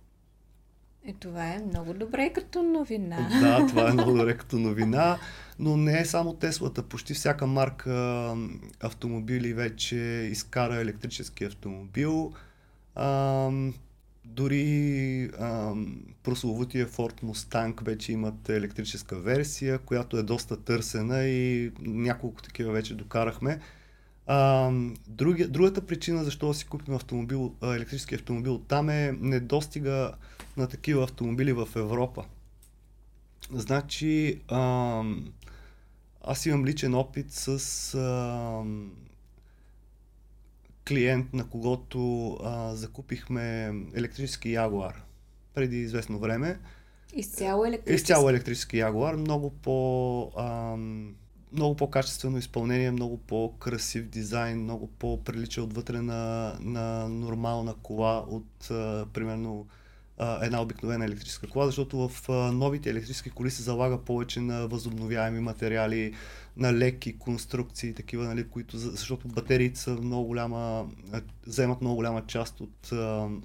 Е, 1.05 1.13
това 1.13 1.53
е 1.53 1.59
много 1.59 1.93
добре 1.93 2.33
като 2.33 2.63
новина. 2.63 3.29
Да, 3.41 3.67
това 3.67 3.89
е 3.89 3.93
много 3.93 4.11
добре 4.11 4.37
като 4.37 4.59
новина, 4.59 5.17
но 5.59 5.77
не 5.77 5.99
е 5.99 6.05
само 6.05 6.33
Теслата. 6.33 6.83
Почти 6.83 7.13
всяка 7.13 7.47
марка 7.47 8.35
автомобили 8.79 9.53
вече 9.53 9.95
изкара 10.31 10.75
електрически 10.75 11.43
автомобил. 11.43 12.33
А, 12.95 13.49
дори 14.25 15.29
а, 15.39 15.73
прословутия 16.23 16.87
Ford 16.87 17.23
Mustang 17.23 17.83
вече 17.83 18.11
имат 18.11 18.49
електрическа 18.49 19.19
версия, 19.19 19.79
която 19.79 20.17
е 20.17 20.23
доста 20.23 20.57
търсена 20.63 21.23
и 21.23 21.71
няколко 21.79 22.41
такива 22.41 22.71
вече 22.71 22.95
докарахме. 22.95 23.59
А, 24.27 24.71
други, 25.07 25.45
другата 25.45 25.85
причина 25.85 26.23
защо 26.23 26.47
да 26.47 26.53
си 26.53 26.65
купим 26.65 26.93
автомобил, 26.93 27.55
електрически 27.63 28.15
автомобил 28.15 28.59
там 28.59 28.89
е 28.89 29.17
недостига 29.19 30.13
на 30.57 30.67
такива 30.67 31.03
автомобили 31.03 31.53
в 31.53 31.67
Европа. 31.75 32.25
Значи, 33.51 34.41
а, 34.47 35.03
аз 36.21 36.45
имам 36.45 36.65
личен 36.65 36.93
опит 36.93 37.31
с 37.31 37.95
а, 37.95 38.63
клиент, 40.87 41.33
на 41.33 41.49
когото 41.49 42.33
а, 42.43 42.75
закупихме 42.75 43.73
електрически 43.95 44.51
Ягуар 44.51 45.03
преди 45.53 45.77
известно 45.77 46.19
време. 46.19 46.59
Изцяло 47.13 47.65
електрически. 47.65 47.95
Изцяло 47.95 48.29
електрически 48.29 48.77
Ягуар, 48.77 49.15
много 49.15 49.49
по... 49.49 50.31
Ам, 50.37 51.15
много 51.53 51.75
по-качествено 51.75 52.37
изпълнение, 52.37 52.91
много 52.91 53.17
по-красив 53.17 54.05
дизайн, 54.07 54.63
много 54.63 54.87
по-прилича 54.87 55.63
отвътре 55.63 56.01
на, 56.01 56.53
на 56.59 57.09
нормална 57.09 57.73
кола 57.73 58.25
от 58.29 58.71
а, 58.71 59.05
примерно 59.13 59.67
а, 60.17 60.45
една 60.45 60.61
обикновена 60.61 61.05
електрическа 61.05 61.47
кола, 61.47 61.65
защото 61.65 62.07
в 62.07 62.29
а, 62.29 62.33
новите 62.33 62.89
електрически 62.89 63.29
коли 63.29 63.51
се 63.51 63.63
залага 63.63 63.97
повече 63.97 64.41
на 64.41 64.67
възобновяеми 64.67 65.39
материали, 65.39 66.13
на 66.57 66.73
леки 66.73 67.19
конструкции, 67.19 67.93
такива, 67.93 68.23
нали, 68.23 68.47
които, 68.47 68.77
защото 68.77 69.27
батериите 69.27 69.79
са 69.79 69.91
много 69.91 70.27
голяма, 70.27 70.85
вземат 71.47 71.81
много 71.81 71.95
голяма 71.95 72.25
част 72.27 72.61
от, 72.61 72.91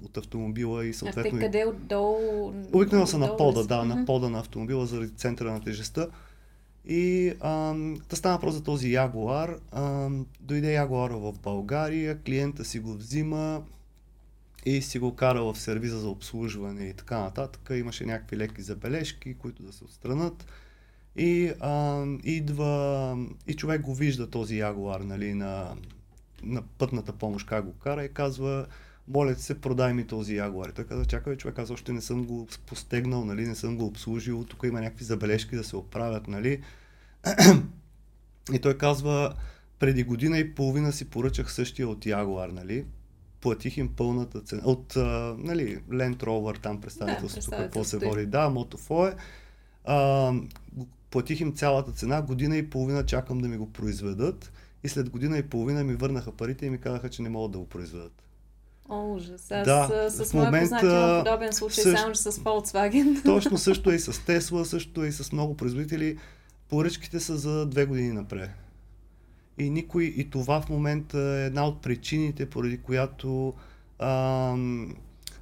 от 0.05 0.17
автомобила 0.17 0.85
и 0.85 0.93
съответно... 0.93 1.37
А 1.37 1.39
те 1.39 1.45
къде 1.45 1.65
отдолу? 1.65 2.53
Обикновено 2.73 3.07
са 3.07 3.17
на 3.17 3.37
пода, 3.37 3.63
да, 3.63 3.85
на 3.85 4.05
пода 4.05 4.29
на 4.29 4.39
автомобила 4.39 4.85
заради 4.85 5.15
центъра 5.15 5.51
на 5.51 5.61
тежестта. 5.61 6.07
И 6.87 7.33
ам, 7.41 7.97
да 8.09 8.15
стана 8.15 8.35
въпрос 8.35 8.53
за 8.53 8.63
този 8.63 8.93
Ягуар. 8.93 9.59
Ам, 9.71 10.25
дойде 10.39 10.73
Ягуара 10.73 11.17
в 11.17 11.33
България, 11.43 12.21
клиента 12.21 12.65
си 12.65 12.79
го 12.79 12.93
взима 12.93 13.63
и 14.65 14.81
си 14.81 14.99
го 14.99 15.15
кара 15.15 15.43
в 15.43 15.59
сервиза 15.59 15.99
за 15.99 16.09
обслужване 16.09 16.85
и 16.85 16.93
така 16.93 17.19
нататък. 17.19 17.69
Имаше 17.73 18.05
някакви 18.05 18.37
леки 18.37 18.61
забележки, 18.61 19.33
които 19.33 19.63
да 19.63 19.73
се 19.73 19.83
отстранат. 19.83 20.45
И 21.15 21.51
ам, 21.59 22.19
идва 22.23 23.17
и 23.47 23.53
човек 23.53 23.81
го 23.81 23.95
вижда 23.95 24.29
този 24.29 24.57
Ягуар 24.57 24.99
нали, 24.99 25.33
на, 25.33 25.75
на 26.43 26.61
пътната 26.61 27.13
помощ 27.13 27.47
как 27.47 27.65
го 27.65 27.73
кара 27.73 28.05
и 28.05 28.13
казва 28.13 28.65
моля 29.07 29.35
ти 29.35 29.41
се, 29.41 29.61
продай 29.61 29.93
ми 29.93 30.07
този 30.07 30.35
Ягуар. 30.35 30.69
И 30.69 30.73
той 30.73 30.85
каза, 30.85 31.05
чакай, 31.05 31.35
човек, 31.35 31.59
аз 31.59 31.69
още 31.69 31.93
не 31.93 32.01
съм 32.01 32.25
го 32.25 32.47
постегнал, 32.65 33.25
нали, 33.25 33.47
не 33.47 33.55
съм 33.55 33.77
го 33.77 33.85
обслужил, 33.85 34.43
тук 34.43 34.63
има 34.63 34.81
някакви 34.81 35.05
забележки 35.05 35.55
да 35.55 35.63
се 35.63 35.75
оправят, 35.75 36.27
нали. 36.27 36.61
И 38.53 38.59
той 38.59 38.77
казва, 38.77 39.33
преди 39.79 40.03
година 40.03 40.37
и 40.37 40.55
половина 40.55 40.91
си 40.91 41.09
поръчах 41.09 41.53
същия 41.53 41.87
от 41.87 42.05
Ягуар, 42.05 42.49
нали. 42.49 42.85
Платих 43.41 43.77
им 43.77 43.87
пълната 43.95 44.41
цена. 44.41 44.61
От, 44.65 44.95
а, 44.95 45.35
нали, 45.37 45.81
Land 45.89 46.15
Rover, 46.23 46.61
там 46.63 46.81
представителството, 46.81 47.57
какво 47.57 47.83
се 47.83 47.97
води. 47.97 48.25
Да, 48.25 48.49
Мотофо 48.49 49.07
е. 49.07 49.15
А, 49.85 50.31
го- 50.73 50.87
платих 51.11 51.39
им 51.39 51.55
цялата 51.55 51.91
цена, 51.91 52.21
година 52.21 52.57
и 52.57 52.69
половина 52.69 53.05
чакам 53.05 53.37
да 53.37 53.47
ми 53.47 53.57
го 53.57 53.73
произведат. 53.73 54.51
И 54.83 54.89
след 54.89 55.09
година 55.09 55.37
и 55.37 55.43
половина 55.43 55.83
ми 55.83 55.95
върнаха 55.95 56.31
парите 56.31 56.65
и 56.65 56.69
ми 56.69 56.77
казаха, 56.77 57.09
че 57.09 57.21
не 57.21 57.29
могат 57.29 57.51
да 57.51 57.57
го 57.57 57.69
произведат. 57.69 58.26
О, 58.89 59.13
ужас. 59.13 59.51
Аз 59.51 59.65
Да, 59.65 60.09
с, 60.09 60.25
с 60.25 60.33
моя 60.33 60.45
момента 60.45 60.69
познат 60.71 61.25
подобен 61.25 61.53
случай, 61.53 61.83
също- 61.83 61.99
само 61.99 62.13
че 62.13 62.21
с 62.21 62.31
Volkswagen. 62.31 63.23
Точно 63.25 63.57
също 63.57 63.91
е 63.91 63.95
и 63.95 63.99
с 63.99 64.25
Тесла, 64.25 64.65
също 64.65 65.03
е 65.03 65.07
и 65.07 65.11
с 65.11 65.31
много 65.31 65.57
производители. 65.57 66.17
Поръчките 66.69 67.19
са 67.19 67.37
за 67.37 67.65
две 67.65 67.85
години 67.85 68.11
напред. 68.11 68.49
И 69.57 69.69
никой, 69.69 70.03
и 70.03 70.29
това 70.29 70.61
в 70.61 70.69
момента 70.69 71.19
е 71.19 71.45
една 71.45 71.67
от 71.67 71.81
причините, 71.81 72.49
поради 72.49 72.77
която 72.77 73.53
ам, 73.99 74.95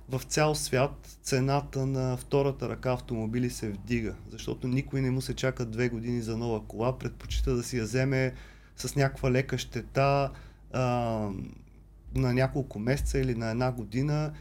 в 0.10 0.22
цял 0.24 0.56
свят 0.56 1.18
цената 1.24 1.86
на 1.86 2.18
втората 2.18 2.70
ръка 2.70 2.92
автомобили 2.92 3.50
се 3.50 3.70
вдига, 3.70 4.16
защото 4.32 4.68
никой 4.68 5.02
не 5.02 5.12
му 5.12 5.22
се 5.22 5.34
чака 5.34 5.66
две 5.66 5.90
години 5.90 6.22
за 6.22 6.38
нова 6.38 6.64
кола, 6.64 6.98
предпочита 6.98 7.56
да 7.56 7.64
си 7.64 7.78
я 7.78 7.84
вземе 7.84 8.34
с 8.78 8.96
някаква 8.96 9.32
лека 9.32 9.58
щета 9.58 10.32
а, 10.74 11.30
на 12.16 12.34
няколко 12.34 12.80
месеца 12.80 13.20
или 13.20 13.36
на 13.36 13.50
една 13.52 13.72
година 13.72 14.32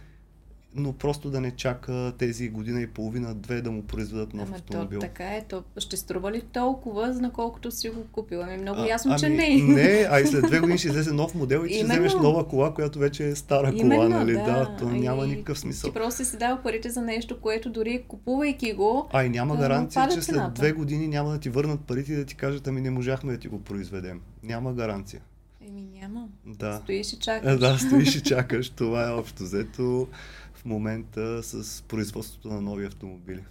но 0.77 0.93
просто 0.93 1.31
да 1.31 1.41
не 1.41 1.51
чака 1.51 2.13
тези 2.19 2.49
година 2.49 2.81
и 2.81 2.87
половина, 2.87 3.35
две 3.35 3.61
да 3.61 3.71
му 3.71 3.83
произведат 3.83 4.35
нов 4.35 4.49
Ама 4.49 4.57
автомобил. 4.57 5.01
то 5.01 5.07
така 5.07 5.25
е, 5.25 5.45
то 5.49 5.63
ще 5.79 5.97
струва 5.97 6.33
ли 6.33 6.41
толкова, 6.41 7.09
на 7.09 7.33
колкото 7.33 7.71
си 7.71 7.89
го 7.89 8.05
купил? 8.13 8.43
Ами 8.43 8.57
много 8.57 8.81
А, 8.81 8.87
ясно, 8.89 9.11
ами, 9.11 9.21
че 9.21 9.29
не. 9.29 9.57
Не, 9.63 10.07
а 10.11 10.21
и 10.21 10.27
след 10.27 10.47
две 10.47 10.61
години 10.61 10.79
ще 10.79 10.89
излезе 10.89 11.13
нов 11.13 11.35
модел 11.35 11.65
и 11.65 11.69
ще 11.69 11.79
Именно. 11.79 11.93
вземеш 11.93 12.15
нова 12.15 12.49
кола, 12.49 12.75
която 12.75 12.99
вече 12.99 13.29
е 13.29 13.35
стара 13.35 13.73
Именно, 13.75 13.95
кола, 14.03 14.09
нали? 14.09 14.33
да. 14.33 14.43
Да, 14.43 14.77
то 14.79 14.91
И 14.91 15.01
няма 15.01 15.27
никакъв 15.27 15.59
смисъл. 15.59 15.91
Ти 15.91 15.95
просто 15.95 16.25
си 16.25 16.37
дал 16.37 16.63
парите 16.63 16.91
за 16.91 17.03
нещо, 17.03 17.41
което 17.41 17.71
дори 17.71 18.05
купувайки 18.09 18.73
го, 18.73 19.09
А 19.13 19.25
и 19.25 19.29
няма 19.29 19.57
гаранция, 19.57 20.09
че 20.15 20.23
след 20.23 20.55
две 20.55 20.73
години 20.73 21.09
няма 21.09 21.31
да 21.31 21.39
ти 21.39 21.51
върнат 21.51 21.81
парите 21.81 22.13
и 22.13 22.17
да 22.17 22.25
ти 22.25 22.35
кажат, 22.35 22.69
ами 22.69 22.81
не 22.81 22.91
можахме 22.91 23.33
да 23.33 23.39
ти 23.39 23.49
го 23.49 23.61
произведем. 23.61 24.21
Няма 24.43 24.73
гаранция. 24.73 25.21
Еми 25.69 25.83
няма. 26.01 26.29
Да. 26.47 26.81
Стоиш 26.83 27.13
и 27.13 27.19
чакаш. 27.19 27.53
Е, 27.53 27.57
да, 27.57 27.79
стоиш 27.79 28.17
и 28.17 28.23
чакаш. 28.23 28.71
Това 28.71 29.09
е 29.09 29.13
общо 29.13 29.43
взето 29.43 30.09
в 30.55 30.65
момента 30.65 31.43
с 31.43 31.83
производството 31.83 32.49
на 32.49 32.61
нови 32.61 32.87
автомобили. 32.87 33.45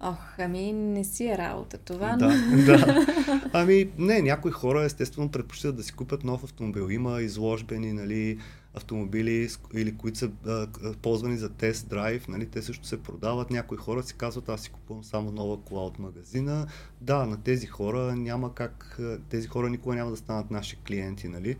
Ох, 0.00 0.38
ами 0.38 0.72
не 0.72 1.04
си 1.04 1.26
е 1.26 1.38
работа 1.38 1.78
това, 1.78 2.16
но... 2.16 2.28
Да, 2.66 2.78
да. 2.78 3.06
Ами, 3.52 3.90
не, 3.98 4.22
някои 4.22 4.50
хора 4.50 4.84
естествено 4.84 5.28
предпочитат 5.28 5.76
да 5.76 5.82
си 5.82 5.92
купят 5.92 6.24
нов 6.24 6.44
автомобил. 6.44 6.90
Има 6.90 7.22
изложбени, 7.22 7.92
нали, 7.92 8.38
автомобили, 8.78 9.48
или 9.74 9.96
които 9.96 10.18
са 10.18 10.30
а, 10.46 10.66
ползвани 11.02 11.36
за 11.36 11.48
тест 11.48 11.88
драйв, 11.88 12.28
нали, 12.28 12.46
те 12.46 12.62
също 12.62 12.86
се 12.86 13.02
продават. 13.02 13.50
Някои 13.50 13.78
хора 13.78 14.02
си 14.02 14.14
казват, 14.14 14.48
аз 14.48 14.60
си 14.60 14.70
купувам 14.70 15.04
само 15.04 15.32
нова 15.32 15.60
кола 15.60 15.84
от 15.84 15.98
магазина. 15.98 16.66
Да, 17.00 17.26
на 17.26 17.42
тези 17.42 17.66
хора 17.66 18.16
няма 18.16 18.54
как, 18.54 19.00
тези 19.28 19.48
хора 19.48 19.70
никога 19.70 19.94
няма 19.94 20.10
да 20.10 20.16
станат 20.16 20.50
наши 20.50 20.76
клиенти, 20.76 21.28
нали, 21.28 21.56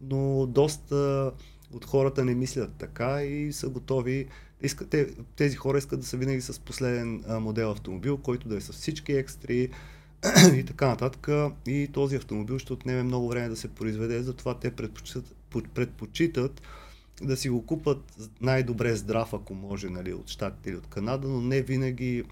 но 0.00 0.46
доста 0.46 1.32
от 1.72 1.84
хората 1.84 2.24
не 2.24 2.34
мислят 2.34 2.72
така 2.78 3.22
и 3.22 3.52
са 3.52 3.68
готови. 3.68 4.28
Искат, 4.62 4.88
те, 4.88 5.08
тези 5.36 5.56
хора 5.56 5.78
искат 5.78 6.00
да 6.00 6.06
са 6.06 6.16
винаги 6.16 6.40
с 6.40 6.60
последен 6.60 7.24
модел 7.28 7.70
автомобил, 7.70 8.18
който 8.18 8.48
да 8.48 8.56
е 8.56 8.60
с 8.60 8.72
всички 8.72 9.12
екстри 9.12 9.70
и 10.54 10.64
така 10.64 10.86
нататък. 10.86 11.28
И 11.66 11.88
този 11.92 12.16
автомобил 12.16 12.58
ще 12.58 12.72
отнеме 12.72 13.02
много 13.02 13.28
време 13.28 13.48
да 13.48 13.56
се 13.56 13.68
произведе, 13.68 14.22
затова 14.22 14.58
те 14.58 14.70
предпочитат, 14.70 15.24
по- 15.24 15.34
предпочитат 15.62 16.62
да 17.22 17.36
си 17.36 17.48
го 17.48 17.66
купат 17.66 18.30
най-добре 18.40 18.96
здрав, 18.96 19.34
ако 19.34 19.54
може, 19.54 19.88
нали, 19.88 20.14
от 20.14 20.28
Штатите 20.28 20.70
или 20.70 20.76
от 20.76 20.86
Канада, 20.86 21.28
но 21.28 21.40
не 21.40 21.62
винаги 21.62 22.24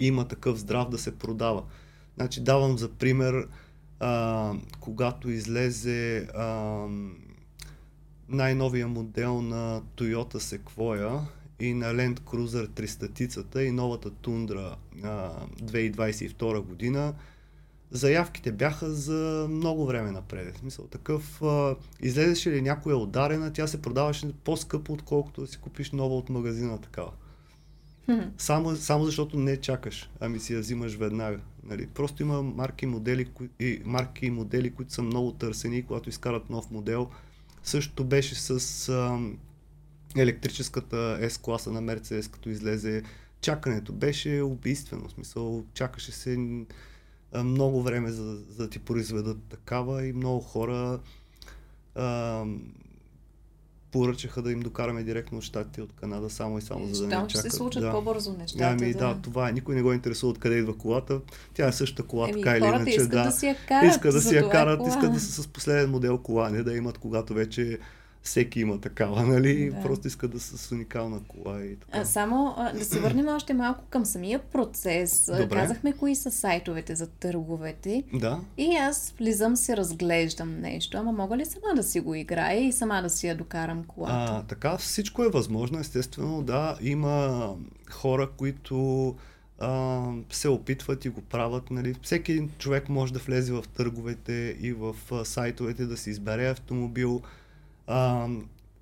има 0.00 0.28
такъв 0.28 0.58
здрав 0.58 0.88
да 0.88 0.98
се 0.98 1.18
продава. 1.18 1.62
Значи 2.16 2.40
давам 2.40 2.78
за 2.78 2.88
пример, 2.88 3.48
а, 4.00 4.52
когато 4.80 5.30
излезе 5.30 6.28
а, 6.34 6.86
най-новия 8.28 8.88
модел 8.88 9.42
на 9.42 9.82
Toyota 9.96 10.38
Sequoia 10.38 11.20
и 11.60 11.74
на 11.74 11.86
Land 11.86 12.20
Cruiser 12.20 12.68
300-тицата 12.68 13.58
и 13.58 13.70
новата 13.70 14.10
Tundra 14.10 14.76
а, 15.04 15.46
2022 15.62 16.60
година, 16.60 17.14
заявките 17.94 18.52
бяха 18.52 18.90
за 18.90 19.46
много 19.50 19.86
време 19.86 20.10
напред. 20.10 20.56
В 20.56 20.58
смисъл 20.58 20.86
такъв, 20.86 21.42
а, 21.42 21.76
излезеше 22.00 22.50
ли 22.50 22.62
някоя 22.62 22.96
ударена, 22.96 23.52
тя 23.52 23.66
се 23.66 23.82
продаваше 23.82 24.32
по-скъпо, 24.44 24.92
отколкото 24.92 25.40
да 25.40 25.46
си 25.46 25.58
купиш 25.58 25.90
нова 25.90 26.16
от 26.16 26.28
магазина 26.28 26.80
такава. 26.80 27.10
Само, 28.38 28.76
само 28.76 29.04
защото 29.04 29.38
не 29.38 29.56
чакаш, 29.56 30.10
ами 30.20 30.40
си 30.40 30.54
я 30.54 30.60
взимаш 30.60 30.96
веднага. 30.96 31.40
Нали? 31.62 31.86
Просто 31.86 32.22
има 32.22 32.42
марки, 32.42 32.86
модели, 32.86 33.24
кои, 33.24 33.48
и, 33.60 33.80
марки 33.84 34.26
и 34.26 34.30
модели, 34.30 34.70
които 34.70 34.92
са 34.92 35.02
много 35.02 35.32
търсени, 35.32 35.86
когато 35.86 36.08
изкарат 36.08 36.50
нов 36.50 36.70
модел. 36.70 37.10
Същото 37.62 38.04
беше 38.04 38.34
с 38.34 38.88
ам, 38.88 39.38
електрическата 40.16 41.18
S-класа 41.22 41.70
на 41.70 41.82
Mercedes, 41.82 42.30
като 42.30 42.48
излезе. 42.48 43.02
Чакането 43.40 43.92
беше 43.92 44.40
убийствено. 44.40 45.08
В 45.08 45.12
смисъл, 45.12 45.64
чакаше 45.74 46.12
се 46.12 46.34
а, 46.34 46.64
много 47.34 47.82
време 47.82 48.10
за, 48.10 48.22
за 48.24 48.56
да 48.56 48.70
ти 48.70 48.78
произведат 48.78 49.38
такава 49.42 50.06
и 50.06 50.12
много 50.12 50.40
хора 50.40 51.00
ам, 51.94 52.62
поръчаха 53.92 54.42
да 54.42 54.52
им 54.52 54.60
докараме 54.60 55.02
директно 55.02 55.38
от 55.38 55.44
Штатите 55.44 55.82
от 55.82 55.92
Канада, 55.92 56.30
само 56.30 56.58
и 56.58 56.62
само 56.62 56.86
за 56.86 57.02
да 57.04 57.10
Там 57.10 57.22
не 57.22 57.28
ще 57.28 57.38
чакат. 57.38 57.52
се 57.52 57.56
случат 57.56 57.82
да. 57.82 57.90
по-бързо 57.92 58.32
нещата. 58.32 58.64
Ами 58.64 58.94
да, 58.94 59.18
това 59.22 59.48
е. 59.48 59.52
Никой 59.52 59.74
не 59.74 59.82
го 59.82 59.92
интересува 59.92 60.30
откъде 60.30 60.56
идва 60.56 60.78
колата. 60.78 61.20
Тя 61.54 61.68
е 61.68 61.72
същата 61.72 62.02
кола, 62.02 62.28
Еми, 62.28 62.42
така 62.42 62.56
или 62.56 62.64
иначе. 62.64 62.90
искат 62.90 63.10
да. 63.10 63.24
да 63.24 63.32
си 63.32 63.46
я 63.46 63.56
карат, 63.68 63.90
Искат 63.90 64.12
да 64.12 64.20
си 64.20 64.34
я 64.34 64.46
е 64.46 64.50
карат, 64.50 64.78
кола. 64.78 64.88
искат 64.90 65.12
да 65.12 65.20
са 65.20 65.42
с 65.42 65.48
последен 65.48 65.90
модел 65.90 66.18
кола, 66.18 66.50
не 66.50 66.62
да 66.62 66.76
имат, 66.76 66.98
когато 66.98 67.34
вече 67.34 67.78
всеки 68.24 68.60
има 68.60 68.80
такава, 68.80 69.22
нали? 69.22 69.70
Да. 69.70 69.82
Просто 69.82 70.08
искат 70.08 70.30
да 70.30 70.40
са 70.40 70.58
с 70.58 70.72
уникална 70.72 71.20
кола 71.28 71.64
и 71.64 71.76
така. 71.76 71.98
А, 71.98 72.04
само 72.04 72.54
а, 72.56 72.72
да 72.72 72.84
се 72.84 73.00
върнем 73.00 73.28
още 73.28 73.54
малко 73.54 73.84
към 73.90 74.04
самия 74.04 74.38
процес. 74.38 75.30
Добре. 75.40 75.56
Казахме 75.56 75.92
кои 75.92 76.16
са 76.16 76.30
сайтовете 76.30 76.94
за 76.94 77.06
търговете. 77.06 78.04
Да, 78.12 78.40
И 78.56 78.76
аз 78.76 79.14
влизам, 79.18 79.56
се 79.56 79.76
разглеждам 79.76 80.60
нещо, 80.60 80.96
ама 80.96 81.12
мога 81.12 81.36
ли 81.36 81.44
сама 81.44 81.74
да 81.76 81.82
си 81.82 82.00
го 82.00 82.14
играя 82.14 82.66
и 82.66 82.72
сама 82.72 83.02
да 83.02 83.10
си 83.10 83.26
я 83.26 83.36
докарам 83.36 83.84
колата? 83.84 84.32
А, 84.32 84.42
така, 84.42 84.76
всичко 84.76 85.24
е 85.24 85.28
възможно, 85.28 85.80
естествено, 85.80 86.42
да. 86.42 86.78
Има 86.80 87.48
хора, 87.90 88.30
които 88.36 89.14
а, 89.58 90.02
се 90.30 90.48
опитват 90.48 91.04
и 91.04 91.08
го 91.08 91.20
правят. 91.20 91.70
Нали. 91.70 91.94
Всеки 92.02 92.48
човек 92.58 92.88
може 92.88 93.12
да 93.12 93.18
влезе 93.18 93.52
в 93.52 93.64
търговете 93.76 94.56
и 94.60 94.72
в 94.72 94.94
сайтовете 95.24 95.86
да 95.86 95.96
си 95.96 96.10
избере 96.10 96.48
автомобил. 96.48 97.22
А, 97.86 98.28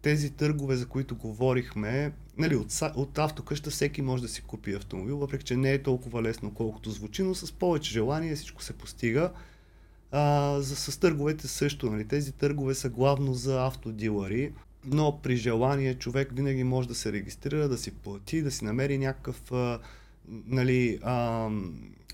тези 0.03 0.31
търгове, 0.31 0.77
за 0.77 0.87
които 0.87 1.17
говорихме, 1.17 2.13
нали, 2.39 2.57
от, 2.57 2.81
от 2.95 3.19
автокъща 3.19 3.71
всеки 3.71 4.03
може 4.03 4.23
да 4.23 4.29
си 4.29 4.43
купи 4.43 4.73
автомобил, 4.73 5.19
въпреки 5.19 5.45
че 5.45 5.57
не 5.57 5.73
е 5.73 5.83
толкова 5.83 6.23
лесно, 6.23 6.55
колкото 6.55 6.91
звучи, 6.91 7.23
но 7.23 7.35
с 7.35 7.53
повече 7.53 7.93
желание 7.93 8.35
всичко 8.35 8.63
се 8.63 8.73
постига. 8.73 9.33
А, 10.11 10.57
за, 10.61 10.77
с 10.77 11.01
търговете 11.01 11.49
също. 11.49 11.91
Нали? 11.91 12.09
Тези 12.09 12.33
търгове 12.33 12.75
са 12.75 12.89
главно 12.89 13.35
за 13.35 13.67
автодилъри, 13.67 14.53
но 14.85 15.21
при 15.23 15.37
желание 15.37 15.95
човек 15.95 16.29
винаги 16.33 16.65
може 16.65 16.89
да 16.89 16.95
се 16.95 17.13
регистрира, 17.13 17.69
да 17.69 17.79
си 17.79 17.91
плати, 17.91 18.43
да 18.43 18.51
си 18.51 18.65
намери 18.65 18.99
някакъв 18.99 19.53
а, 19.53 19.79
нали, 20.29 20.99
а, 21.03 21.49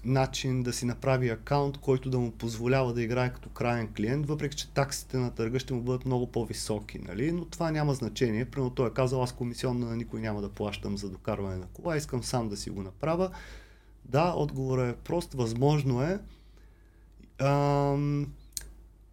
начин 0.09 0.62
да 0.62 0.73
си 0.73 0.85
направи 0.85 1.29
акаунт, 1.29 1.79
който 1.79 2.11
да 2.11 2.18
му 2.18 2.31
позволява 2.31 2.94
да 2.94 3.03
играе 3.03 3.33
като 3.33 3.49
крайен 3.49 3.88
клиент, 3.97 4.27
въпреки 4.27 4.57
че 4.57 4.71
таксите 4.71 5.16
на 5.16 5.35
търга 5.35 5.59
ще 5.59 5.75
му 5.75 5.81
бъдат 5.81 6.07
много 6.07 6.27
по-високи. 6.27 6.99
Нали? 6.99 7.33
Но 7.33 7.44
това 7.44 7.71
няма 7.71 7.94
значение. 7.94 8.44
Примерно 8.44 8.71
той 8.71 8.88
е 8.88 8.94
казал, 8.94 9.23
аз 9.23 9.33
комисионна 9.33 9.87
на 9.87 9.97
никой 9.97 10.21
няма 10.21 10.40
да 10.40 10.49
плащам 10.49 10.99
за 10.99 11.11
докарване 11.11 11.57
на 11.57 11.66
кола, 11.66 11.97
искам 11.97 12.23
сам 12.23 12.49
да 12.49 12.57
си 12.57 12.71
го 12.71 12.83
направя. 12.83 13.31
Да, 14.05 14.35
отговорът 14.37 14.97
е 14.97 14.99
прост, 14.99 15.35
възможно 15.35 16.03
е. 16.03 16.18
Ам, 17.38 18.27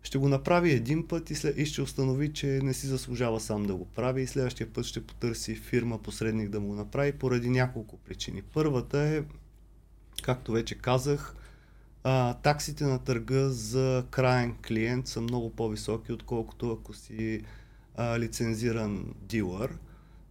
ще 0.04 0.18
го 0.18 0.30
направи 0.30 0.72
един 0.72 1.08
път 1.08 1.30
и, 1.30 1.36
след, 1.36 1.58
и 1.58 1.66
ще 1.66 1.82
установи, 1.82 2.34
че 2.34 2.48
не 2.48 2.74
си 2.74 2.88
заслужава 2.88 3.40
сам 3.40 3.66
да 3.66 3.76
го 3.76 3.86
прави 3.86 4.22
и 4.22 4.28
следващия 4.28 4.74
път 4.74 4.86
ще 4.86 5.04
потърси 5.04 5.56
фирма 5.56 5.98
посредник 5.98 6.50
да 6.50 6.60
му 6.60 6.68
го 6.68 6.76
направи 6.76 7.12
поради 7.12 7.50
няколко 7.50 7.98
причини. 7.98 8.42
Първата 8.42 9.00
е, 9.00 9.24
както 10.26 10.52
вече 10.52 10.76
казах, 10.76 11.36
а, 12.04 12.34
таксите 12.34 12.84
на 12.84 13.00
търга 13.00 13.50
за 13.50 14.06
краен 14.12 14.56
клиент 14.68 15.08
са 15.08 15.22
много 15.22 15.50
по-високи, 15.50 16.12
отколкото 16.12 16.72
ако 16.72 16.94
си 16.94 17.42
а, 17.96 18.20
лицензиран 18.20 19.14
дилър. 19.22 19.78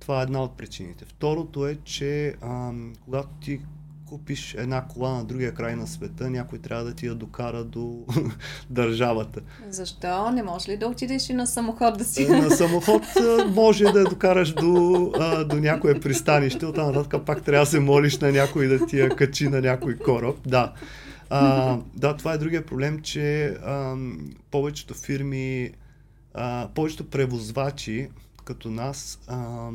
Това 0.00 0.20
е 0.20 0.22
една 0.22 0.42
от 0.42 0.56
причините. 0.56 1.04
Второто 1.04 1.66
е, 1.66 1.78
че 1.84 2.34
ам, 2.42 2.92
когато 3.04 3.28
ти 3.40 3.60
купиш 4.06 4.54
една 4.58 4.84
кола 4.84 5.10
на 5.10 5.24
другия 5.24 5.54
край 5.54 5.76
на 5.76 5.86
света, 5.86 6.30
някой 6.30 6.58
трябва 6.58 6.84
да 6.84 6.94
ти 6.94 7.06
я 7.06 7.14
докара 7.14 7.64
до 7.64 8.04
държавата. 8.70 9.40
Защо? 9.70 10.30
Не 10.30 10.42
можеш 10.42 10.68
ли 10.68 10.76
да 10.76 10.88
отидеш 10.88 11.28
и 11.28 11.34
на 11.34 11.46
самоход 11.46 11.98
да 11.98 12.04
си... 12.04 12.28
На 12.28 12.50
самоход 12.50 13.02
а, 13.16 13.44
може 13.44 13.84
да 13.84 13.98
я 13.98 14.04
докараш 14.04 14.52
до, 14.52 15.12
а, 15.18 15.44
до 15.44 15.56
някое 15.56 16.00
пристанище, 16.00 16.66
оттам 16.66 16.86
нататък 16.86 17.22
пак 17.26 17.42
трябва 17.42 17.64
да 17.64 17.70
се 17.70 17.80
молиш 17.80 18.18
на 18.18 18.32
някой 18.32 18.66
да 18.66 18.86
ти 18.86 18.98
я 18.98 19.08
качи 19.08 19.48
на 19.48 19.60
някой 19.60 19.96
кораб. 19.98 20.36
Да. 20.46 20.72
А, 21.30 21.78
да, 21.96 22.16
това 22.16 22.32
е 22.32 22.38
другия 22.38 22.66
проблем, 22.66 23.00
че 23.00 23.46
а, 23.46 23.96
повечето 24.50 24.94
фирми, 24.94 25.70
а, 26.34 26.68
повечето 26.74 27.10
превозвачи, 27.10 28.08
като 28.44 28.70
нас, 28.70 29.18
а, 29.26 29.70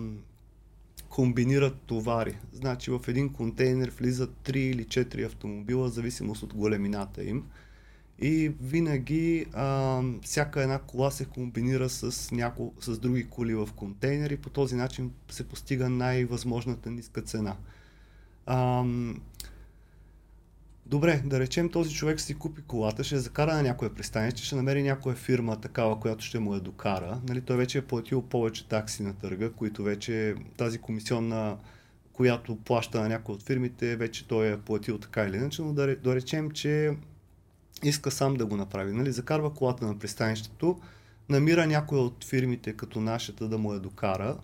комбинират 1.20 1.82
товари. 1.82 2.38
Значи 2.54 2.92
в 2.92 3.02
един 3.08 3.34
контейнер 3.34 3.92
влизат 4.00 4.30
3 4.44 4.56
или 4.56 4.86
4 4.86 5.26
автомобила, 5.26 5.90
в 5.90 5.94
зависимост 5.94 6.44
от 6.44 6.54
големината 6.54 7.24
им. 7.24 7.44
И 8.22 8.52
винаги 8.62 9.46
а, 9.54 10.02
всяка 10.22 10.64
една 10.64 10.80
кола 10.80 11.12
се 11.12 11.26
комбинира 11.26 11.90
с, 11.90 12.32
няко, 12.32 12.74
с 12.80 13.00
други 13.00 13.28
коли 13.30 13.56
в 13.56 13.70
контейнери. 13.76 14.38
По 14.38 14.50
този 14.50 14.76
начин 14.76 15.12
се 15.30 15.48
постига 15.48 15.90
най-възможната 15.90 16.92
ниска 16.92 17.22
цена. 17.22 17.56
А, 18.46 18.86
Добре, 20.90 21.22
да 21.26 21.40
речем 21.40 21.70
този 21.70 21.96
човек 21.96 22.22
си 22.22 22.34
купи 22.34 22.62
колата, 22.62 23.04
ще 23.04 23.18
закара 23.18 23.54
на 23.54 23.64
някоя 23.64 23.94
пристанище, 23.94 24.44
ще 24.44 24.56
намери 24.56 24.84
някоя 24.84 25.16
фирма 25.16 25.62
такава, 25.62 26.00
която 26.00 26.26
ще 26.26 26.40
му 26.40 26.54
я 26.54 26.60
докара. 26.60 27.22
Нали, 27.28 27.42
той 27.42 27.58
вече 27.58 27.78
е 27.78 27.82
платил 27.82 28.22
повече 28.22 28.68
такси 28.68 29.04
на 29.04 29.14
търга, 29.14 29.50
които 29.50 29.84
вече 29.84 30.36
тази 30.58 30.78
комисионна, 30.78 31.58
която 32.14 32.56
плаща 32.56 33.02
на 33.02 33.10
някои 33.10 33.36
от 33.36 33.44
фирмите, 33.44 33.96
вече 33.96 34.28
той 34.28 34.52
е 34.52 34.58
платил 34.58 34.98
така 34.98 35.24
или 35.24 35.36
иначе, 35.36 35.62
но 35.62 35.74
да, 35.74 35.96
да 35.96 36.16
речем, 36.16 36.52
че 36.52 36.92
иска 37.84 38.12
сам 38.12 38.34
да 38.34 38.46
го 38.46 38.56
направи. 38.56 38.94
Нали, 38.94 39.12
закарва 39.12 39.54
колата 39.54 39.86
на 39.86 40.00
пристанището, 40.00 40.80
намира 41.30 41.68
някоя 41.68 42.02
от 42.02 42.26
фирмите 42.26 42.74
като 42.74 43.02
нашата 43.02 43.48
да 43.48 43.58
му 43.58 43.74
я 43.74 43.80
докара, 43.80 44.38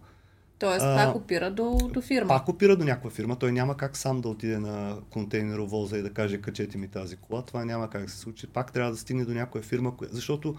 Тоест, 0.60 0.86
а, 0.86 1.06
пак 1.06 1.16
опира 1.16 1.52
до, 1.52 1.78
до 1.94 2.02
фирма. 2.02 2.28
Пак 2.28 2.50
опира 2.50 2.76
до 2.76 2.86
някаква 2.86 3.10
фирма. 3.10 3.36
Той 3.36 3.52
няма 3.52 3.78
как 3.78 3.98
сам 3.98 4.22
да 4.22 4.30
отиде 4.30 4.60
на 4.60 4.98
контейнеровоза 5.10 5.98
и 5.98 6.02
да 6.02 6.14
каже 6.14 6.42
качете 6.42 6.78
ми 6.78 6.88
тази 6.88 7.16
кола. 7.16 7.42
Това 7.42 7.66
няма 7.66 7.90
как 7.90 8.06
да 8.06 8.12
се 8.12 8.18
случи. 8.18 8.48
Пак 8.48 8.74
трябва 8.74 8.92
да 8.92 8.98
стигне 8.98 9.26
до 9.26 9.34
някоя 9.34 9.64
фирма, 9.64 9.98
коя... 9.98 10.10
защото 10.14 10.56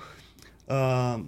а, 0.68 1.18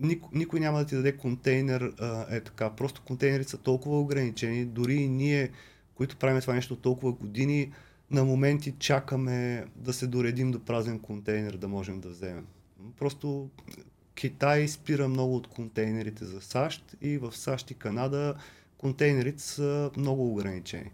никой, 0.00 0.28
никой 0.38 0.60
няма 0.60 0.78
да 0.78 0.84
ти 0.84 0.94
даде 0.94 1.16
контейнер 1.16 1.92
а, 2.00 2.26
е 2.30 2.40
така. 2.40 2.70
Просто 2.70 3.02
контейнерите 3.06 3.50
са 3.50 3.58
толкова 3.58 4.00
ограничени. 4.00 4.64
Дори 4.64 4.94
и 4.94 5.08
ние, 5.08 5.50
които 5.94 6.16
правим 6.16 6.40
това 6.40 6.54
нещо 6.54 6.76
толкова 6.76 7.12
години, 7.12 7.72
на 8.10 8.24
моменти 8.24 8.74
чакаме 8.78 9.66
да 9.76 9.92
се 9.92 10.06
доредим 10.06 10.50
до 10.50 10.60
празен 10.60 10.98
контейнер, 10.98 11.56
да 11.56 11.68
можем 11.68 12.00
да 12.00 12.08
вземем. 12.08 12.46
Просто 12.98 13.50
Китай 14.24 14.68
спира 14.68 15.08
много 15.08 15.36
от 15.36 15.46
контейнерите 15.46 16.24
за 16.24 16.40
САЩ 16.40 16.96
и 17.00 17.18
в 17.18 17.36
САЩ 17.36 17.70
и 17.70 17.74
Канада 17.74 18.34
контейнерите 18.78 19.42
са 19.42 19.90
много 19.96 20.32
ограничени. 20.32 20.90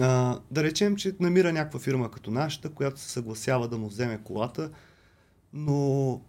А, 0.00 0.40
да 0.50 0.62
речем, 0.62 0.96
че 0.96 1.14
намира 1.20 1.52
някаква 1.52 1.80
фирма 1.80 2.10
като 2.10 2.30
нашата, 2.30 2.70
която 2.70 3.00
се 3.00 3.08
съгласява 3.08 3.68
да 3.68 3.78
му 3.78 3.88
вземе 3.88 4.20
колата, 4.24 4.70
но 5.52 6.20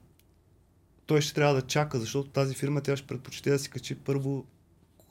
той 1.06 1.22
ще 1.22 1.34
трябва 1.34 1.56
да 1.56 1.62
чака, 1.62 2.00
защото 2.00 2.30
тази 2.30 2.56
фирма 2.56 2.82
тя 2.82 2.98
ще 2.98 3.08
предпочете 3.08 3.50
да 3.50 3.60
си 3.60 3.70
качи 3.70 3.96
първо 3.96 4.46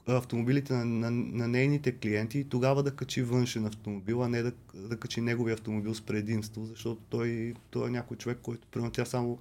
автомобилите 0.07 0.75
на, 0.75 0.85
на, 0.85 1.11
на 1.11 1.49
нейните 1.49 1.93
клиенти 1.93 2.39
и 2.39 2.49
тогава 2.49 2.83
да 2.83 2.97
качи 2.97 3.23
външен 3.23 3.67
автомобил, 3.67 4.25
а 4.25 4.29
не 4.29 4.43
да, 4.43 4.53
да 4.75 4.97
качи 4.97 5.21
неговия 5.21 5.55
автомобил 5.55 5.95
с 5.95 6.01
предимство, 6.01 6.65
защото 6.65 7.03
той, 7.11 7.55
той 7.71 7.89
е 7.89 7.91
някой 7.91 8.17
човек, 8.17 8.39
който 8.43 8.67
примерно 8.71 8.93
тя 8.93 9.05
само 9.05 9.39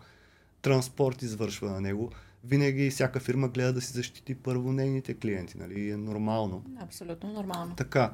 транспорт 0.61 1.21
извършва 1.21 1.71
на 1.71 1.81
него. 1.81 2.11
Винаги 2.43 2.89
всяка 2.89 3.19
фирма 3.19 3.47
гледа 3.47 3.73
да 3.73 3.81
си 3.81 3.93
защити 3.93 4.35
първо 4.35 4.71
нейните 4.71 5.13
клиенти, 5.13 5.57
нали? 5.57 5.89
Е 5.89 5.97
нормално. 5.97 6.63
Абсолютно 6.79 7.33
нормално. 7.33 7.75
Така. 7.75 8.13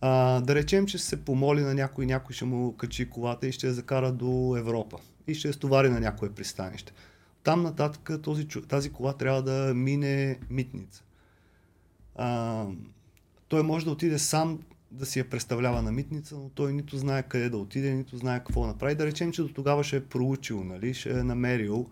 А, 0.00 0.40
да 0.40 0.54
речем, 0.54 0.86
че 0.86 0.98
се 0.98 1.24
помоли 1.24 1.60
на 1.60 1.74
някой, 1.74 2.06
някой 2.06 2.34
ще 2.34 2.44
му 2.44 2.76
качи 2.76 3.10
колата 3.10 3.46
и 3.46 3.52
ще 3.52 3.66
я 3.66 3.74
закара 3.74 4.12
до 4.12 4.56
Европа 4.58 4.98
и 5.26 5.34
ще 5.34 5.48
я 5.48 5.54
стовари 5.54 5.88
на 5.88 6.00
някое 6.00 6.32
пристанище. 6.32 6.92
Там 7.42 7.62
нататък 7.62 8.22
този, 8.22 8.48
тази 8.48 8.90
кола 8.90 9.12
трябва 9.12 9.42
да 9.42 9.74
мине 9.74 10.38
митница. 10.50 11.02
А, 12.16 12.64
той 13.48 13.62
може 13.62 13.84
да 13.84 13.90
отиде 13.90 14.18
сам 14.18 14.58
да 14.90 15.06
си 15.06 15.18
я 15.18 15.30
представлява 15.30 15.82
на 15.82 15.92
митница, 15.92 16.36
но 16.36 16.48
той 16.48 16.72
нито 16.72 16.96
знае 16.96 17.22
къде 17.22 17.50
да 17.50 17.58
отиде, 17.58 17.94
нито 17.94 18.16
знае 18.16 18.38
какво 18.38 18.66
направи. 18.66 18.94
Да 18.94 19.06
речем, 19.06 19.32
че 19.32 19.42
до 19.42 19.48
тогава 19.48 19.84
ще 19.84 19.96
е 19.96 20.04
проучил, 20.04 20.64
нали, 20.64 20.94
ще 20.94 21.10
е 21.10 21.22
намерил. 21.22 21.90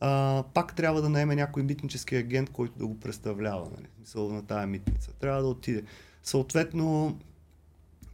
А, 0.00 0.44
пак 0.54 0.76
трябва 0.76 1.02
да 1.02 1.08
наеме 1.08 1.36
някой 1.36 1.62
митнически 1.62 2.16
агент, 2.16 2.50
който 2.50 2.78
да 2.78 2.86
го 2.86 3.00
представлява, 3.00 3.70
нали, 3.76 3.86
мисъл 4.00 4.32
на 4.32 4.46
тая 4.46 4.66
митница. 4.66 5.12
Трябва 5.12 5.42
да 5.42 5.48
отиде. 5.48 5.82
Съответно, 6.22 7.18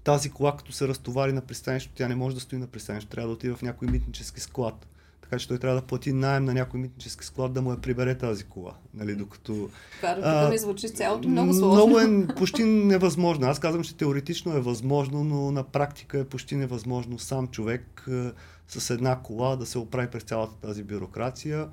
тази 0.04 0.30
кола, 0.30 0.56
като 0.56 0.72
се 0.72 0.88
разтовари 0.88 1.32
на 1.32 1.40
пристанището, 1.40 1.96
тя 1.96 2.08
не 2.08 2.14
може 2.14 2.34
да 2.34 2.40
стои 2.40 2.58
на 2.58 2.66
пристанището, 2.66 3.10
трябва 3.10 3.28
да 3.28 3.34
отиде 3.34 3.54
в 3.54 3.62
някой 3.62 3.88
митнически 3.88 4.40
склад. 4.40 4.86
Така 5.28 5.38
че 5.38 5.48
той 5.48 5.58
трябва 5.58 5.80
да 5.80 5.86
плати 5.86 6.12
найем 6.12 6.44
на 6.44 6.54
някой 6.54 6.80
митнически 6.80 7.24
склад 7.24 7.52
да 7.52 7.62
му 7.62 7.70
я 7.70 7.80
прибере 7.80 8.18
тази 8.18 8.44
кола. 8.44 8.74
Нали, 8.94 9.14
докато, 9.14 9.70
Това 9.96 10.42
тук 10.42 10.50
ми 10.52 10.58
звучи 10.58 10.88
цялото 10.88 11.28
много 11.28 11.54
сложно. 11.54 11.86
Много 11.86 12.00
е 12.00 12.34
почти 12.34 12.64
невъзможно. 12.64 13.46
Аз 13.46 13.58
казвам, 13.58 13.84
че 13.84 13.96
теоретично 13.96 14.56
е 14.56 14.60
възможно, 14.60 15.24
но 15.24 15.50
на 15.50 15.62
практика 15.62 16.18
е 16.18 16.24
почти 16.24 16.56
невъзможно 16.56 17.18
сам 17.18 17.48
човек 17.48 18.04
а, 18.08 18.32
с 18.68 18.90
една 18.90 19.18
кола 19.22 19.56
да 19.56 19.66
се 19.66 19.78
оправи 19.78 20.08
през 20.10 20.22
цялата 20.22 20.54
тази 20.54 20.82
бюрокрация. 20.82 21.68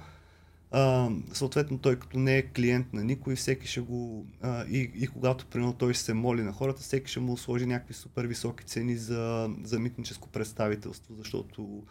А, 0.71 1.09
съответно, 1.33 1.77
той 1.77 1.95
като 1.95 2.19
не 2.19 2.37
е 2.37 2.47
клиент 2.47 2.93
на 2.93 3.03
никой, 3.03 3.35
всеки 3.35 3.67
ще 3.67 3.81
го. 3.81 4.25
А, 4.41 4.65
и, 4.65 4.91
и 4.95 5.07
когато 5.07 5.45
примерно 5.45 5.73
той 5.73 5.93
ще 5.93 6.03
се 6.03 6.13
моли 6.13 6.43
на 6.43 6.51
хората, 6.51 6.81
всеки 6.81 7.11
ще 7.11 7.19
му 7.19 7.37
сложи 7.37 7.65
някакви 7.65 7.93
супер 7.93 8.25
високи 8.25 8.65
цени 8.65 8.95
за, 8.95 9.49
за 9.63 9.79
митническо 9.79 10.29
представителство, 10.29 11.15
защото 11.17 11.83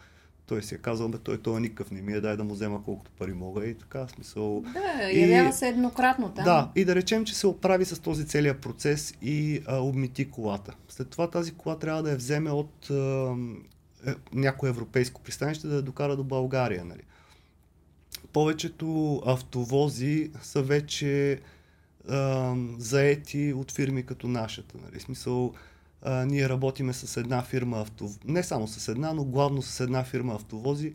той 0.47 0.63
си 0.63 0.75
е 0.75 0.77
казал, 0.77 1.09
бе, 1.09 1.17
той, 1.17 1.37
той 1.37 1.61
никакъв 1.61 1.91
не 1.91 2.01
ми 2.01 2.13
е, 2.13 2.21
дай 2.21 2.37
да 2.37 2.43
му 2.43 2.53
взема 2.53 2.83
колкото 2.83 3.11
пари 3.11 3.33
мога 3.33 3.65
и 3.65 3.73
така, 3.73 4.07
смисъл. 4.07 4.63
Да, 4.73 5.09
явява 5.11 5.49
и, 5.49 5.53
се 5.53 5.67
еднократно 5.67 6.29
там. 6.29 6.45
Да, 6.45 6.71
и 6.75 6.85
да 6.85 6.95
речем, 6.95 7.25
че 7.25 7.35
се 7.35 7.47
оправи 7.47 7.85
с 7.85 7.99
този 7.99 8.27
целият 8.27 8.61
процес 8.61 9.13
и 9.21 9.61
а, 9.67 9.77
обмити 9.77 10.31
колата. 10.31 10.75
След 10.89 11.09
това 11.09 11.29
тази 11.29 11.51
кола 11.51 11.79
трябва 11.79 12.03
да 12.03 12.11
я 12.11 12.17
вземе 12.17 12.51
от 12.51 12.89
а, 12.89 13.35
е, 14.07 14.13
някое 14.33 14.69
европейско 14.69 15.21
пристанище 15.21 15.67
да 15.67 15.75
я 15.75 15.81
докара 15.81 16.15
до 16.15 16.23
България. 16.23 16.85
Нали. 16.85 17.01
Повечето 18.33 19.21
автовози 19.25 20.31
са 20.41 20.61
вече 20.61 21.39
а, 22.09 22.53
заети 22.77 23.53
от 23.53 23.71
фирми 23.71 24.03
като 24.03 24.27
нашата. 24.27 24.77
Нали. 24.85 24.99
Смисъл, 24.99 25.53
а, 26.05 26.25
ние 26.25 26.49
работиме 26.49 26.93
с 26.93 27.17
една 27.17 27.41
фирма 27.41 27.81
автовози, 27.81 28.19
не 28.25 28.43
само 28.43 28.67
с 28.67 28.87
една, 28.87 29.13
но 29.13 29.25
главно 29.25 29.61
с 29.61 29.79
една 29.79 30.03
фирма 30.03 30.35
автовози, 30.35 30.93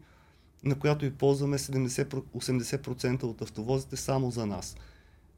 на 0.64 0.74
която 0.74 1.04
и 1.04 1.10
ползваме 1.10 1.58
70-80% 1.58 3.22
от 3.22 3.42
автовозите 3.42 3.96
само 3.96 4.30
за 4.30 4.46
нас. 4.46 4.76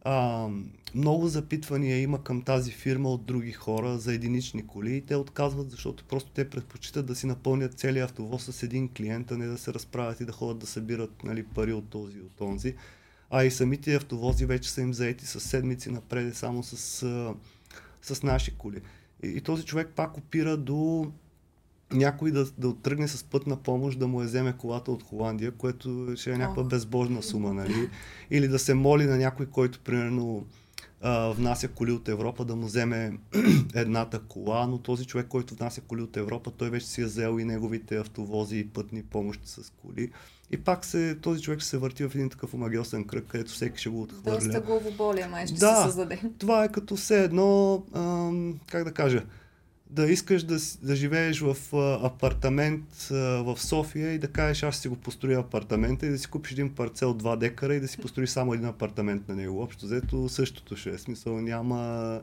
А, 0.05 0.49
много 0.95 1.29
запитвания 1.29 2.01
има 2.01 2.25
към 2.25 2.43
тази 2.43 2.73
фирма 2.73 3.09
от 3.09 3.25
други 3.25 3.53
хора 3.53 3.99
за 3.99 4.15
единични 4.15 4.67
коли 4.67 4.97
и 4.97 5.01
те 5.01 5.17
отказват, 5.17 5.71
защото 5.71 6.05
просто 6.05 6.31
те 6.31 6.51
предпочитат 6.51 7.07
да 7.07 7.15
си 7.15 7.27
напълнят 7.27 7.75
целият 7.75 8.11
автовоз 8.11 8.45
с 8.45 8.63
един 8.63 8.89
клиент, 8.89 9.31
а 9.31 9.39
не 9.39 9.47
да 9.47 9.59
се 9.59 9.75
разправят 9.75 10.21
и 10.21 10.25
да 10.25 10.33
ходят 10.33 10.59
да 10.59 10.67
събират 10.67 11.25
нали, 11.25 11.43
пари 11.43 11.73
от 11.73 11.89
този 11.89 12.19
и 12.19 12.23
от 12.23 12.33
този. 12.33 12.75
А 13.31 13.45
и 13.45 13.51
самите 13.51 13.95
автовози 13.95 14.47
вече 14.47 14.71
са 14.71 14.81
им 14.81 14.95
заети 14.95 15.27
с 15.27 15.41
седмици 15.41 15.91
напред 15.91 16.37
само 16.37 16.63
с, 16.63 17.07
с 18.03 18.23
наши 18.23 18.55
коли. 18.55 18.81
И, 19.23 19.29
и 19.29 19.41
този 19.41 19.65
човек 19.65 19.93
пак 19.97 20.17
опира 20.17 20.57
до 20.57 21.13
някой 21.93 22.31
да, 22.31 22.47
да 22.59 22.75
тръгне 22.77 23.09
с 23.09 23.25
пътна 23.25 23.57
помощ 23.57 23.99
да 23.99 24.07
му 24.07 24.21
я 24.21 24.27
вземе 24.27 24.55
колата 24.59 24.93
от 24.93 25.03
Холандия, 25.03 25.51
което 25.53 26.13
ще 26.17 26.33
е 26.33 26.37
някаква 26.37 26.65
безбожна 26.65 27.23
сума, 27.23 27.55
нали? 27.55 27.91
Или 28.31 28.49
да 28.49 28.59
се 28.59 28.75
моли 28.75 29.05
на 29.05 29.17
някой, 29.17 29.47
който 29.47 29.81
примерно 29.81 30.47
а, 31.03 31.29
внася 31.29 31.69
коли 31.69 31.93
от 31.93 32.09
Европа, 32.09 32.45
да 32.45 32.57
му 32.57 32.67
вземе 32.67 33.19
едната 33.75 34.21
кола, 34.21 34.67
но 34.67 34.79
този 34.79 35.07
човек, 35.07 35.27
който 35.29 35.55
внася 35.55 35.81
коли 35.81 36.03
от 36.03 36.17
Европа, 36.17 36.51
той 36.51 36.71
вече 36.71 36.87
си 36.87 37.01
е 37.01 37.05
взел 37.05 37.39
и 37.39 37.45
неговите 37.45 37.97
автовози 37.97 38.59
и 38.59 38.69
пътни 38.69 39.03
помощи 39.03 39.49
с 39.49 39.73
коли. 39.83 40.11
И 40.51 40.57
пак 40.57 40.85
се, 40.85 41.19
този 41.23 41.43
човек 41.43 41.61
ще 41.61 41.69
се 41.69 41.79
върти 41.79 42.05
в 42.05 42.15
един 42.15 42.31
такъв 42.31 42.55
омагиосен 42.55 43.05
кръг, 43.05 43.25
където 43.29 43.53
всеки 43.53 43.81
ще 43.81 43.89
го 43.89 44.03
отхвърля. 44.03 44.37
Доста 44.37 44.61
главоболие 44.61 45.27
май 45.27 45.47
ще 45.47 45.59
да, 45.59 45.77
се 45.77 45.83
създаде. 45.83 46.21
това 46.39 46.65
е 46.65 46.73
като 46.73 46.97
все 46.97 47.25
едно, 47.25 47.83
ам, 47.95 48.61
как 48.71 48.85
да 48.85 48.93
кажа, 48.93 49.25
да 49.93 50.11
искаш 50.11 50.43
да, 50.43 50.59
да 50.83 50.97
живееш 50.97 51.41
в 51.41 51.57
а, 51.73 52.07
апартамент 52.07 53.09
а, 53.11 53.15
в 53.15 53.57
София 53.59 54.13
и 54.13 54.19
да 54.19 54.29
кажеш 54.29 54.63
аз 54.63 54.77
си 54.77 54.89
го 54.89 54.97
построя 54.97 55.39
апартамента 55.39 56.07
и 56.07 56.11
да 56.11 56.19
си 56.19 56.27
купиш 56.27 56.53
един 56.53 56.75
парцел 56.75 57.15
2 57.15 57.37
декара 57.37 57.75
и 57.75 57.81
да 57.81 57.89
си 57.89 57.99
построиш 57.99 58.31
само 58.31 58.55
един 58.55 58.67
апартамент 58.67 59.29
на 59.29 59.37
него. 59.37 59.63
Общо 59.63 59.87
взето 59.87 60.29
същото 60.29 60.77
ще 60.77 60.91
е. 60.91 60.99
Смисъл 60.99 61.41
няма... 61.41 62.21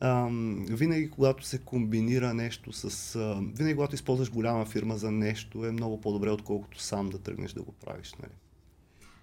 Ам, 0.00 0.66
винаги 0.70 1.10
когато 1.10 1.44
се 1.46 1.58
комбинира 1.58 2.34
нещо 2.34 2.72
с... 2.72 3.16
А, 3.16 3.40
винаги 3.56 3.74
когато 3.74 3.94
използваш 3.94 4.30
голяма 4.30 4.66
фирма 4.66 4.96
за 4.96 5.10
нещо 5.10 5.66
е 5.66 5.70
много 5.70 6.00
по-добре, 6.00 6.30
отколкото 6.30 6.82
сам 6.82 7.10
да 7.10 7.18
тръгнеш 7.18 7.52
да 7.52 7.62
го 7.62 7.72
правиш. 7.72 8.14
Нали? 8.22 8.32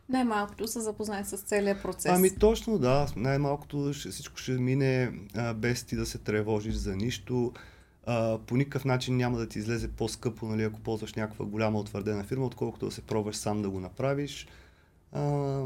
Най-малкото 0.10 0.68
са 0.68 0.82
запознати 0.82 1.30
с 1.30 1.38
целият 1.38 1.82
процес. 1.82 2.12
Ами 2.12 2.36
точно 2.36 2.78
да, 2.78 3.08
най-малкото 3.16 3.92
всичко 3.94 4.38
ще 4.38 4.52
мине 4.52 5.12
а, 5.36 5.54
без 5.54 5.84
ти 5.84 5.96
да 5.96 6.06
се 6.06 6.18
тревожиш 6.18 6.76
за 6.76 6.96
нищо. 6.96 7.54
А, 8.06 8.38
по 8.38 8.58
никакъв 8.58 8.86
начин 8.86 9.18
няма 9.18 9.38
да 9.38 9.48
ти 9.48 9.60
излезе 9.60 9.88
по-скъпо, 9.88 10.46
нали, 10.46 10.64
ако 10.64 10.80
ползваш 10.80 11.14
някаква 11.14 11.46
голяма 11.46 11.80
утвърдена 11.80 12.24
фирма, 12.24 12.46
отколкото 12.46 12.86
да 12.86 12.92
се 12.92 13.02
пробваш 13.02 13.36
сам 13.36 13.62
да 13.62 13.70
го 13.70 13.80
направиш. 13.80 14.48
А, 15.12 15.64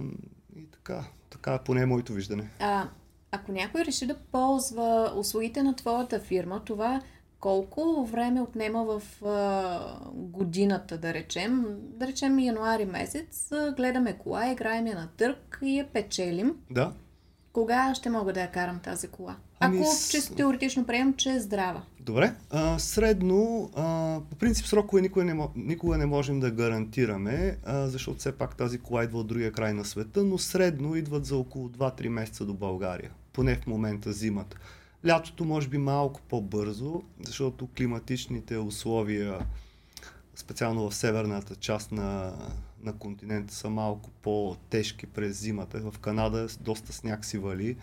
и 0.56 0.66
така, 0.72 1.04
така 1.30 1.58
поне 1.58 1.82
е 1.82 1.86
моето 1.86 2.14
виждане. 2.14 2.50
А, 2.60 2.88
ако 3.32 3.52
някой 3.52 3.86
реши 3.86 4.06
да 4.06 4.18
ползва 4.32 5.14
услугите 5.16 5.64
на 5.64 5.76
твоята 5.76 6.20
фирма, 6.20 6.62
това 6.66 7.02
колко 7.44 8.06
време 8.06 8.42
отнема 8.42 8.84
в 8.84 9.26
а, 9.26 9.80
годината, 10.14 10.98
да 10.98 11.14
речем. 11.14 11.66
Да 11.80 12.08
речем 12.08 12.40
януари 12.40 12.86
месец, 12.86 13.52
а, 13.52 13.72
гледаме 13.72 14.14
кола, 14.14 14.52
играем 14.52 14.88
я 14.88 14.96
на 14.96 15.08
търг 15.18 15.60
и 15.62 15.78
я 15.78 15.88
печелим. 15.88 16.56
Да. 16.72 16.92
Кога 17.54 17.96
ще 17.96 18.10
мога 18.10 18.34
да 18.34 18.42
я 18.42 18.52
карам 18.52 18.80
тази 18.80 19.08
кола? 19.08 19.36
Ако 19.60 19.66
Ами, 19.66 19.78
ами, 19.78 19.86
с- 19.86 20.10
чисто 20.12 20.36
теоретично 20.36 20.86
приемам, 20.86 21.14
че 21.14 21.30
е 21.30 21.40
здрава. 21.40 21.82
Добре. 22.00 22.34
А, 22.50 22.80
средно, 22.80 23.70
а, 23.76 24.20
по 24.30 24.36
принцип 24.36 24.66
срокове 24.66 25.02
никога 25.02 25.26
не, 25.26 25.48
никога 25.56 25.98
не 25.98 26.06
можем 26.06 26.40
да 26.40 26.52
гарантираме, 26.52 27.58
а, 27.66 27.88
защото 27.88 28.20
все 28.20 28.32
пак 28.32 28.58
тази 28.58 28.78
кола 28.78 29.04
идва 29.04 29.20
от 29.20 29.28
другия 29.28 29.52
край 29.52 29.74
на 29.74 29.86
света, 29.86 30.24
но 30.24 30.38
средно 30.38 30.96
идват 30.96 31.26
за 31.26 31.38
около 31.38 31.70
2-3 31.70 32.08
месеца 32.08 32.46
до 32.46 32.54
България. 32.54 33.12
Поне 33.34 33.56
в 33.56 33.68
момента 33.68 34.12
зимата. 34.12 34.58
Лятото 35.08 35.46
може 35.46 35.68
би 35.68 35.78
малко 35.78 36.22
по-бързо, 36.30 37.02
защото 37.26 37.70
климатичните 37.78 38.58
условия, 38.58 39.40
специално 40.36 40.90
в 40.90 40.96
северната 40.96 41.56
част 41.56 41.92
на, 41.92 42.34
на 42.84 42.94
континента, 42.94 43.54
са 43.54 43.70
малко 43.70 44.10
по-тежки 44.22 45.06
през 45.06 45.40
зимата. 45.40 45.92
В 45.92 46.00
Канада 46.00 46.48
доста 46.62 46.94
сняг 46.94 47.26
си 47.26 47.38
вали. 47.38 47.78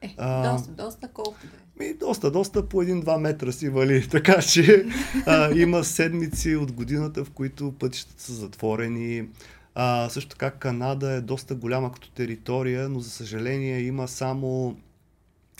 Е, 0.00 0.14
А, 0.16 0.52
доста, 0.52 0.70
доста 0.72 1.08
колко 1.08 1.36
да 1.78 1.84
е. 1.86 1.94
Доста, 1.94 2.30
доста 2.30 2.68
по 2.68 2.82
един-два 2.82 3.18
метра 3.18 3.52
си 3.52 3.68
вали. 3.68 4.08
Така 4.10 4.42
че 4.42 4.86
а, 5.26 5.50
има 5.54 5.84
седмици 5.84 6.56
от 6.56 6.72
годината, 6.72 7.24
в 7.24 7.30
които 7.30 7.72
пътищата 7.78 8.22
са 8.22 8.32
затворени. 8.32 9.28
А, 9.74 10.08
също 10.08 10.30
така 10.30 10.50
Канада 10.50 11.10
е 11.10 11.20
доста 11.20 11.54
голяма 11.54 11.92
като 11.92 12.10
територия, 12.10 12.88
но 12.88 13.00
за 13.00 13.10
съжаление 13.10 13.80
има 13.80 14.08
само 14.08 14.76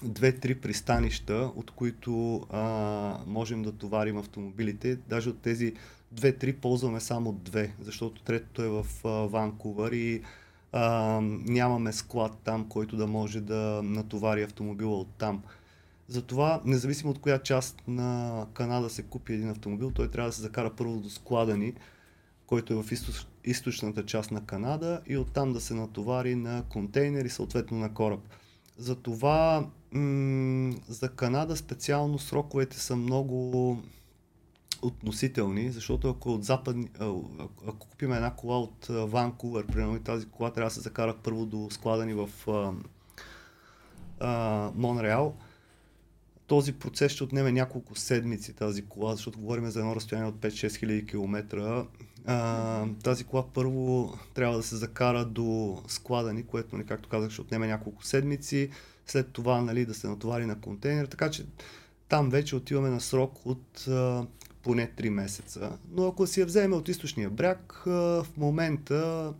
две-три 0.03 0.55
пристанища, 0.55 1.53
от 1.57 1.71
които 1.71 2.47
а, 2.51 2.63
можем 3.27 3.63
да 3.63 3.73
товарим 3.73 4.19
автомобилите. 4.19 4.97
Даже 4.97 5.31
от 5.31 5.39
тези 5.39 5.75
две-три 6.13 6.53
ползваме 6.53 7.01
само 7.01 7.33
две, 7.33 7.75
защото 7.81 8.23
третото 8.23 8.63
е 8.63 8.69
в 8.69 8.87
а, 9.05 9.09
Ванкувър 9.09 9.93
и 9.93 10.23
а, 10.73 11.21
нямаме 11.23 11.93
склад 11.93 12.39
там, 12.45 12.69
който 12.69 12.97
да 12.97 13.07
може 13.07 13.41
да 13.41 13.81
натовари 13.85 14.43
автомобила 14.43 14.99
от 14.99 15.09
там. 15.19 15.43
Затова, 16.09 16.61
независимо 16.65 17.11
от 17.11 17.21
коя 17.21 17.39
част 17.39 17.83
на 17.89 18.47
Канада 18.55 18.91
се 18.91 19.03
купи 19.03 19.33
един 19.33 19.49
автомобил, 19.49 19.91
той 19.91 20.11
трябва 20.11 20.29
да 20.29 20.35
се 20.35 20.43
закара 20.43 20.71
първо 20.77 21.01
до 21.01 21.11
склада 21.11 21.57
ни, 21.57 21.75
който 22.47 22.73
е 22.73 22.83
в 22.83 22.93
източ, 22.93 23.27
източната 23.45 24.07
част 24.07 24.31
на 24.31 24.47
Канада 24.47 25.01
и 25.07 25.17
оттам 25.17 25.53
да 25.53 25.61
се 25.61 25.75
натовари 25.75 26.35
на 26.35 26.65
контейнер 26.69 27.25
и 27.25 27.29
съответно 27.29 27.79
на 27.79 27.95
кораб. 27.95 28.21
Затова 28.77 29.67
за 30.89 31.09
Канада 31.17 31.57
специално 31.57 32.19
сроковете 32.19 32.81
са 32.81 32.97
много 32.97 33.79
относителни, 34.83 35.71
защото 35.71 36.11
ако 36.11 36.33
от 36.33 36.45
западни, 36.45 36.89
а, 36.99 37.15
ако, 37.69 37.89
купим 37.89 38.13
една 38.13 38.35
кола 38.35 38.59
от 38.59 38.87
Ванкувър, 38.89 39.67
примерно 39.67 39.97
и 39.97 40.01
тази 40.01 40.27
кола 40.27 40.53
трябва 40.53 40.69
да 40.69 40.75
се 40.75 40.81
закара 40.81 41.17
първо 41.23 41.47
до 41.47 41.69
склада 41.71 42.07
ни 42.07 42.15
в 42.15 42.31
Монреал, 44.75 45.37
този 46.47 46.73
процес 46.73 47.13
ще 47.13 47.25
отнеме 47.25 47.53
няколко 47.53 47.97
седмици 47.97 48.53
тази 48.53 48.87
кола, 48.87 49.15
защото 49.15 49.41
говорим 49.41 49.71
за 49.71 49.81
едно 49.81 49.97
разстояние 49.97 50.29
от 50.29 50.37
5-6 50.37 50.77
хиляди 50.77 51.07
километра. 51.07 51.85
А, 52.27 52.87
тази 53.03 53.25
кола 53.25 53.45
първо 53.55 54.19
трябва 54.35 54.57
да 54.57 54.63
се 54.63 54.77
закара 54.77 55.25
до 55.25 55.83
склада 55.89 56.33
ни, 56.33 56.47
което, 56.47 56.77
нали, 56.77 56.87
както 56.87 57.09
казах, 57.09 57.31
ще 57.31 57.41
отнеме 57.41 57.67
няколко 57.67 58.05
седмици. 58.05 58.71
След 59.07 59.33
това 59.33 59.61
нали, 59.61 59.87
да 59.87 59.95
се 59.95 60.09
натовари 60.09 60.47
на 60.47 60.61
контейнер, 60.61 61.07
така 61.07 61.31
че 61.31 61.47
там 62.09 62.31
вече 62.31 62.57
отиваме 62.57 62.91
на 62.91 63.01
срок 63.01 63.47
от 63.47 63.89
а, 63.89 64.27
поне 64.63 64.91
3 64.97 65.09
месеца. 65.09 65.79
Но 65.91 66.07
ако 66.07 66.27
си 66.27 66.41
я 66.41 66.47
вземе 66.47 66.77
от 66.77 66.89
източния 66.89 67.31
бряг, 67.31 67.83
а, 67.87 67.91
в 67.91 68.37
момента 68.37 69.33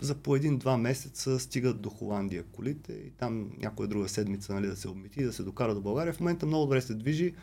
за 0.00 0.14
по 0.14 0.36
един-два 0.36 0.76
месеца 0.76 1.40
стигат 1.40 1.80
до 1.80 1.90
Холандия 1.90 2.42
колите 2.42 2.92
и 2.92 3.10
там 3.10 3.50
някоя 3.58 3.88
друга 3.88 4.08
седмица 4.08 4.54
нали, 4.54 4.66
да 4.66 4.76
се 4.76 4.88
обмити 4.88 5.24
да 5.24 5.32
се 5.32 5.42
докара 5.42 5.74
до 5.74 5.80
България. 5.80 6.12
В 6.12 6.20
момента 6.20 6.46
много 6.46 6.64
добре 6.64 6.80
се 6.80 6.94
движи, 6.94 7.34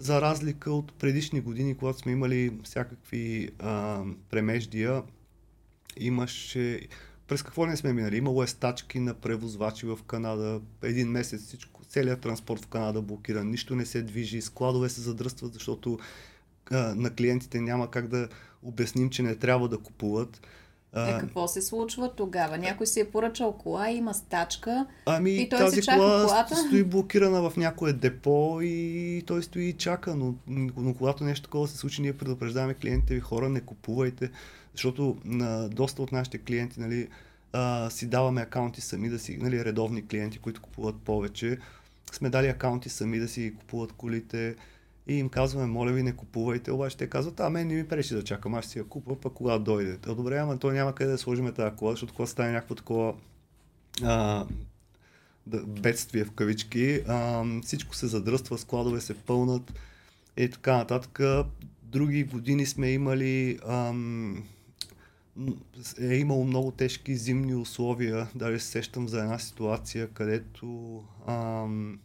за 0.00 0.20
разлика 0.20 0.72
от 0.72 0.92
предишни 0.92 1.40
години, 1.40 1.74
когато 1.74 1.98
сме 1.98 2.12
имали 2.12 2.58
всякакви 2.64 3.50
а, 3.58 4.02
премеждия, 4.30 5.02
имаше... 5.96 6.80
През 7.28 7.42
какво 7.42 7.66
не 7.66 7.76
сме 7.76 7.92
минали? 7.92 8.16
Имало 8.16 8.42
е 8.42 8.46
стачки 8.46 9.00
на 9.00 9.14
превозвачи 9.14 9.86
в 9.86 9.98
Канада. 10.06 10.60
Един 10.82 11.08
месец 11.08 11.46
всичко, 11.46 11.84
целият 11.84 12.20
транспорт 12.20 12.64
в 12.64 12.66
Канада 12.66 13.02
блокиран, 13.02 13.50
нищо 13.50 13.76
не 13.76 13.86
се 13.86 14.02
движи, 14.02 14.40
складове 14.40 14.88
се 14.88 15.00
задръстват, 15.00 15.54
защото 15.54 15.98
а, 16.70 16.94
на 16.94 17.14
клиентите 17.14 17.60
няма 17.60 17.90
как 17.90 18.08
да 18.08 18.28
обясним, 18.62 19.10
че 19.10 19.22
не 19.22 19.36
трябва 19.36 19.68
да 19.68 19.78
купуват. 19.78 20.40
Е, 20.96 21.18
какво 21.18 21.48
се 21.48 21.62
случва 21.62 22.14
тогава? 22.14 22.58
Някой 22.58 22.86
си 22.86 23.00
е 23.00 23.10
поръчал 23.10 23.52
кола, 23.52 23.90
има 23.90 24.14
стачка. 24.14 24.86
Ами 25.06 25.30
И 25.30 25.48
той 25.48 25.58
тази 25.58 25.76
си 25.76 25.82
чака 25.82 25.98
кола 25.98 26.24
колата? 26.26 26.56
стои 26.66 26.84
блокирана 26.84 27.50
в 27.50 27.56
някое 27.56 27.92
депо 27.92 28.58
и 28.62 29.22
той 29.26 29.42
стои 29.42 29.64
и 29.64 29.72
чака, 29.72 30.16
но, 30.16 30.34
но 30.76 30.94
когато 30.94 31.24
нещо 31.24 31.44
такова 31.44 31.68
се 31.68 31.76
случи, 31.76 32.02
ние 32.02 32.12
предупреждаваме 32.12 32.74
клиентите 32.74 33.14
ви, 33.14 33.20
хора, 33.20 33.48
не 33.48 33.60
купувайте, 33.60 34.30
защото 34.72 35.16
на 35.24 35.68
доста 35.68 36.02
от 36.02 36.12
нашите 36.12 36.38
клиенти, 36.38 36.80
нали, 36.80 37.08
а, 37.52 37.90
си 37.90 38.06
даваме 38.06 38.40
акаунти 38.40 38.80
сами 38.80 39.08
да 39.08 39.18
си, 39.18 39.38
нали, 39.40 39.64
редовни 39.64 40.06
клиенти, 40.06 40.38
които 40.38 40.62
купуват 40.62 40.96
повече, 40.96 41.58
сме 42.12 42.30
дали 42.30 42.46
акаунти 42.46 42.88
сами 42.88 43.18
да 43.18 43.28
си 43.28 43.54
купуват 43.58 43.92
колите 43.92 44.54
и 45.06 45.14
им 45.14 45.28
казваме, 45.28 45.66
моля 45.66 45.92
ви, 45.92 46.02
не 46.02 46.16
купувайте, 46.16 46.72
обаче 46.72 46.96
те 46.96 47.06
казват, 47.06 47.40
а 47.40 47.50
мен 47.50 47.68
не 47.68 47.74
ми 47.74 47.88
пречи 47.88 48.14
да 48.14 48.24
чакам, 48.24 48.54
аз 48.54 48.64
ще 48.64 48.72
си 48.72 48.78
я 48.78 48.84
купа, 48.84 49.20
пък 49.20 49.32
кога 49.32 49.58
дойде. 49.58 49.98
А, 50.06 50.14
добре, 50.14 50.38
ама 50.38 50.58
то 50.58 50.70
няма 50.70 50.94
къде 50.94 51.10
да 51.10 51.18
сложим 51.18 51.52
тази 51.52 51.76
кола, 51.76 51.90
защото 51.90 52.14
когато 52.14 52.30
стане 52.30 52.52
някакво 52.52 52.74
такова 52.74 53.14
а, 54.02 54.46
да, 55.46 55.66
бедствие 55.66 56.24
в 56.24 56.32
кавички, 56.32 57.02
а, 57.08 57.44
всичко 57.62 57.94
се 57.94 58.06
задръства, 58.06 58.58
складове 58.58 59.00
се 59.00 59.14
пълнат 59.14 59.72
и 60.36 60.50
така 60.50 60.76
нататък. 60.76 61.20
Други 61.82 62.24
години 62.24 62.66
сме 62.66 62.90
имали 62.90 63.58
ам, 63.68 64.44
е 66.00 66.14
имало 66.14 66.44
много 66.44 66.70
тежки 66.70 67.16
зимни 67.16 67.54
условия. 67.54 68.28
Даже 68.34 68.58
се 68.58 68.66
сещам 68.66 69.08
за 69.08 69.20
една 69.20 69.38
ситуация, 69.38 70.08
където 70.08 71.02
ам, 71.26 71.98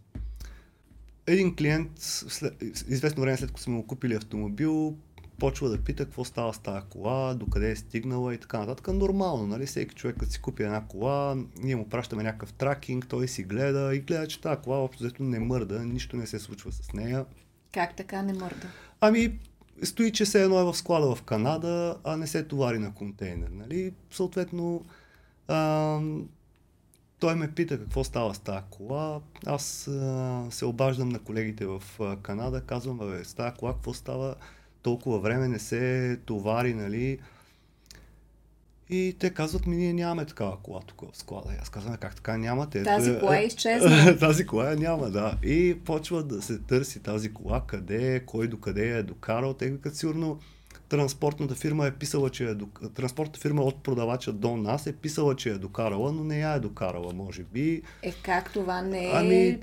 един 1.28 1.56
клиент, 1.56 1.92
след, 1.98 2.62
известно 2.88 3.22
време 3.22 3.38
след 3.38 3.50
като 3.50 3.62
сме 3.62 3.74
му 3.74 3.88
купили 3.88 4.16
автомобил, 4.16 4.96
почва 5.40 5.70
да 5.70 5.78
пита 5.78 6.06
какво 6.06 6.24
става 6.26 6.54
с 6.54 6.60
тази 6.60 6.86
кола, 6.90 7.34
докъде 7.34 7.72
е 7.72 7.76
стигнала 7.76 8.34
и 8.34 8.38
така 8.38 8.60
нататък. 8.60 8.88
Нормално, 8.88 9.48
нали? 9.48 9.66
Всеки 9.66 9.96
човек, 9.96 10.18
като 10.20 10.32
си 10.32 10.42
купи 10.42 10.64
една 10.64 10.88
кола, 10.88 11.38
ние 11.62 11.76
му 11.76 11.90
пращаме 11.90 12.24
някакъв 12.24 12.54
тракинг, 12.54 13.08
той 13.08 13.28
си 13.28 13.44
гледа 13.44 13.96
и 13.96 14.00
гледа, 14.00 14.28
че 14.28 14.42
тази 14.42 14.62
кола 14.62 14.78
общо 14.78 15.04
взето 15.04 15.24
не 15.24 15.40
мърда, 15.40 15.86
нищо 15.86 16.18
не 16.18 16.28
се 16.28 16.40
случва 16.40 16.72
с 16.72 16.94
нея. 16.94 17.26
Как 17.72 17.96
така 17.96 18.22
не 18.22 18.34
мърда? 18.34 18.68
Ами, 19.02 19.40
стои, 19.84 20.12
че 20.12 20.26
се 20.26 20.44
едно 20.44 20.60
е 20.60 20.64
в 20.64 20.74
склада 20.74 21.16
в 21.16 21.24
Канада, 21.24 21.98
а 22.04 22.18
не 22.18 22.28
се 22.28 22.44
товари 22.44 22.80
на 22.80 22.94
контейнер, 22.94 23.50
нали? 23.50 23.94
Съответно, 24.12 24.86
ам, 25.48 26.30
той 27.20 27.36
ме 27.36 27.51
пита 27.51 27.80
какво 27.80 28.03
става 28.03 28.36
с 28.36 28.39
тази 28.39 28.61
кола. 28.70 29.22
Аз 29.45 29.88
а, 29.88 30.43
се 30.49 30.66
обаждам 30.66 31.09
на 31.09 31.20
колегите 31.20 31.66
в 31.66 31.84
а, 31.99 32.16
Канада, 32.16 32.61
казвам, 32.61 32.97
бе, 32.97 33.24
с 33.24 33.34
тази 33.34 33.55
кола 33.55 33.74
какво 33.74 33.93
става? 33.93 34.36
Толкова 34.82 35.20
време 35.20 35.47
не 35.47 35.59
се 35.59 36.20
товари, 36.26 36.74
нали? 36.74 37.20
И 38.89 39.16
те 39.20 39.30
казват 39.30 39.66
ми, 39.66 39.76
ние 39.76 39.93
нямаме 39.93 40.26
такава 40.26 40.57
кола 40.57 40.80
тук 40.88 41.11
в 41.11 41.18
склада. 41.18 41.53
И 41.53 41.57
аз 41.61 41.70
казвам, 41.70 41.97
как 41.97 42.16
така 42.16 42.38
нямате? 42.38 42.84
Тази 42.84 43.11
е- 43.11 43.20
кола 43.20 43.38
е 43.38 43.43
изчезна. 43.43 44.18
тази 44.20 44.45
кола 44.45 44.76
няма, 44.76 45.09
да. 45.09 45.38
И 45.43 45.80
почва 45.86 46.24
да 46.24 46.41
се 46.41 46.59
търси 46.59 46.99
тази 46.99 47.34
кола, 47.34 47.63
къде 47.68 48.16
е, 48.16 48.20
кой 48.20 48.47
докъде 48.47 48.89
я 48.89 48.97
е 48.97 49.03
докарал. 49.03 49.53
Те 49.53 49.70
викат 49.70 49.95
сигурно 49.95 50.39
транспортната 50.90 51.56
фирма 51.56 51.88
е 51.88 51.92
писала, 51.92 52.30
че 52.30 52.50
е 52.50 52.56
транспортната 52.96 53.40
фирма 53.40 53.62
от 53.62 53.84
продавача 53.84 54.34
до 54.34 54.58
нас 54.58 54.88
е 54.88 54.96
писала, 54.96 55.36
че 55.36 55.50
е 55.50 55.58
докарала, 55.58 56.12
но 56.12 56.24
не 56.24 56.40
я 56.40 56.54
е 56.54 56.60
докарала, 56.60 57.14
може 57.14 57.44
би. 57.44 57.82
Е, 58.02 58.12
как 58.12 58.54
това 58.54 58.82
не 58.82 59.06
е, 59.06 59.12
Ами, 59.14 59.60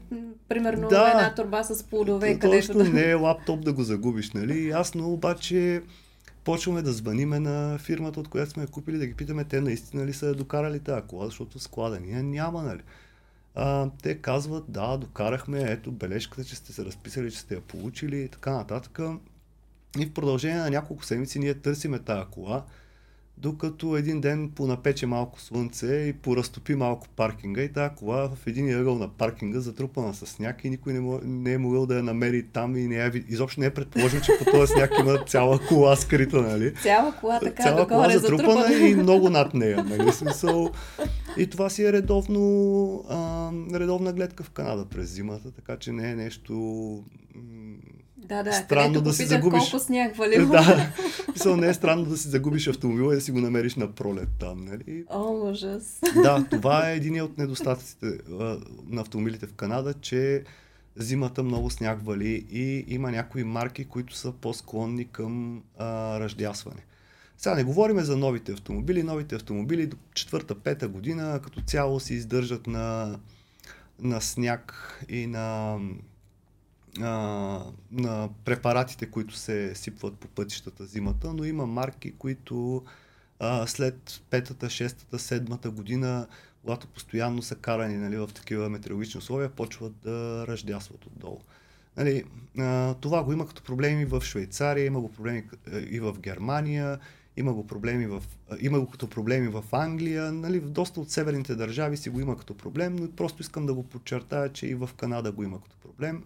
примерно, 0.49 0.89
да. 0.89 1.11
една 1.11 1.35
турба 1.35 1.65
с 1.65 1.83
плодове, 1.83 2.39
където 2.39 2.67
Точно 2.67 2.93
не 2.93 3.11
е 3.11 3.15
лаптоп 3.15 3.65
да 3.65 3.73
го 3.73 3.83
загубиш, 3.83 4.33
нали? 4.33 4.69
Ясно, 4.69 5.13
обаче 5.13 5.83
почваме 6.45 6.83
да 6.83 6.93
звъниме 6.93 7.41
на 7.41 7.79
фирмата, 7.79 8.21
от 8.21 8.29
която 8.29 8.51
сме 8.51 8.63
я 8.63 8.69
купили, 8.69 8.99
да 8.99 9.07
ги 9.07 9.15
питаме 9.15 9.45
те 9.45 9.61
наистина 9.61 10.07
ли 10.07 10.13
са 10.13 10.27
я 10.27 10.35
докарали 10.35 10.81
тази 10.81 11.07
кола, 11.07 11.27
защото 11.27 11.59
склада 11.59 12.01
ние 12.01 12.23
няма, 12.23 12.63
нали? 12.63 12.81
А, 13.55 13.91
те 14.03 14.19
казват, 14.19 14.65
да, 14.69 14.97
докарахме, 14.97 15.63
ето 15.63 15.93
бележката, 15.93 16.45
че 16.45 16.57
сте 16.57 16.73
се 16.73 16.85
разписали, 16.85 17.31
че 17.31 17.39
сте 17.39 17.55
я 17.55 17.61
получили 17.61 18.21
и 18.21 18.29
така 18.29 18.51
нататък. 18.51 19.01
И 19.99 20.07
в 20.07 20.13
продължение 20.13 20.59
на 20.59 20.71
няколко 20.71 21.05
седмици 21.05 21.39
ние 21.39 21.55
търсиме 21.55 21.99
тази 21.99 22.27
кола. 22.31 22.65
докато 23.39 23.97
един 23.97 24.21
ден 24.21 24.51
понапече 24.51 25.07
малко 25.07 25.41
слънце 25.41 25.87
и 26.09 26.13
поразтопи 26.13 26.75
малко 26.75 27.09
паркинга 27.09 27.63
и 27.63 27.73
тази 27.73 27.95
кола 27.95 28.29
в 28.29 28.47
един 28.47 28.79
ъгъл 28.81 28.99
на 28.99 29.09
паркинга 29.09 29.61
затрупана 29.61 30.15
с 30.15 30.27
сняг 30.27 30.65
и 30.65 30.71
никой 30.71 30.93
не, 30.93 31.01
мо, 31.01 31.21
не 31.25 31.53
е 31.53 31.59
могъл 31.59 31.87
да 31.87 31.97
я 31.97 32.03
намери 32.03 32.43
там 32.43 32.77
и 32.77 32.87
не 32.87 32.97
е, 32.97 33.11
изобщо 33.29 33.61
не 33.61 33.67
е 33.67 33.71
предположил, 33.71 34.21
че 34.21 34.33
по 34.39 34.45
този 34.45 34.73
сняг 34.73 34.91
има 35.01 35.25
цяла 35.27 35.59
кола 35.69 35.97
скрита, 35.97 36.43
нали? 36.43 36.75
Цяла 36.75 37.15
кола 37.21 37.41
така 37.41 37.63
цяла 37.63 37.77
догоре 37.77 37.89
кола 37.89 38.09
затрупана 38.09 38.61
затрупана. 38.61 38.89
и 38.89 38.95
много 38.95 39.31
над 39.31 39.55
нея, 39.55 39.85
нали? 39.85 40.13
Смисъл. 40.13 40.71
И 41.37 41.47
това 41.47 41.71
си 41.71 41.85
е 41.85 41.93
редовно, 41.93 43.05
а, 43.09 43.51
редовна 43.79 44.13
гледка 44.13 44.45
в 44.45 44.51
Канада 44.51 44.85
през 44.85 45.11
зимата, 45.11 45.51
така 45.51 45.77
че 45.77 45.93
не 45.93 46.11
е 46.11 46.15
нещо 46.15 46.55
Да, 48.29 48.43
да, 48.43 48.53
Странно 48.53 49.01
да 49.01 49.13
си 49.13 49.27
загубиш. 49.27 49.71
колко 49.71 49.79
сняг 49.85 50.17
валило. 50.17 50.47
да, 50.51 50.93
мисъл, 51.33 51.57
не 51.57 51.69
е 51.69 51.75
странно 51.75 52.05
да 52.05 52.17
си 52.17 52.29
загубиш 52.29 52.69
автомобила 52.69 53.13
и 53.13 53.17
да 53.17 53.21
си 53.21 53.33
го 53.33 53.41
намериш 53.41 53.75
на 53.75 53.93
пролет 53.93 54.29
там, 54.41 54.65
нали? 54.65 55.05
О, 55.11 55.51
ужас. 55.51 56.01
Да, 56.23 56.47
това 56.51 56.91
е 56.91 56.97
един 56.97 57.23
от 57.23 57.39
недостатъците 57.39 58.07
а, 58.07 58.59
на 58.89 59.01
автомобилите 59.01 59.47
в 59.47 59.55
Канада, 59.55 59.95
че 60.01 60.43
зимата 60.97 61.43
много 61.43 61.71
сняг 61.71 62.07
вали 62.07 62.47
и 62.51 62.85
има 62.89 63.11
някои 63.11 63.45
марки, 63.45 63.85
които 63.85 64.15
са 64.15 64.33
по-склонни 64.33 65.05
към 65.05 65.63
а, 65.79 66.21
ръждясване. 66.21 66.83
Сега 67.39 67.55
не 67.55 67.65
говорим 67.65 68.01
за 68.01 68.17
новите 68.17 68.53
автомобили. 68.53 69.03
Новите 69.03 69.35
автомобили 69.35 69.87
до 69.87 69.97
четвърта-пета 70.15 70.89
година 70.89 71.41
като 71.45 71.61
цяло 71.61 72.01
се 72.01 72.15
издържат 72.15 72.67
на, 72.67 73.19
на 74.01 74.21
сняг 74.21 74.75
и 75.09 75.27
на, 75.27 75.79
а, 77.01 77.07
на 77.93 78.29
препаратите, 78.45 79.11
които 79.11 79.37
се 79.37 79.75
сипват 79.75 80.17
по 80.17 80.29
пътищата 80.29 80.85
зимата, 80.85 81.33
но 81.33 81.45
има 81.45 81.67
марки, 81.67 82.13
които 82.13 82.85
а, 83.39 83.67
след 83.67 84.23
петата, 84.31 84.71
шестата, 84.71 85.19
седмата 85.19 85.71
година, 85.71 86.27
когато 86.61 86.87
постоянно 86.87 87.43
са 87.43 87.55
карани 87.55 87.97
нали, 87.97 88.17
в 88.17 88.31
такива 88.35 88.69
метеорологични 88.69 89.19
условия, 89.19 89.51
почват 89.51 89.93
да 90.03 90.45
ръждясват 90.49 91.07
отдолу. 91.07 91.41
Нали, 91.97 92.25
а, 92.59 92.95
това 92.95 93.25
го 93.25 93.33
има 93.33 93.47
като 93.47 93.63
проблеми 93.63 94.05
в 94.05 94.21
Швейцария, 94.21 94.87
има 94.87 95.01
го 95.01 95.13
проблеми 95.13 95.45
и 95.91 96.01
в 96.01 96.17
Германия, 96.19 96.99
има 97.37 97.53
го, 97.53 97.67
проблеми 97.67 98.07
в, 98.07 98.23
има 98.61 98.81
го 98.81 98.91
като 98.91 99.11
проблеми 99.11 99.49
в 99.49 99.65
Англия, 99.73 100.33
нали, 100.33 100.61
в 100.61 100.71
доста 100.71 101.01
от 101.01 101.11
северните 101.11 101.55
държави 101.55 101.97
си 101.97 102.11
го 102.11 102.21
има 102.21 102.37
като 102.37 102.57
проблем, 102.57 102.97
но 102.97 103.11
просто 103.11 103.43
искам 103.43 103.67
да 103.67 103.75
го 103.75 103.83
подчертая, 103.89 104.53
че 104.53 104.67
и 104.67 104.75
в 104.75 104.91
Канада 104.97 105.33
го 105.33 105.43
има 105.43 105.63
като 105.63 105.77
проблем. 105.77 106.25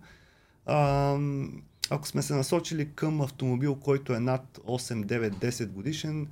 Ако 1.91 2.09
сме 2.09 2.23
се 2.23 2.35
насочили 2.35 2.93
към 2.95 3.21
автомобил, 3.21 3.75
който 3.75 4.13
е 4.13 4.21
над 4.21 4.59
8, 4.59 5.05
9, 5.05 5.31
10 5.31 5.67
годишен, 5.67 6.29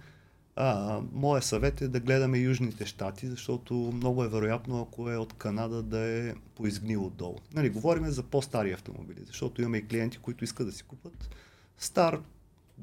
а, 0.56 1.00
моя 1.12 1.42
съвет 1.42 1.80
е 1.80 1.88
да 1.88 2.00
гледаме 2.00 2.38
Южните 2.38 2.86
щати, 2.86 3.26
защото 3.26 3.74
много 3.74 4.24
е 4.24 4.28
вероятно, 4.28 4.82
ако 4.82 5.10
е 5.10 5.16
от 5.16 5.32
Канада, 5.32 5.82
да 5.82 5.98
е 5.98 6.34
поизгнил 6.54 7.06
отдолу. 7.06 7.36
Нали, 7.54 7.70
говорим 7.70 8.04
за 8.04 8.22
по-стари 8.22 8.72
автомобили, 8.72 9.20
защото 9.26 9.62
имаме 9.62 9.78
и 9.78 9.86
клиенти, 9.86 10.18
които 10.18 10.44
искат 10.44 10.66
да 10.66 10.72
си 10.72 10.82
купат 10.82 11.30
стар 11.78 12.20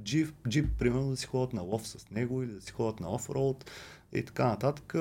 джип, 0.03 0.35
джип, 0.47 0.69
примерно 0.79 1.09
да 1.09 1.17
си 1.17 1.25
ходят 1.25 1.53
на 1.53 1.61
лов 1.61 1.87
с 1.87 2.09
него 2.11 2.43
или 2.43 2.51
да 2.51 2.61
си 2.61 2.71
ходят 2.71 2.99
на 2.99 3.13
офроуд 3.13 3.71
и 4.13 4.25
така 4.25 4.47
нататък. 4.47 4.95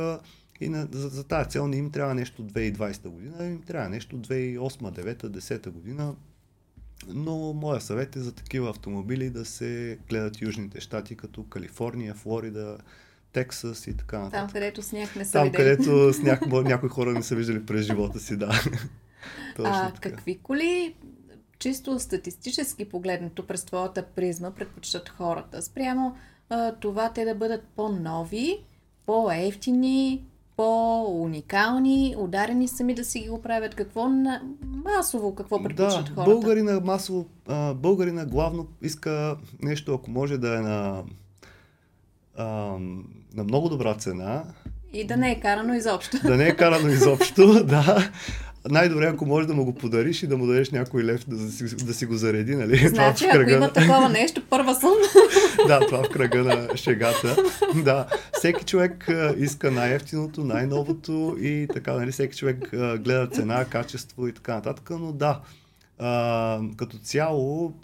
И 0.60 0.68
на, 0.68 0.88
за, 0.92 1.08
за 1.08 1.24
тази 1.24 1.50
цел 1.50 1.68
не 1.68 1.76
им 1.76 1.90
трябва 1.90 2.14
нещо 2.14 2.44
2020 2.44 3.08
година, 3.08 3.46
им 3.46 3.62
трябва 3.62 3.88
нещо 3.88 4.16
2008, 4.16 4.58
2009, 4.58 5.16
2010 5.16 5.70
година. 5.70 6.14
Но 7.08 7.52
моя 7.52 7.80
съвет 7.80 8.16
е 8.16 8.20
за 8.20 8.32
такива 8.32 8.70
автомобили 8.70 9.30
да 9.30 9.44
се 9.44 9.98
гледат 10.08 10.42
южните 10.42 10.80
щати, 10.80 11.16
като 11.16 11.44
Калифорния, 11.44 12.14
Флорида, 12.14 12.78
Тексас 13.32 13.86
и 13.86 13.96
така 13.96 14.18
нататък. 14.18 14.40
Там, 14.40 14.50
където 14.52 14.82
сняг 14.82 15.16
не 15.16 15.24
са 15.24 15.32
Там, 15.32 15.44
видели. 15.44 15.56
където 15.62 16.12
сняг, 16.14 16.46
някои 16.46 16.88
хора 16.88 17.12
не 17.12 17.22
са 17.22 17.34
виждали 17.34 17.66
през 17.66 17.86
живота 17.86 18.20
си, 18.20 18.36
да. 18.36 18.48
Точно 19.56 19.72
А 19.74 19.92
така. 19.92 20.10
какви 20.10 20.38
коли, 20.38 20.94
чисто 21.58 21.98
статистически 21.98 22.84
погледнато 22.84 23.46
през 23.46 23.64
твоята 23.64 24.02
призма, 24.02 24.50
предпочитат 24.50 25.08
хората? 25.08 25.62
Спрямо 25.62 26.16
а, 26.48 26.72
това 26.74 27.12
те 27.12 27.24
да 27.24 27.34
бъдат 27.34 27.62
по-нови, 27.76 28.58
по-ефтини, 29.06 30.24
по-уникални, 30.60 32.14
ударени 32.18 32.68
сами 32.68 32.94
да 32.94 33.04
си 33.04 33.20
ги 33.20 33.30
оправят. 33.30 33.74
Какво 33.74 34.08
на... 34.08 34.42
масово, 34.84 35.34
какво 35.34 35.62
предпочитат 35.62 36.04
Да, 36.04 36.12
хората? 36.14 36.30
българина 36.30 36.80
масово, 36.84 37.26
а, 37.48 37.74
българина 37.74 38.24
главно 38.24 38.66
иска 38.82 39.36
нещо, 39.62 39.94
ако 39.94 40.10
може 40.10 40.38
да 40.38 40.56
е 40.56 40.60
на, 40.60 41.02
а, 42.36 42.44
на 43.34 43.44
много 43.44 43.68
добра 43.68 43.94
цена, 43.94 44.44
И 44.92 45.06
да 45.06 45.16
не 45.16 45.30
е 45.30 45.40
карано 45.40 45.74
изобщо. 45.74 46.18
да 46.24 46.36
не 46.36 46.48
е 46.48 46.56
карано 46.56 46.88
изобщо, 46.88 47.64
да. 47.64 48.10
Най-добре, 48.70 49.06
ако 49.06 49.26
може 49.26 49.46
да 49.46 49.54
му 49.54 49.64
го 49.64 49.74
подариш 49.74 50.22
и 50.22 50.26
да 50.26 50.36
му 50.36 50.46
дадеш 50.46 50.70
някой 50.70 51.04
лев 51.04 51.28
да 51.28 51.52
си, 51.52 51.76
да 51.86 51.94
си 51.94 52.06
го 52.06 52.14
зареди, 52.14 52.56
нали? 52.56 52.88
Значи, 52.88 53.24
ако 53.24 53.50
има 53.50 53.72
такова 53.72 54.08
нещо, 54.08 54.42
първа 54.50 54.74
съм. 54.74 54.90
да, 55.66 55.80
това 55.80 56.04
в 56.04 56.08
кръга 56.08 56.44
на 56.44 56.76
шегата. 56.76 57.36
Да, 57.84 58.06
всеки 58.32 58.64
човек 58.64 59.08
иска 59.36 59.70
най-ефтиното, 59.70 60.44
най-новото 60.44 61.36
и 61.40 61.66
така, 61.72 61.92
нали, 61.92 62.12
всеки 62.12 62.36
човек 62.36 62.70
гледа 62.98 63.28
цена, 63.32 63.64
качество 63.64 64.28
и 64.28 64.32
така 64.32 64.54
нататък, 64.54 64.90
но 64.90 65.12
да, 65.12 65.40
като 66.76 66.98
цяло, 67.02 67.74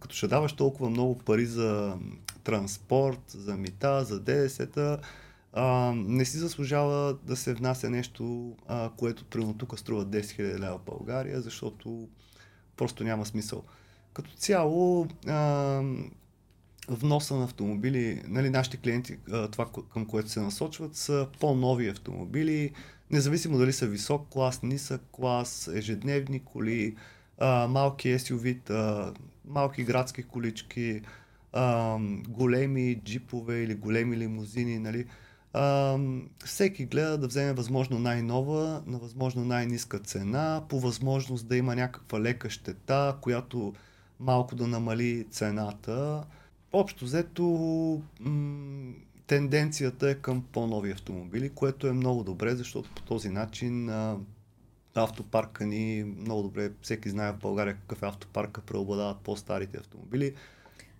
като 0.00 0.14
ще 0.14 0.28
даваш 0.28 0.52
толкова 0.52 0.90
много 0.90 1.18
пари 1.18 1.46
за 1.46 1.96
транспорт, 2.44 3.20
за 3.28 3.56
мита, 3.56 4.04
за 4.04 4.20
ДДС-та, 4.20 4.98
не 5.94 6.24
си 6.24 6.38
заслужава 6.38 7.16
да 7.22 7.36
се 7.36 7.54
внася 7.54 7.90
нещо, 7.90 8.52
което 8.96 9.24
примерно 9.24 9.54
тук 9.54 9.78
струва 9.78 10.06
10 10.06 10.20
000 10.20 10.58
лева 10.58 10.78
в 10.78 10.84
България, 10.86 11.40
защото 11.40 12.08
просто 12.76 13.04
няма 13.04 13.26
смисъл. 13.26 13.62
Като 14.12 14.30
цяло, 14.36 15.06
вноса 16.88 17.34
на 17.36 17.44
автомобили, 17.44 18.22
нали, 18.28 18.50
нашите 18.50 18.76
клиенти, 18.76 19.16
това 19.52 19.66
към 19.92 20.06
което 20.06 20.28
се 20.28 20.40
насочват, 20.40 20.96
са 20.96 21.28
по-нови 21.40 21.88
автомобили, 21.88 22.72
независимо 23.10 23.58
дали 23.58 23.72
са 23.72 23.86
висок 23.86 24.28
клас, 24.30 24.62
нисък 24.62 25.00
клас, 25.12 25.70
ежедневни 25.74 26.40
коли, 26.40 26.96
малки 27.68 28.08
SUV-та, 28.08 29.12
малки 29.48 29.84
градски 29.84 30.22
колички, 30.22 31.00
големи 32.28 33.00
джипове 33.04 33.62
или 33.62 33.74
големи 33.74 34.16
лимузини, 34.16 34.78
нали. 34.78 35.06
Всеки 36.44 36.86
гледа 36.86 37.18
да 37.18 37.26
вземе 37.26 37.52
възможно 37.52 37.98
най-нова, 37.98 38.82
на 38.86 38.98
възможно 38.98 39.44
най-ниска 39.44 39.98
цена, 39.98 40.62
по 40.68 40.80
възможност 40.80 41.48
да 41.48 41.56
има 41.56 41.76
някаква 41.76 42.20
лека 42.20 42.50
щета, 42.50 43.16
която 43.20 43.72
малко 44.20 44.54
да 44.54 44.66
намали 44.66 45.26
цената. 45.30 46.24
Общо 46.74 47.04
взето 47.04 47.42
м- 48.20 48.92
тенденцията 49.26 50.10
е 50.10 50.14
към 50.14 50.44
по-нови 50.52 50.90
автомобили, 50.90 51.50
което 51.50 51.86
е 51.86 51.92
много 51.92 52.24
добре, 52.24 52.54
защото 52.54 52.90
по 52.94 53.02
този 53.02 53.28
начин 53.28 53.88
а, 53.88 54.16
автопарка 54.94 55.66
ни 55.66 56.04
много 56.18 56.42
добре, 56.42 56.70
всеки 56.82 57.10
знае 57.10 57.32
в 57.32 57.38
България 57.38 57.74
какъв 57.74 58.02
е 58.02 58.06
автопарка, 58.06 58.60
преобладават 58.60 59.18
по-старите 59.18 59.78
автомобили. 59.78 60.34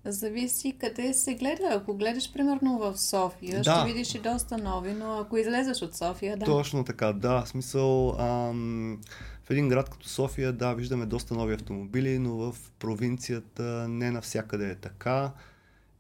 Зависи 0.05 0.77
къде 0.81 1.15
се 1.15 1.35
гледа. 1.35 1.69
Ако 1.71 1.95
гледаш 1.97 2.33
примерно 2.33 2.79
в 2.79 2.99
София, 2.99 3.63
Да. 3.63 3.75
ще 3.81 3.93
видиш 3.93 4.15
и 4.15 4.19
доста 4.19 4.59
нови, 4.59 4.93
но 4.93 5.19
ако 5.19 5.37
излезеш 5.37 5.83
от 5.83 5.95
София, 5.97 6.37
да. 6.37 6.45
Точно 6.45 6.85
така, 6.85 7.13
да. 7.13 7.43
В 7.45 7.49
смисъл, 7.49 8.17
ам, 8.19 9.01
в 9.45 9.51
един 9.51 9.69
град 9.69 9.91
като 9.91 10.09
София, 10.09 10.53
да, 10.53 10.75
виждаме 10.75 11.07
доста 11.07 11.35
нови 11.35 11.55
автомобили, 11.55 12.19
но 12.19 12.35
в 12.37 12.57
провинцията 12.79 13.89
не 13.89 14.11
навсякъде 14.11 14.71
е 14.71 14.75
така. 14.75 15.33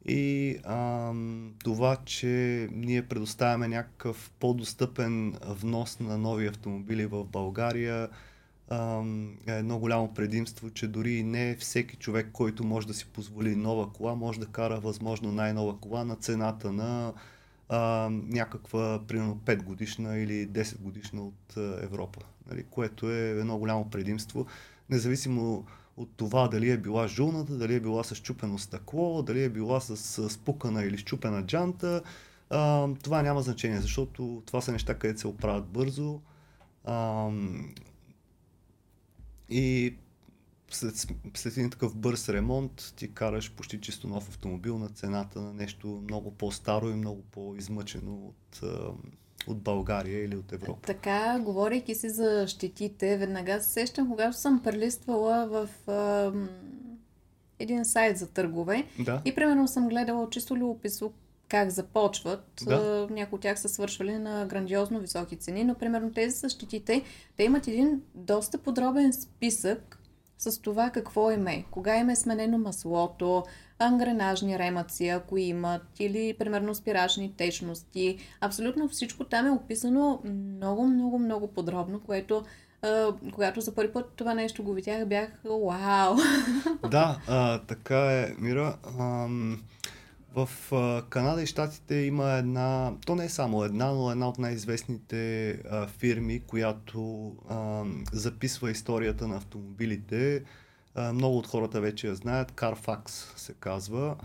И 0.06 0.56
ам, 0.64 1.54
това, 1.64 1.96
че 2.04 2.68
ние 2.72 3.08
предоставяме 3.08 3.68
някакъв 3.68 4.30
по-достъпен 4.40 5.34
внос 5.48 6.00
на 6.00 6.18
нови 6.18 6.46
автомобили 6.46 7.06
в 7.06 7.24
България, 7.24 8.08
ам, 8.68 9.36
е 9.46 9.52
едно 9.52 9.78
голямо 9.78 10.14
предимство, 10.14 10.70
че 10.70 10.88
дори 10.88 11.22
не 11.22 11.56
всеки 11.56 11.96
човек, 11.96 12.28
който 12.32 12.64
може 12.64 12.86
да 12.86 12.94
си 12.94 13.06
позволи 13.06 13.56
нова 13.56 13.92
кола, 13.92 14.14
може 14.14 14.40
да 14.40 14.46
кара 14.46 14.80
възможно 14.80 15.32
най-нова 15.32 15.78
кола 15.78 16.04
на 16.04 16.16
цената 16.16 16.72
на 16.72 17.12
а, 17.68 18.08
някаква, 18.10 19.00
примерно 19.08 19.40
5 19.44 19.62
годишна 19.62 20.18
или 20.18 20.48
10 20.48 20.80
годишна 20.80 21.22
от 21.22 21.56
а, 21.56 21.78
Европа, 21.82 22.20
нали, 22.50 22.64
което 22.70 23.10
е 23.10 23.30
едно 23.30 23.58
голямо 23.58 23.90
предимство, 23.90 24.46
независимо 24.90 25.66
от 25.96 26.10
това 26.16 26.48
дали 26.48 26.70
е 26.70 26.78
била 26.78 27.08
жулната, 27.08 27.56
дали 27.56 27.74
е 27.74 27.80
била 27.80 28.04
с 28.04 28.16
чупено 28.16 28.58
стъкло, 28.58 29.22
дали 29.22 29.42
е 29.42 29.48
била 29.48 29.80
с, 29.80 29.96
с 29.96 30.30
спукана 30.30 30.84
или 30.84 30.98
щупена 30.98 31.46
джанта, 31.46 32.02
а, 32.50 32.88
това 33.02 33.22
няма 33.22 33.42
значение, 33.42 33.80
защото 33.80 34.42
това 34.46 34.60
са 34.60 34.72
неща, 34.72 34.98
където 34.98 35.20
се 35.20 35.26
оправят 35.26 35.66
бързо. 35.66 36.20
А, 36.84 37.28
и 39.48 39.94
след, 40.70 41.06
след 41.34 41.56
един 41.56 41.70
такъв 41.70 41.96
бърз 41.96 42.28
ремонт 42.28 42.94
ти 42.96 43.14
караш 43.14 43.52
почти 43.52 43.80
чисто 43.80 44.08
нов 44.08 44.28
автомобил 44.28 44.78
на 44.78 44.88
цената 44.88 45.40
на 45.40 45.52
нещо 45.52 46.02
много 46.04 46.30
по-старо 46.30 46.90
и 46.90 46.94
много 46.94 47.22
по-измъчено 47.22 48.14
от, 48.14 48.60
от 49.46 49.58
България 49.58 50.24
или 50.24 50.36
от 50.36 50.52
Европа. 50.52 50.86
Така, 50.86 51.38
говорейки 51.38 51.94
си 51.94 52.10
за 52.10 52.44
щетите, 52.48 53.16
веднага 53.16 53.60
се 53.60 53.70
сещам, 53.72 54.08
когато 54.10 54.36
съм 54.36 54.62
прелиствала 54.62 55.46
в 55.46 55.90
а, 55.90 56.32
един 57.58 57.84
сайт 57.84 58.18
за 58.18 58.26
търгове 58.26 58.84
Да. 58.98 59.22
и 59.24 59.34
примерно 59.34 59.68
съм 59.68 59.88
гледала 59.88 60.30
чисто 60.30 60.56
любопитство 60.56 61.12
как 61.48 61.70
започват. 61.70 62.62
Да. 62.66 63.08
Някои 63.10 63.36
от 63.36 63.42
тях 63.42 63.60
са 63.60 63.68
свършвали 63.68 64.18
на 64.18 64.46
грандиозно 64.46 65.00
високи 65.00 65.36
цени, 65.36 65.64
но 65.64 65.74
примерно 65.74 66.12
тези 66.12 66.36
са 66.36 66.48
щетите, 66.48 67.02
те 67.36 67.44
имат 67.44 67.68
един 67.68 68.02
доста 68.14 68.58
подробен 68.58 69.12
списък 69.12 69.98
с 70.38 70.60
това 70.60 70.90
какво 70.90 71.30
им 71.30 71.46
е, 71.46 71.64
кога 71.70 71.96
им 71.98 72.10
е 72.10 72.16
сменено 72.16 72.58
маслото, 72.58 73.44
ангренажни 73.84 74.58
ремъци, 74.58 75.08
ако 75.08 75.38
имат, 75.38 75.82
или 75.98 76.34
примерно 76.38 76.74
спирачни 76.74 77.32
течности. 77.36 78.18
Абсолютно 78.40 78.88
всичко 78.88 79.24
там 79.24 79.46
е 79.46 79.50
описано 79.50 80.20
много, 80.24 80.86
много, 80.86 81.18
много 81.18 81.46
подробно, 81.46 82.00
което 82.00 82.44
а, 82.82 83.14
когато 83.32 83.60
за 83.60 83.74
първи 83.74 83.92
път 83.92 84.12
това 84.16 84.34
нещо 84.34 84.62
го 84.62 84.72
видях, 84.72 85.06
бях 85.06 85.28
вау! 85.44 86.16
Да, 86.90 87.18
а, 87.28 87.58
така 87.58 88.12
е, 88.12 88.34
Мира. 88.38 88.76
Ам, 89.00 89.62
в 90.34 90.48
а, 90.72 91.02
Канада 91.10 91.42
и 91.42 91.46
Штатите 91.46 91.94
има 91.94 92.30
една, 92.30 92.92
то 93.06 93.14
не 93.14 93.24
е 93.24 93.28
само 93.28 93.64
една, 93.64 93.92
но 93.92 94.10
една 94.10 94.28
от 94.28 94.38
най-известните 94.38 95.50
а, 95.50 95.86
фирми, 95.86 96.40
която 96.40 97.32
а, 97.48 97.82
записва 98.12 98.70
историята 98.70 99.28
на 99.28 99.36
автомобилите. 99.36 100.42
Много 100.96 101.38
от 101.38 101.46
хората 101.46 101.80
вече 101.80 102.06
я 102.06 102.14
знаят. 102.14 102.52
Carfax 102.52 103.08
се 103.38 103.52
казва. 103.52 104.16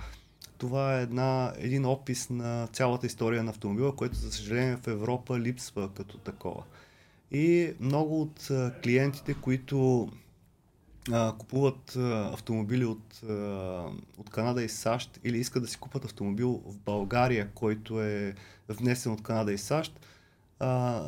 Това 0.58 1.00
е 1.00 1.02
една, 1.02 1.54
един 1.58 1.86
опис 1.86 2.30
на 2.30 2.68
цялата 2.74 3.08
история 3.08 3.44
на 3.44 3.52
автомобила, 3.52 3.96
което 3.96 4.16
за 4.16 4.32
съжаление 4.32 4.76
в 4.76 4.88
Европа 4.88 5.40
липсва 5.40 5.90
като 5.94 6.18
такова. 6.18 6.64
И 7.32 7.74
много 7.80 8.22
от 8.22 8.48
клиентите, 8.84 9.34
които 9.34 10.10
а, 11.12 11.34
купуват 11.38 11.96
а, 11.96 12.30
автомобили 12.34 12.86
от, 12.86 13.24
а, 13.30 13.34
от 14.18 14.30
Канада 14.30 14.64
и 14.64 14.70
САЩ 14.70 15.20
или 15.24 15.38
искат 15.38 15.64
да 15.64 15.70
си 15.70 15.78
купат 15.78 16.06
автомобил 16.06 16.62
в 16.66 16.78
България, 16.78 17.50
който 17.56 18.02
е 18.02 18.36
внесен 18.70 19.12
от 19.12 19.24
Канада 19.24 19.54
и 19.54 19.58
САЩ, 19.58 20.00
а, 20.60 21.02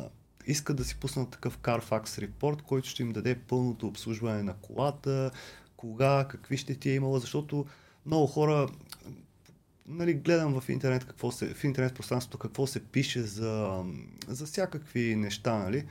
искат 0.46 0.76
да 0.76 0.84
си 0.84 0.96
пуснат 0.96 1.30
такъв 1.30 1.58
Carfax 1.58 2.18
репорт, 2.18 2.62
който 2.62 2.88
ще 2.88 3.02
им 3.02 3.12
даде 3.12 3.34
пълното 3.34 3.86
обслужване 3.86 4.42
на 4.42 4.54
колата, 4.54 5.30
кога, 5.76 6.26
какви 6.28 6.56
ще 6.56 6.74
ти 6.74 6.90
е 6.90 6.94
имала, 6.94 7.20
защото 7.20 7.66
много 8.06 8.26
хора 8.26 8.68
нали, 9.86 10.14
гледам 10.14 10.60
в 10.60 10.68
интернет, 10.68 11.04
какво 11.04 11.32
се, 11.32 11.54
в 11.54 11.64
интернет 11.64 11.94
пространството 11.94 12.38
какво 12.38 12.66
се 12.66 12.80
пише 12.80 13.22
за, 13.22 13.84
за 14.28 14.46
всякакви 14.46 15.16
неща, 15.16 15.58
нали? 15.58 15.84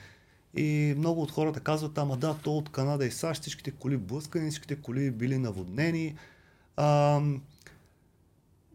И 0.57 0.93
много 0.97 1.21
от 1.21 1.31
хората 1.31 1.59
казват, 1.59 1.97
ама 1.97 2.17
да, 2.17 2.37
то 2.43 2.57
от 2.57 2.71
Канада 2.71 3.05
и 3.05 3.11
САЩ 3.11 3.41
всичките 3.41 3.71
коли 3.71 3.97
блъскани, 3.97 4.49
всичките 4.49 4.75
коли 4.75 5.11
били 5.11 5.37
наводнени. 5.37 6.15
А, 6.75 7.21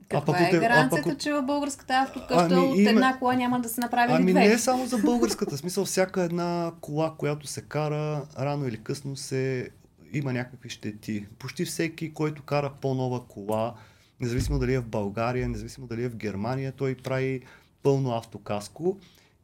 Каква 0.08 0.24
пък 0.24 0.40
е 0.40 0.44
е- 0.44 0.56
а 0.56 0.60
гаранцията, 0.60 1.02
пък 1.02 1.12
от- 1.12 1.18
че 1.18 1.32
в 1.32 1.42
българската 1.42 1.94
автокъща 1.94 2.48
Ами, 2.50 2.66
от 2.66 2.78
има- 2.78 2.90
една 2.90 3.18
кола 3.18 3.34
няма 3.34 3.60
да 3.60 3.68
се 3.68 3.80
направи 3.80 4.12
Ами 4.12 4.32
две? 4.32 4.40
не 4.40 4.46
е 4.46 4.58
само 4.58 4.86
за 4.86 4.98
българската. 4.98 5.56
Смисъл, 5.56 5.84
всяка 5.84 6.22
една 6.22 6.72
кола, 6.80 7.14
която 7.18 7.46
се 7.46 7.62
кара, 7.62 8.24
рано 8.38 8.68
или 8.68 8.76
късно 8.76 9.16
се 9.16 9.68
има 10.12 10.32
някакви 10.32 10.68
щети. 10.68 11.26
Почти 11.38 11.64
всеки, 11.64 12.14
който 12.14 12.42
кара 12.42 12.72
по-нова 12.80 13.24
кола, 13.24 13.74
независимо 14.20 14.58
дали 14.58 14.74
е 14.74 14.80
в 14.80 14.86
България, 14.86 15.48
независимо 15.48 15.86
дали 15.86 16.04
е 16.04 16.08
в 16.08 16.16
Германия, 16.16 16.72
той 16.72 16.94
прави 16.94 17.40
пълно 17.82 18.10
автокаско. 18.12 18.98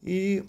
И 0.07 0.43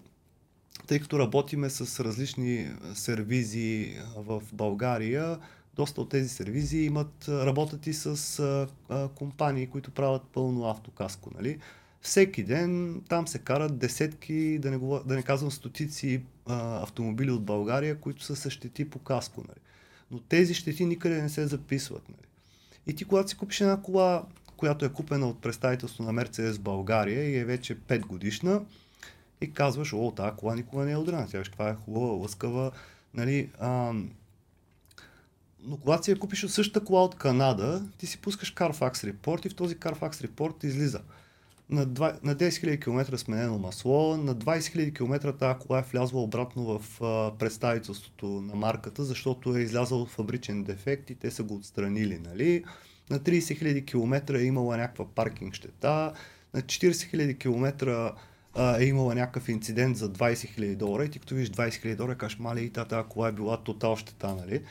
тъй 0.87 0.99
като 0.99 1.19
работиме 1.19 1.69
с 1.69 2.03
различни 2.03 2.71
сервизи 2.93 3.93
в 4.17 4.41
България, 4.53 5.37
доста 5.75 6.01
от 6.01 6.09
тези 6.09 6.29
сервизи 6.29 6.77
имат, 6.77 7.25
работят 7.27 7.87
и 7.87 7.93
с 7.93 8.39
а, 8.39 8.67
а, 8.89 9.07
компании, 9.07 9.67
които 9.67 9.91
правят 9.91 10.21
пълно 10.33 10.69
автокаско. 10.69 11.31
Нали? 11.35 11.59
Всеки 12.01 12.43
ден 12.43 13.01
там 13.09 13.27
се 13.27 13.39
карат 13.39 13.77
десетки, 13.77 14.59
да 14.59 14.71
не, 14.71 14.77
говоря, 14.77 15.03
да 15.03 15.15
не 15.15 15.23
казвам 15.23 15.51
стотици 15.51 16.23
а, 16.45 16.83
автомобили 16.83 17.31
от 17.31 17.43
България, 17.43 17.99
които 17.99 18.23
са 18.23 18.35
с 18.35 18.49
щети 18.49 18.89
по 18.89 18.99
каско. 18.99 19.41
Нали? 19.41 19.59
Но 20.11 20.19
тези 20.19 20.53
щети 20.53 20.85
никъде 20.85 21.21
не 21.21 21.29
се 21.29 21.47
записват. 21.47 22.09
Нали? 22.09 22.27
И 22.87 22.95
ти, 22.95 23.05
когато 23.05 23.29
си 23.29 23.37
купиш 23.37 23.61
една 23.61 23.81
кола, 23.81 24.23
която 24.57 24.85
е 24.85 24.93
купена 24.93 25.29
от 25.29 25.41
представителство 25.41 26.03
на 26.03 26.13
Мерцедес 26.13 26.59
България 26.59 27.29
и 27.29 27.37
е 27.37 27.45
вече 27.45 27.79
5 27.79 28.05
годишна, 28.05 28.61
и 29.41 29.53
казваш, 29.53 29.93
о, 29.93 30.11
тази 30.11 30.35
кола 30.35 30.55
никога 30.55 30.85
не 30.85 30.91
е 30.91 30.97
удрена. 30.97 31.27
Тя 31.31 31.43
каква 31.43 31.69
е 31.69 31.75
хубава, 31.75 32.05
лъскава. 32.05 32.71
Нали, 33.13 33.49
ам, 33.59 34.09
но 35.65 35.77
когато 35.77 36.05
си 36.05 36.11
я 36.11 36.19
купиш 36.19 36.43
от 36.43 36.51
същата 36.51 36.85
кола 36.85 37.03
от 37.03 37.15
Канада, 37.15 37.85
ти 37.97 38.07
си 38.07 38.17
пускаш 38.17 38.53
Carfax 38.53 39.03
репорт 39.03 39.45
и 39.45 39.49
в 39.49 39.55
този 39.55 39.75
Carfax 39.75 40.21
репорт 40.21 40.63
излиза. 40.63 41.01
На, 41.69 41.87
2, 41.87 42.23
на 42.23 42.35
10 42.35 42.49
000 42.49 42.83
км 42.83 43.17
сменено 43.17 43.57
масло, 43.57 44.17
на 44.17 44.35
20 44.35 44.57
000 44.59 44.95
км 44.95 45.33
тази 45.33 45.59
кола 45.59 45.79
е 45.79 45.85
влязла 45.91 46.21
обратно 46.21 46.79
в 46.79 47.01
а, 47.03 47.37
представителството 47.37 48.25
на 48.25 48.55
марката, 48.55 49.03
защото 49.03 49.57
е 49.57 49.61
излязъл 49.61 50.05
фабричен 50.05 50.63
дефект 50.63 51.09
и 51.09 51.15
те 51.15 51.31
са 51.31 51.43
го 51.43 51.55
отстранили. 51.55 52.19
Нали? 52.19 52.63
На 53.09 53.19
30 53.19 53.39
000 53.39 53.85
км 53.85 54.39
е 54.39 54.43
имала 54.43 54.77
някаква 54.77 55.05
паркинг 55.07 55.53
щета, 55.53 56.13
на 56.53 56.61
40 56.61 56.91
000 56.91 57.39
км 57.39 58.13
а, 58.55 58.81
е 58.81 58.85
имала 58.85 59.15
някакъв 59.15 59.49
инцидент 59.49 59.97
за 59.97 60.09
20 60.09 60.33
000 60.33 60.75
долара 60.75 61.05
и 61.05 61.09
ти 61.09 61.19
като 61.19 61.35
видиш 61.35 61.49
20 61.49 61.69
000 61.69 61.95
долара, 61.95 62.17
кажеш, 62.17 62.39
мале 62.39 62.59
и 62.59 62.69
тази 62.69 62.95
кола 63.09 63.27
е 63.27 63.31
била 63.31 63.57
тотал 63.57 63.95
щета, 63.95 64.35
нали? 64.35 64.61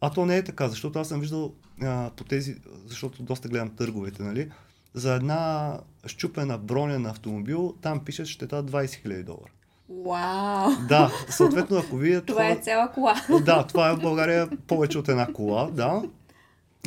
А 0.00 0.10
то 0.10 0.26
не 0.26 0.36
е 0.36 0.44
така, 0.44 0.68
защото 0.68 0.98
аз 0.98 1.08
съм 1.08 1.20
виждал 1.20 1.52
а, 1.82 2.10
по 2.16 2.24
тези, 2.24 2.56
защото 2.86 3.22
доста 3.22 3.48
гледам 3.48 3.70
търговете, 3.70 4.22
нали? 4.22 4.50
За 4.94 5.14
една 5.14 5.74
щупена 6.06 6.58
броня 6.58 6.98
на 6.98 7.10
автомобил, 7.10 7.74
там 7.82 8.04
пише 8.04 8.24
щета 8.24 8.64
20 8.64 9.06
000 9.06 9.24
долара. 9.24 9.50
Вау! 9.88 10.86
Да, 10.88 11.12
съответно, 11.28 11.76
ако 11.76 11.96
вие 11.96 12.20
Това 12.24 12.48
е 12.48 12.56
цяла 12.56 12.92
кола. 12.92 13.14
да, 13.44 13.66
това 13.66 13.90
е 13.90 13.94
в 13.94 14.00
България 14.00 14.48
повече 14.66 14.98
от 14.98 15.08
една 15.08 15.32
кола, 15.32 15.70
да. 15.72 16.02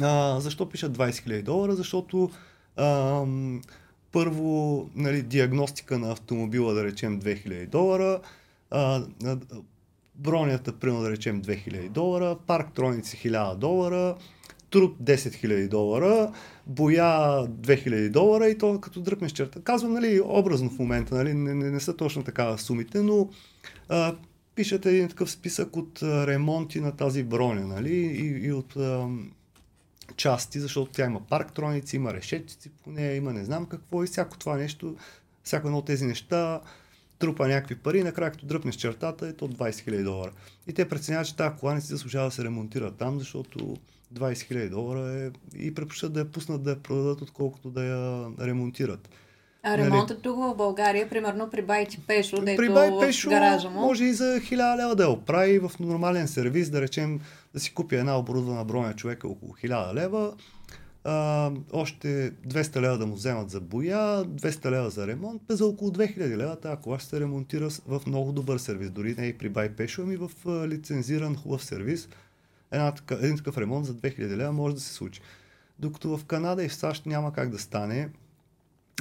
А, 0.01 0.39
защо 0.39 0.69
пишат 0.69 0.97
20 0.97 1.09
000 1.09 1.43
долара? 1.43 1.75
Защото 1.75 2.29
ам, 2.77 3.61
първо, 4.11 4.89
нали, 4.95 5.21
диагностика 5.21 5.99
на 5.99 6.11
автомобила, 6.11 6.73
да 6.73 6.83
речем 6.83 7.21
2000 7.21 7.69
долара, 7.69 8.19
а, 8.71 9.03
а, 9.25 9.37
бронята, 10.15 10.79
примерно 10.79 11.01
да 11.01 11.11
речем 11.11 11.41
2000 11.41 11.89
долара, 11.89 12.37
парктроници 12.47 13.17
1000 13.17 13.55
долара, 13.55 14.15
труд 14.69 14.97
10 15.03 15.15
000 15.15 15.67
долара, 15.67 16.31
боя 16.67 17.03
2000 17.47 18.09
долара 18.09 18.49
и 18.49 18.57
то 18.57 18.81
като 18.81 19.01
дръпнеш 19.01 19.31
черта. 19.31 19.61
Казвам, 19.61 19.93
нали, 19.93 20.21
образно 20.25 20.69
в 20.69 20.79
момента, 20.79 21.15
нали, 21.15 21.33
не, 21.33 21.53
не, 21.53 21.71
не 21.71 21.79
са 21.79 21.97
точно 21.97 22.23
така 22.23 22.57
сумите, 22.57 23.01
но 23.01 23.29
а, 23.89 24.15
пишете 24.55 24.89
един 24.89 25.09
такъв 25.09 25.31
списък 25.31 25.75
от 25.75 26.01
а, 26.01 26.27
ремонти 26.27 26.81
на 26.81 26.91
тази 26.91 27.23
броня, 27.23 27.67
нали, 27.67 27.95
и, 27.95 28.47
и 28.47 28.51
от 28.53 28.75
а, 28.75 29.07
части, 30.15 30.59
защото 30.59 30.91
тя 30.91 31.05
има 31.05 31.19
парктроници, 31.19 31.95
има 31.95 32.13
решетчици 32.13 32.69
по 32.83 32.91
нея, 32.91 33.15
има 33.15 33.33
не 33.33 33.45
знам 33.45 33.65
какво 33.65 34.03
и 34.03 34.07
всяко 34.07 34.37
това 34.37 34.57
нещо, 34.57 34.95
всяко 35.43 35.67
едно 35.67 35.77
от 35.77 35.85
тези 35.85 36.05
неща 36.05 36.61
трупа 37.21 37.47
някакви 37.47 37.75
пари 37.75 37.99
и 37.99 38.03
накрая 38.03 38.31
като 38.31 38.45
дръпнеш 38.45 38.75
чертата 38.75 39.27
е 39.27 39.33
то 39.33 39.47
20 39.47 39.69
000 39.71 40.03
долара. 40.03 40.31
И 40.67 40.73
те 40.73 40.89
преценяват, 40.89 41.27
че 41.27 41.35
тази 41.35 41.55
кола 41.59 41.73
не 41.73 41.81
си 41.81 41.87
заслужава 41.87 42.25
да 42.25 42.31
се 42.31 42.43
ремонтира 42.43 42.91
там, 42.91 43.19
защото 43.19 43.77
20 44.13 44.33
000 44.33 44.69
долара 44.69 45.13
е 45.13 45.31
и 45.57 45.73
предпочитат 45.73 46.13
да 46.13 46.19
я 46.19 46.31
пуснат 46.31 46.63
да 46.63 46.69
я 46.69 46.79
продадат, 46.79 47.21
отколкото 47.21 47.69
да 47.69 47.83
я 47.83 48.29
ремонтират. 48.47 49.09
А 49.63 49.77
ремонтът 49.77 50.21
тук 50.21 50.37
в 50.37 50.55
България, 50.55 51.09
примерно 51.09 51.49
при 51.49 51.61
Байти 51.61 51.99
Пешо, 52.07 52.41
дето 52.41 52.57
При 52.57 52.69
Бай 52.69 52.91
Пешо 52.99 53.29
гаража 53.29 53.69
му. 53.69 53.79
може 53.81 54.03
и 54.03 54.13
за 54.13 54.39
1000 54.39 54.77
лева 54.77 54.95
да 54.95 55.03
я 55.03 55.09
оправи 55.09 55.59
в 55.59 55.71
нормален 55.79 56.27
сервис, 56.27 56.69
да 56.69 56.81
речем 56.81 57.19
да 57.53 57.59
си 57.59 57.73
купи 57.73 57.95
една 57.95 58.17
оборудвана 58.17 58.65
броня 58.65 58.93
човека 58.95 59.27
около 59.27 59.53
1000 59.53 59.93
лева, 59.93 60.33
а, 61.03 61.51
още 61.71 62.31
200 62.31 62.81
лева 62.81 62.97
да 62.97 63.05
му 63.05 63.15
вземат 63.15 63.49
за 63.49 63.61
боя, 63.61 64.25
200 64.25 64.71
лева 64.71 64.89
за 64.89 65.07
ремонт, 65.07 65.41
за 65.49 65.65
около 65.65 65.91
2000 65.91 66.37
лева 66.37 66.55
тази 66.55 66.81
кола 66.81 66.99
ще 66.99 67.09
се 67.09 67.19
ремонтира 67.19 67.69
в 67.87 68.01
много 68.07 68.31
добър 68.31 68.57
сервис, 68.57 68.89
дори 68.89 69.15
не 69.17 69.25
и 69.25 69.37
при 69.37 69.49
Бай 69.49 69.69
Пешо, 69.75 70.01
ами 70.01 70.15
в 70.15 70.31
а, 70.45 70.67
лицензиран 70.67 71.35
хубав 71.35 71.63
сервис. 71.63 72.09
Една, 72.71 72.91
така, 72.91 73.15
един 73.15 73.37
такъв 73.37 73.57
ремонт 73.57 73.85
за 73.85 73.95
2000 73.95 74.35
лева 74.35 74.51
може 74.51 74.75
да 74.75 74.81
се 74.81 74.93
случи. 74.93 75.21
Докато 75.79 76.17
в 76.17 76.25
Канада 76.25 76.63
и 76.63 76.69
в 76.69 76.75
САЩ 76.75 77.05
няма 77.05 77.33
как 77.33 77.49
да 77.49 77.59
стане. 77.59 78.09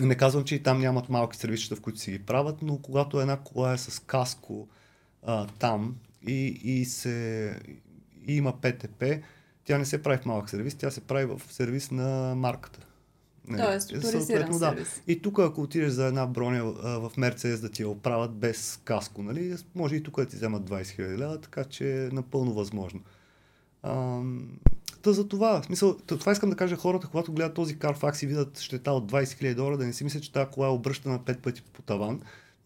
Не 0.01 0.15
казвам, 0.15 0.45
че 0.45 0.55
и 0.55 0.63
там 0.63 0.81
нямат 0.81 1.09
малки 1.09 1.37
сервисчета, 1.37 1.77
в 1.77 1.81
които 1.81 1.99
си 1.99 2.11
ги 2.11 2.19
правят, 2.19 2.63
но 2.63 2.79
когато 2.79 3.21
една 3.21 3.37
кола 3.37 3.73
е 3.73 3.79
с 3.79 4.03
каско 4.03 4.69
а, 5.23 5.47
там 5.47 5.97
и, 6.27 6.47
и, 6.65 6.85
се, 6.85 7.57
и 8.27 8.37
има 8.37 8.61
ПТП, 8.61 9.05
тя 9.71 9.79
не 9.79 9.85
се 9.85 10.03
прави 10.03 10.19
в 10.19 10.27
малък 10.27 10.51
сервис, 10.51 10.75
тя 10.75 10.91
се 10.91 11.01
прави 11.01 11.25
в 11.25 11.41
сервис 11.51 11.91
на 11.91 12.35
марката. 12.35 12.81
Нали? 13.49 13.63
Тоест, 13.63 13.93
авторизиран 13.93 14.51
да. 14.51 14.59
сервис. 14.59 15.03
И 15.07 15.23
тук, 15.23 15.39
ако 15.39 15.63
отидеш 15.63 15.91
за 15.91 16.07
една 16.07 16.27
броня 16.27 16.65
в 16.75 17.13
Мерцедес 17.17 17.61
да 17.61 17.69
ти 17.69 17.83
я 17.83 17.89
оправят 17.89 18.33
без 18.33 18.81
каско, 18.85 19.23
нали, 19.23 19.57
може 19.75 19.97
и 19.97 20.03
тук 20.03 20.17
да 20.17 20.27
ти 20.27 20.37
вземат 20.37 20.71
20 20.71 20.83
000 20.83 21.19
лева, 21.19 21.41
така 21.41 21.65
че 21.65 22.05
е 22.05 22.09
напълно 22.09 22.53
възможно. 22.53 23.01
А, 23.83 24.21
Та 25.03 25.13
за 25.13 25.29
това, 25.29 25.61
в 25.63 25.65
смисъл, 25.65 25.99
това 26.07 26.33
искам 26.33 26.51
да 26.51 26.57
кажа 26.57 26.77
хората, 26.77 27.07
когато 27.07 27.33
гледат 27.33 27.55
този 27.55 27.79
Carfax 27.79 28.25
и 28.25 28.27
видят 28.27 28.59
щета 28.59 28.93
от 28.93 29.13
20 29.13 29.25
000 29.25 29.55
долара, 29.55 29.77
да 29.77 29.87
не 29.87 29.93
си 29.93 30.05
мислят, 30.05 30.23
че 30.23 30.33
тази 30.33 30.51
кола 30.51 30.67
е 30.67 30.71
обръщана 30.71 31.19
5 31.19 31.39
пъти 31.39 31.63
по 31.63 31.83
таван. 31.83 32.21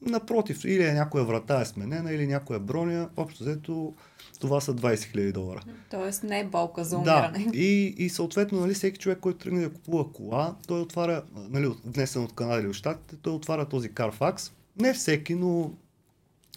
Напротив, 0.06 0.64
или 0.64 0.84
е 0.84 0.92
някоя 0.92 1.24
врата 1.24 1.60
е 1.60 1.64
сменена, 1.64 2.12
или 2.12 2.26
някоя 2.26 2.60
броня, 2.60 3.08
общо 3.16 3.44
взето 3.44 3.94
това 4.40 4.60
са 4.60 4.74
20 4.74 4.94
000 4.94 5.32
долара. 5.32 5.60
Тоест 5.90 6.22
не 6.22 6.40
е 6.40 6.44
болка 6.44 6.84
за 6.84 6.96
умиране. 6.96 7.46
Да, 7.52 7.58
и, 7.58 7.94
и 7.98 8.08
съответно, 8.08 8.60
нали, 8.60 8.74
всеки 8.74 8.98
човек, 8.98 9.18
който 9.20 9.38
тръгне 9.38 9.60
да 9.60 9.72
купува 9.72 10.12
кола, 10.12 10.56
той 10.66 10.80
отваря, 10.80 11.22
нали, 11.34 11.74
внесен 11.84 12.22
от 12.22 12.34
Канада 12.34 12.60
или 12.60 12.68
от 12.68 12.74
Штатите, 12.74 13.16
той 13.22 13.32
отваря 13.32 13.68
този 13.68 13.90
Carfax. 13.90 14.52
Не 14.80 14.94
всеки, 14.94 15.34
но 15.34 15.72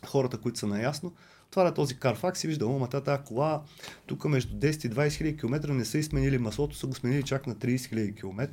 хората, 0.05 0.37
които 0.37 0.59
са 0.59 0.67
наясно, 0.67 1.13
отваря 1.47 1.73
този 1.73 1.95
Carfax 1.95 2.45
и 2.45 2.47
вижда, 2.47 2.65
ама 2.65 2.87
тази 2.87 3.23
кола 3.25 3.61
тук 4.05 4.25
между 4.25 4.55
10 4.55 4.85
и 4.85 4.89
20 4.91 5.11
хиляди 5.11 5.37
км 5.37 5.73
не 5.73 5.85
са 5.85 5.97
изменили 5.97 6.37
маслото, 6.37 6.75
са 6.75 6.87
го 6.87 6.95
сменили 6.95 7.23
чак 7.23 7.47
на 7.47 7.55
30 7.55 7.89
хиляди 7.89 8.15
км. 8.15 8.47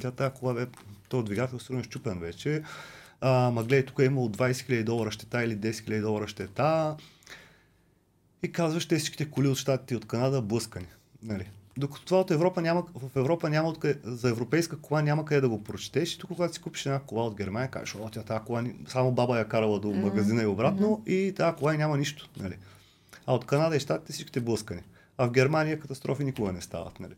тя 0.00 0.10
тази 0.10 0.34
кола 0.34 0.54
бе, 0.54 0.66
този 1.08 1.24
двигател 1.24 1.78
е 1.78 1.82
щупен 1.82 2.18
вече. 2.18 2.62
А, 3.24 3.50
ма 3.50 3.64
гледай, 3.64 3.84
тук 3.84 3.98
е 3.98 4.04
имало 4.04 4.28
20 4.28 4.52
000 4.52 4.84
долара 4.84 5.10
щета 5.10 5.44
или 5.44 5.56
10 5.56 5.70
000 5.70 6.00
долара 6.00 6.28
щета. 6.28 6.96
И 8.42 8.52
казваш, 8.52 8.88
те 8.88 8.96
всичките 8.96 9.30
коли 9.30 9.48
от 9.48 9.58
щатите 9.58 9.94
и 9.94 9.96
от 9.96 10.06
Канада 10.06 10.42
блъскани. 10.42 10.86
Нали? 11.22 11.50
Докато 11.76 12.04
това 12.04 12.20
от 12.20 12.30
Европа 12.30 12.62
няма, 12.62 12.84
в 12.94 13.16
Европа 13.16 13.50
няма 13.50 13.68
откъде, 13.68 13.98
за 14.04 14.28
европейска 14.28 14.78
кола 14.78 15.02
няма 15.02 15.24
къде 15.24 15.40
да 15.40 15.48
го 15.48 15.64
прочетеш. 15.64 16.14
И 16.14 16.18
тук, 16.18 16.30
когато 16.30 16.54
си 16.54 16.60
купиш 16.60 16.86
една 16.86 17.00
кола 17.00 17.26
от 17.26 17.34
Германия, 17.34 17.70
кажеш, 17.70 17.94
о, 17.94 18.08
тя 18.12 18.22
тази 18.22 18.44
кола, 18.44 18.64
само 18.88 19.12
баба 19.12 19.38
я 19.38 19.48
карала 19.48 19.80
до 19.80 19.90
магазина 19.90 20.42
и 20.42 20.46
обратно 20.46 20.86
mm-hmm. 20.88 21.10
и 21.10 21.34
тази 21.34 21.56
кола 21.56 21.72
няма 21.72 21.98
нищо. 21.98 22.28
Нали? 22.36 22.56
А 23.26 23.34
от 23.34 23.46
Канада 23.46 23.76
и 23.76 23.80
щатите 23.80 24.12
всичките 24.12 24.40
блъскани. 24.40 24.82
А 25.18 25.26
в 25.26 25.30
Германия 25.30 25.80
катастрофи 25.80 26.24
никога 26.24 26.52
не 26.52 26.60
стават. 26.60 27.00
Нали? 27.00 27.14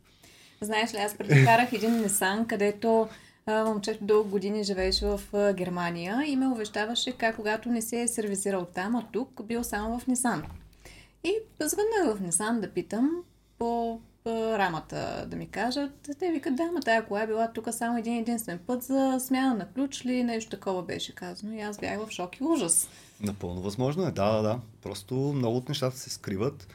Знаеш 0.61 0.93
ли, 0.93 0.97
аз 0.97 1.17
преди 1.17 1.45
карах 1.45 1.73
един 1.73 1.91
Nissan, 1.91 2.47
където 2.47 3.09
момчето 3.47 4.05
дълго 4.05 4.29
години 4.29 4.63
живееше 4.63 5.05
в 5.05 5.21
Германия 5.53 6.23
и 6.27 6.35
ме 6.35 6.47
увещаваше 6.47 7.11
как 7.11 7.35
когато 7.35 7.69
не 7.69 7.81
се 7.81 8.01
е 8.01 8.07
сервизирал 8.07 8.65
там, 8.65 8.95
а 8.95 9.05
тук 9.11 9.45
бил 9.45 9.63
само 9.63 9.99
в 9.99 10.05
Nissan. 10.05 10.43
И 11.23 11.33
звъннах 11.61 12.17
в 12.17 12.21
Nissan 12.21 12.59
да 12.59 12.71
питам 12.71 13.11
по 13.57 13.99
рамата 14.27 15.25
да 15.27 15.35
ми 15.35 15.47
кажат. 15.47 16.09
Те 16.19 16.31
викат, 16.31 16.55
да, 16.55 16.63
ма 16.63 16.79
тая 16.79 17.05
кола 17.05 17.21
е 17.21 17.27
била 17.27 17.51
тук 17.53 17.67
само 17.71 17.97
един 17.97 18.17
единствен 18.17 18.59
път 18.67 18.83
за 18.83 19.17
смяна 19.19 19.55
на 19.55 19.67
ключ 19.73 20.05
ли, 20.05 20.23
нещо 20.23 20.49
такова 20.49 20.83
беше 20.83 21.15
казано. 21.15 21.53
И 21.53 21.61
аз 21.61 21.77
бях 21.77 21.99
в 22.05 22.11
шок 22.11 22.39
и 22.39 22.43
ужас. 22.43 22.89
Напълно 23.21 23.61
възможно 23.61 24.07
е, 24.07 24.11
да, 24.11 24.35
да, 24.35 24.41
да. 24.41 24.59
Просто 24.81 25.15
много 25.15 25.57
от 25.57 25.69
нещата 25.69 25.97
се 25.97 26.09
скриват. 26.09 26.67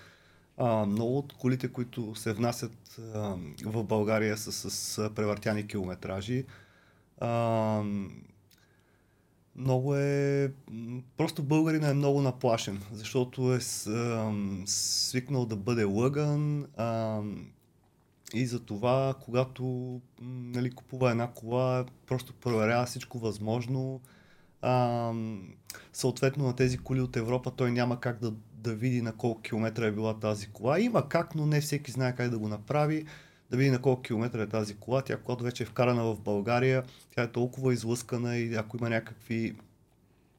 А, 0.57 0.87
много 0.87 1.19
от 1.19 1.33
колите, 1.33 1.69
които 1.69 2.15
се 2.15 2.33
внасят 2.33 3.01
а, 3.15 3.37
в 3.65 3.85
България 3.85 4.37
са 4.37 4.53
с, 4.53 4.71
с 4.71 5.11
превъртяни 5.15 5.67
километражи. 5.67 6.45
А, 7.21 7.83
много 9.57 9.97
е... 9.97 10.53
Просто 11.17 11.43
българина 11.43 11.89
е 11.89 11.95
много 11.95 12.23
наплашен, 12.23 12.83
защото 12.93 13.55
е 13.55 13.61
свикнал 14.67 15.47
да 15.47 15.57
бъде 15.57 15.85
лъган 15.85 16.67
а, 16.77 17.21
и 18.35 18.47
за 18.47 18.61
това, 18.61 19.15
когато 19.25 20.01
нали, 20.23 20.71
купува 20.71 21.11
една 21.11 21.31
кола, 21.31 21.85
просто 22.07 22.33
проверява 22.33 22.87
всичко 22.87 23.19
възможно. 23.19 24.01
А, 24.63 25.13
съответно 25.93 26.45
на 26.45 26.57
тези 26.57 26.79
коли 26.79 27.01
от 27.01 27.17
Европа 27.17 27.51
той 27.51 27.71
няма 27.71 28.01
как 28.01 28.21
да, 28.21 28.33
да 28.55 28.75
види 28.75 29.03
на 29.03 29.13
колко 29.13 29.41
километра 29.41 29.87
е 29.87 29.93
била 29.93 30.19
тази 30.19 30.47
кола. 30.47 30.81
Има 30.81 31.09
как, 31.09 31.35
но 31.35 31.47
не 31.47 31.61
всеки 31.61 31.91
знае 31.91 32.15
как 32.15 32.31
да 32.31 32.39
го 32.39 32.49
направи 32.49 33.07
да 33.51 33.57
види 33.57 33.71
на 33.71 33.83
колко 33.83 34.03
километра 34.03 34.43
е 34.43 34.47
тази 34.47 34.75
кола. 34.75 35.03
Тя, 35.03 35.17
когато 35.17 35.45
вече 35.45 35.63
е 35.63 35.67
вкарана 35.67 36.05
в 36.05 36.21
България, 36.21 36.83
тя 37.15 37.23
е 37.23 37.33
толкова 37.33 37.73
излъскана 37.73 38.37
и 38.37 38.55
ако 38.55 38.77
има 38.77 38.91
някакви 38.91 39.55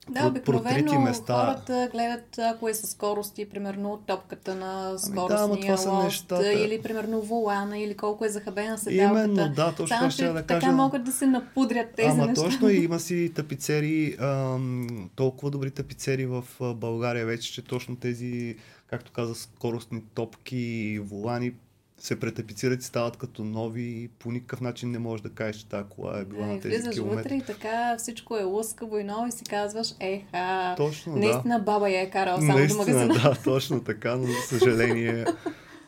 да, 0.09 0.27
обикновено 0.27 1.01
места. 1.01 1.33
хората 1.33 1.89
гледат, 1.91 2.37
ако 2.37 2.69
е 2.69 2.73
със 2.73 2.89
скорости, 2.89 3.49
примерно 3.49 4.03
топката 4.07 4.55
на 4.55 4.97
скоростния 4.97 5.43
ами 5.43 5.65
да, 5.65 5.71
лост, 5.71 6.03
нещата... 6.03 6.53
или 6.53 6.81
примерно 6.81 7.21
волана, 7.21 7.79
или 7.79 7.97
колко 7.97 8.25
е 8.25 8.29
захабена 8.29 8.77
седалката. 8.77 9.23
Именно, 9.23 9.53
да, 9.55 9.75
точно 9.75 9.97
Само, 9.97 10.11
ще 10.11 10.25
да 10.27 10.43
кажа. 10.43 10.59
Така 10.59 10.71
могат 10.71 11.03
да 11.03 11.11
се 11.11 11.25
напудрят 11.25 11.87
тези 11.95 12.09
Ама 12.09 12.27
неща. 12.27 12.43
точно 12.43 12.69
има 12.69 12.99
си 12.99 13.31
тапицери, 13.35 14.15
ам, 14.19 15.09
толкова 15.15 15.51
добри 15.51 15.71
тапицери 15.71 16.25
в 16.25 16.43
България 16.75 17.25
вече, 17.25 17.53
че 17.53 17.61
точно 17.61 17.95
тези, 17.95 18.55
както 18.87 19.11
каза, 19.11 19.35
скоростни 19.35 20.01
топки, 20.13 20.99
волани, 21.03 21.53
се 22.01 22.19
претапицират 22.19 22.81
и 22.81 22.85
стават 22.85 23.17
като 23.17 23.43
нови 23.43 23.81
и 23.81 24.07
по 24.07 24.31
никакъв 24.31 24.61
начин 24.61 24.91
не 24.91 24.99
можеш 24.99 25.21
да 25.21 25.29
кажеш, 25.29 25.55
че 25.55 25.65
тази 25.65 25.89
кола 25.89 26.19
е 26.19 26.25
била 26.25 26.45
да, 26.45 26.53
на 26.53 26.59
тези 26.59 26.75
влизаш 26.75 26.95
километри. 26.95 27.23
вътре 27.23 27.35
и 27.35 27.41
така 27.41 27.95
всичко 27.97 28.37
е 28.37 28.43
лъскаво 28.43 28.97
и 28.97 29.03
ново 29.03 29.27
и 29.27 29.31
си 29.31 29.43
казваш, 29.43 29.93
еха, 29.99 30.73
точно, 30.77 31.15
наистина 31.15 31.57
да. 31.57 31.63
баба 31.63 31.89
я 31.89 32.01
е 32.01 32.09
карала 32.09 32.39
само 32.39 32.53
наистина, 32.53 32.85
до 32.85 32.91
магазина. 32.91 33.13
да, 33.13 33.43
точно 33.43 33.83
така, 33.83 34.15
но 34.15 34.23
за 34.23 34.59
съжаление. 34.59 35.25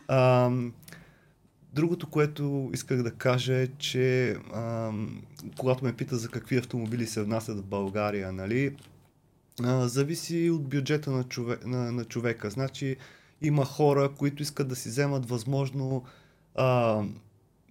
а, 0.07 0.51
другото, 1.73 2.09
което 2.09 2.69
исках 2.73 3.03
да 3.03 3.11
кажа 3.11 3.53
е, 3.53 3.67
че 3.67 4.31
а, 4.53 4.91
когато 5.57 5.85
ме 5.85 5.93
пита 5.93 6.15
за 6.15 6.29
какви 6.29 6.57
автомобили 6.57 7.07
се 7.07 7.23
внасят 7.23 7.59
в 7.59 7.63
България, 7.63 8.31
нали, 8.31 8.75
а, 9.63 9.87
зависи 9.87 10.49
от 10.49 10.67
бюджета 10.69 11.11
на, 11.11 11.23
чове, 11.23 11.57
на, 11.65 11.91
на 11.91 12.05
човека. 12.05 12.49
Значи, 12.49 12.97
има 13.43 13.65
хора, 13.65 14.09
които 14.17 14.43
искат 14.43 14.67
да 14.67 14.75
си 14.75 14.89
вземат 14.89 15.29
възможно 15.29 16.03
а, 16.55 17.01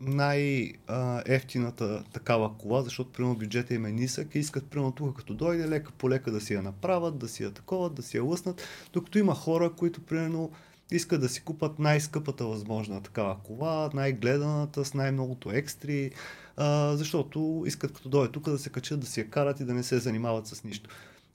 най-ефтината 0.01 2.05
такава 2.13 2.59
кола, 2.59 2.83
защото 2.83 3.13
примерно 3.13 3.37
бюджета 3.37 3.75
им 3.75 3.87
е 3.87 3.93
нисък 3.93 4.35
и 4.35 4.39
искат 4.39 4.67
примерно 4.67 4.93
тук 4.93 5.17
като 5.17 5.35
дойде 5.35 5.69
лека 5.69 5.93
по 5.93 6.11
лека 6.11 6.31
да 6.31 6.41
си 6.41 6.55
я 6.55 6.63
направят, 6.63 7.19
да 7.19 7.29
си 7.29 7.43
я 7.43 7.51
таковат, 7.51 7.95
да 7.95 8.03
си 8.03 8.17
я 8.17 8.25
лъснат, 8.25 8.63
докато 8.93 9.19
има 9.19 9.35
хора, 9.35 9.73
които 9.73 10.03
примерно 10.03 10.51
искат 10.91 11.21
да 11.21 11.29
си 11.29 11.43
купат 11.43 11.79
най-скъпата 11.79 12.47
възможна 12.47 13.03
такава 13.03 13.39
кола, 13.39 13.91
най-гледаната, 13.95 14.85
с 14.85 14.95
най-многото 14.95 15.53
екстри, 15.53 16.11
а, 16.57 16.97
защото 16.97 17.63
искат 17.67 17.93
като 17.93 18.09
дойде 18.09 18.33
тук 18.33 18.51
да 18.51 18.59
се 18.59 18.71
качат, 18.71 19.01
да 19.01 19.07
си 19.07 19.21
я 19.21 19.31
карат 19.31 19.61
и 19.61 19.65
да 19.65 19.75
не 19.75 19.83
се 19.83 19.99
занимават 19.99 20.47
с 20.47 20.65
нищо. 20.65 20.91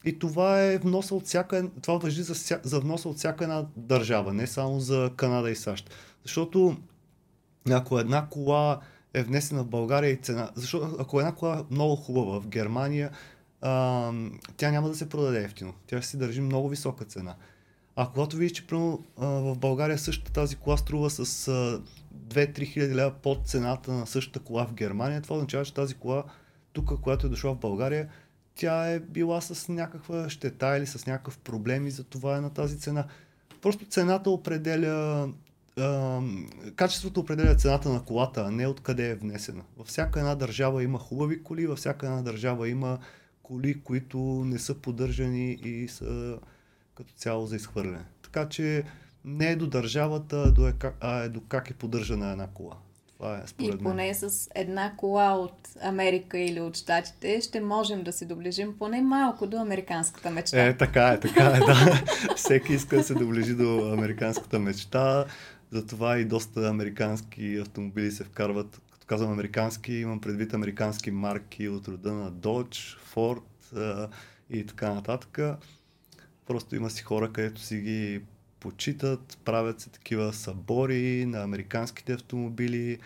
И 0.06 0.20
това 0.20 0.64
е 0.64 0.78
вноса 0.78 1.16
от 1.16 1.26
всяка, 1.26 1.70
това 1.82 1.98
въжи 1.98 2.24
за, 2.24 2.60
за 2.64 2.80
вноса 2.80 3.10
от 3.10 3.18
всяка 3.18 3.44
една 3.44 3.66
държава, 3.76 4.34
не 4.34 4.48
само 4.48 4.80
за 4.80 5.12
Канада 5.16 5.52
и 5.52 5.56
САЩ. 5.56 5.90
Защото 6.24 6.78
ако 7.70 8.00
една 8.00 8.28
кола 8.30 8.80
е 9.14 9.24
внесена 9.24 9.64
в 9.64 9.68
България 9.68 10.12
и 10.12 10.18
цена, 10.18 10.52
защото 10.56 10.96
ако 11.00 11.20
една 11.20 11.36
кола 11.36 11.60
е 11.60 11.74
много 11.74 11.96
хубава 11.96 12.40
в 12.40 12.48
Германия, 12.48 13.12
а, 13.62 14.12
тя 14.58 14.72
няма 14.72 14.90
да 14.90 14.96
се 14.96 15.10
продаде 15.10 15.44
ефтино. 15.44 15.74
Тя 15.88 16.02
ще 16.02 16.10
си 16.10 16.18
държи 16.18 16.42
много 16.42 16.70
висока 16.70 17.06
цена. 17.06 17.36
А 17.96 18.10
когато 18.10 18.38
видиш, 18.38 18.52
че 18.52 18.68
примерно, 18.68 19.04
в 19.18 19.58
България 19.58 19.98
същата 19.98 20.32
тази 20.34 20.56
кола 20.56 20.78
струва 20.78 21.10
с 21.10 21.52
2-3 22.28 22.66
хиляди 22.66 22.96
лева 22.96 23.12
под 23.12 23.48
цената 23.48 23.92
на 23.92 24.08
същата 24.08 24.40
кола 24.40 24.66
в 24.66 24.74
Германия, 24.74 25.22
това 25.22 25.36
означава, 25.36 25.66
че 25.66 25.74
тази 25.74 25.94
кола 25.94 26.24
тук, 26.74 27.02
която 27.02 27.28
е 27.28 27.30
дошла 27.30 27.54
в 27.54 27.60
България, 27.60 28.08
тя 28.58 28.92
е 28.92 29.00
била 29.00 29.42
с 29.42 29.68
някаква 29.68 30.30
щета 30.30 30.78
или 30.78 30.86
с 30.86 31.06
някакъв 31.06 31.38
проблем 31.38 31.88
и 31.88 31.92
затова 31.92 32.38
е 32.38 32.42
на 32.42 32.50
тази 32.50 32.80
цена. 32.80 33.06
Просто 33.62 33.86
цената 33.86 34.30
определя 34.30 35.30
а, 35.80 36.22
качеството 36.76 37.20
определя 37.20 37.56
цената 37.56 37.90
на 37.90 38.04
колата, 38.04 38.46
а 38.48 38.52
не 38.52 38.68
откъде 38.68 39.10
е 39.10 39.16
внесена. 39.16 39.64
Във 39.78 39.88
всяка 39.88 40.20
една 40.20 40.36
държава 40.36 40.84
има 40.84 41.00
хубави 41.00 41.44
коли, 41.44 41.68
във 41.68 41.78
всяка 41.78 42.06
една 42.06 42.22
държава 42.22 42.70
има 42.70 43.00
коли, 43.44 43.82
които 43.82 44.18
не 44.46 44.60
са 44.60 44.76
поддържани 44.76 45.52
и 45.54 45.88
са 45.88 46.40
като 46.96 47.14
цяло 47.14 47.46
за 47.46 47.56
изхвърляне. 47.56 48.06
Така 48.22 48.50
че 48.50 48.84
не 49.26 49.52
е 49.52 49.56
до 49.56 49.68
държавата, 49.68 50.54
а 51.02 51.20
е 51.20 51.30
до 51.30 51.42
как 51.42 51.70
е 51.70 51.74
поддържана 51.74 52.32
една 52.32 52.48
кола. 52.48 52.78
Това 53.18 53.38
е 53.38 53.48
според 53.48 53.76
И 53.76 53.84
поне 53.84 54.06
мен. 54.06 54.16
с 54.16 54.50
една 54.56 54.96
кола 54.98 55.34
от 55.34 55.70
Америка 55.82 56.40
или 56.40 56.62
от 56.62 56.78
Штатите 56.78 57.42
ще 57.42 57.62
можем 57.62 58.04
да 58.04 58.12
се 58.12 58.26
доближим 58.26 58.78
поне 58.80 59.02
малко 59.02 59.48
до 59.48 59.58
американската 59.58 60.32
мечта. 60.32 60.66
Е, 60.66 60.78
така 60.78 61.08
е, 61.08 61.20
така 61.20 61.44
е, 61.44 61.60
да. 61.60 62.04
Всеки 62.36 62.74
иска 62.74 62.96
да 62.96 63.04
се 63.04 63.14
доближи 63.14 63.56
до 63.56 63.94
американската 63.94 64.60
мечта. 64.60 65.26
Затова 65.72 66.18
и 66.18 66.26
доста 66.26 66.70
американски 66.70 67.58
автомобили 67.58 68.12
се 68.12 68.24
вкарват. 68.24 68.82
Като 68.92 69.06
казвам 69.08 69.32
американски, 69.32 69.94
имам 69.94 70.22
предвид 70.22 70.54
американски 70.54 71.12
марки 71.12 71.70
от 71.70 71.88
рода 71.88 72.14
на 72.14 72.32
Dodge, 72.32 72.98
Ford 73.16 73.42
и 74.50 74.66
така 74.66 74.94
нататък. 74.94 75.40
Просто 76.48 76.76
има 76.76 76.90
си 76.90 77.04
хора, 77.04 77.32
където 77.34 77.62
си 77.62 77.78
ги 77.78 78.22
почитат, 78.60 79.38
правят 79.46 79.82
се 79.82 79.90
такива 79.90 80.34
събори 80.34 81.26
на 81.26 81.44
американските 81.44 82.14
автомобили. 82.14 83.00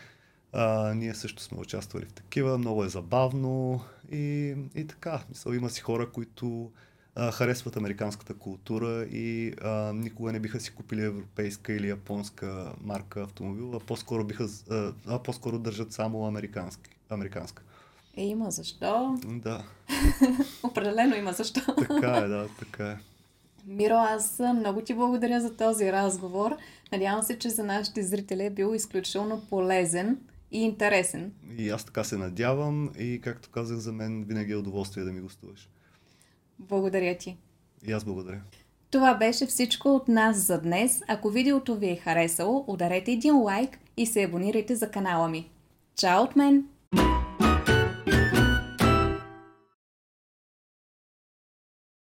А, 0.54 0.94
ние 0.94 1.14
също 1.14 1.44
сме 1.44 1.58
участвали 1.58 2.06
в 2.06 2.14
такива, 2.14 2.58
много 2.58 2.84
е 2.84 2.90
забавно 2.90 3.82
и, 4.12 4.56
и 4.76 4.88
така. 4.88 5.24
Мисъл, 5.30 5.52
има 5.52 5.70
си 5.70 5.82
хора, 5.82 6.10
които 6.12 6.72
а, 7.16 7.32
харесват 7.32 7.78
американската 7.78 8.34
култура 8.34 9.04
и 9.04 9.54
а, 9.64 9.94
никога 9.94 10.32
не 10.32 10.40
биха 10.40 10.60
си 10.60 10.72
купили 10.72 11.04
европейска 11.04 11.74
или 11.74 11.90
японска 11.90 12.74
марка 12.82 13.22
автомобил, 13.24 13.76
а 13.76 13.80
по-скоро, 13.80 14.24
биха, 14.24 14.48
а, 14.70 14.94
а 15.08 15.24
по-скоро 15.24 15.60
държат 15.60 15.94
само 15.94 16.26
американски, 16.26 16.90
американска. 17.10 17.64
Е, 18.18 18.24
има 18.24 18.52
защо. 18.52 19.20
Да. 19.26 19.64
Определено 20.64 21.16
има 21.16 21.34
защо. 21.34 21.62
Така 21.76 22.18
е, 22.18 22.28
да, 22.28 22.48
така 22.60 22.88
е. 22.88 22.98
Миро, 23.66 23.94
аз 23.94 24.42
много 24.56 24.82
ти 24.82 24.94
благодаря 24.94 25.42
за 25.42 25.56
този 25.56 25.92
разговор. 25.92 26.58
Надявам 26.92 27.24
се, 27.24 27.40
че 27.40 27.50
за 27.50 27.64
нашите 27.64 28.04
зрители 28.04 28.46
е 28.46 28.50
бил 28.50 28.76
изключително 28.76 29.42
полезен 29.50 30.18
и 30.52 30.64
интересен. 30.64 31.34
И 31.58 31.70
аз 31.70 31.86
така 31.86 32.04
се 32.04 32.18
надявам 32.18 32.92
и 33.00 33.22
както 33.24 33.50
казах, 33.50 33.78
за 33.78 33.92
мен 33.92 34.24
винаги 34.24 34.52
е 34.52 34.56
удоволствие 34.56 35.04
да 35.04 35.12
ми 35.12 35.22
гостуваш. 35.22 35.70
Благодаря 36.60 37.18
ти. 37.18 37.38
И 37.88 37.92
аз 37.92 38.04
благодаря. 38.04 38.42
Това 38.92 39.16
беше 39.16 39.46
всичко 39.46 39.96
от 39.96 40.08
нас 40.08 40.38
за 40.38 40.62
днес. 40.62 41.02
Ако 41.08 41.30
видеото 41.30 41.76
ви 41.76 41.90
е 41.90 41.96
харесало, 41.96 42.66
ударете 42.68 43.12
един 43.12 43.38
лайк 43.38 43.80
и 43.98 44.06
се 44.06 44.24
абонирайте 44.24 44.76
за 44.76 44.92
канала 44.92 45.30
ми. 45.30 45.52
Чао 45.96 46.24
от 46.24 46.36
мен! 46.36 46.66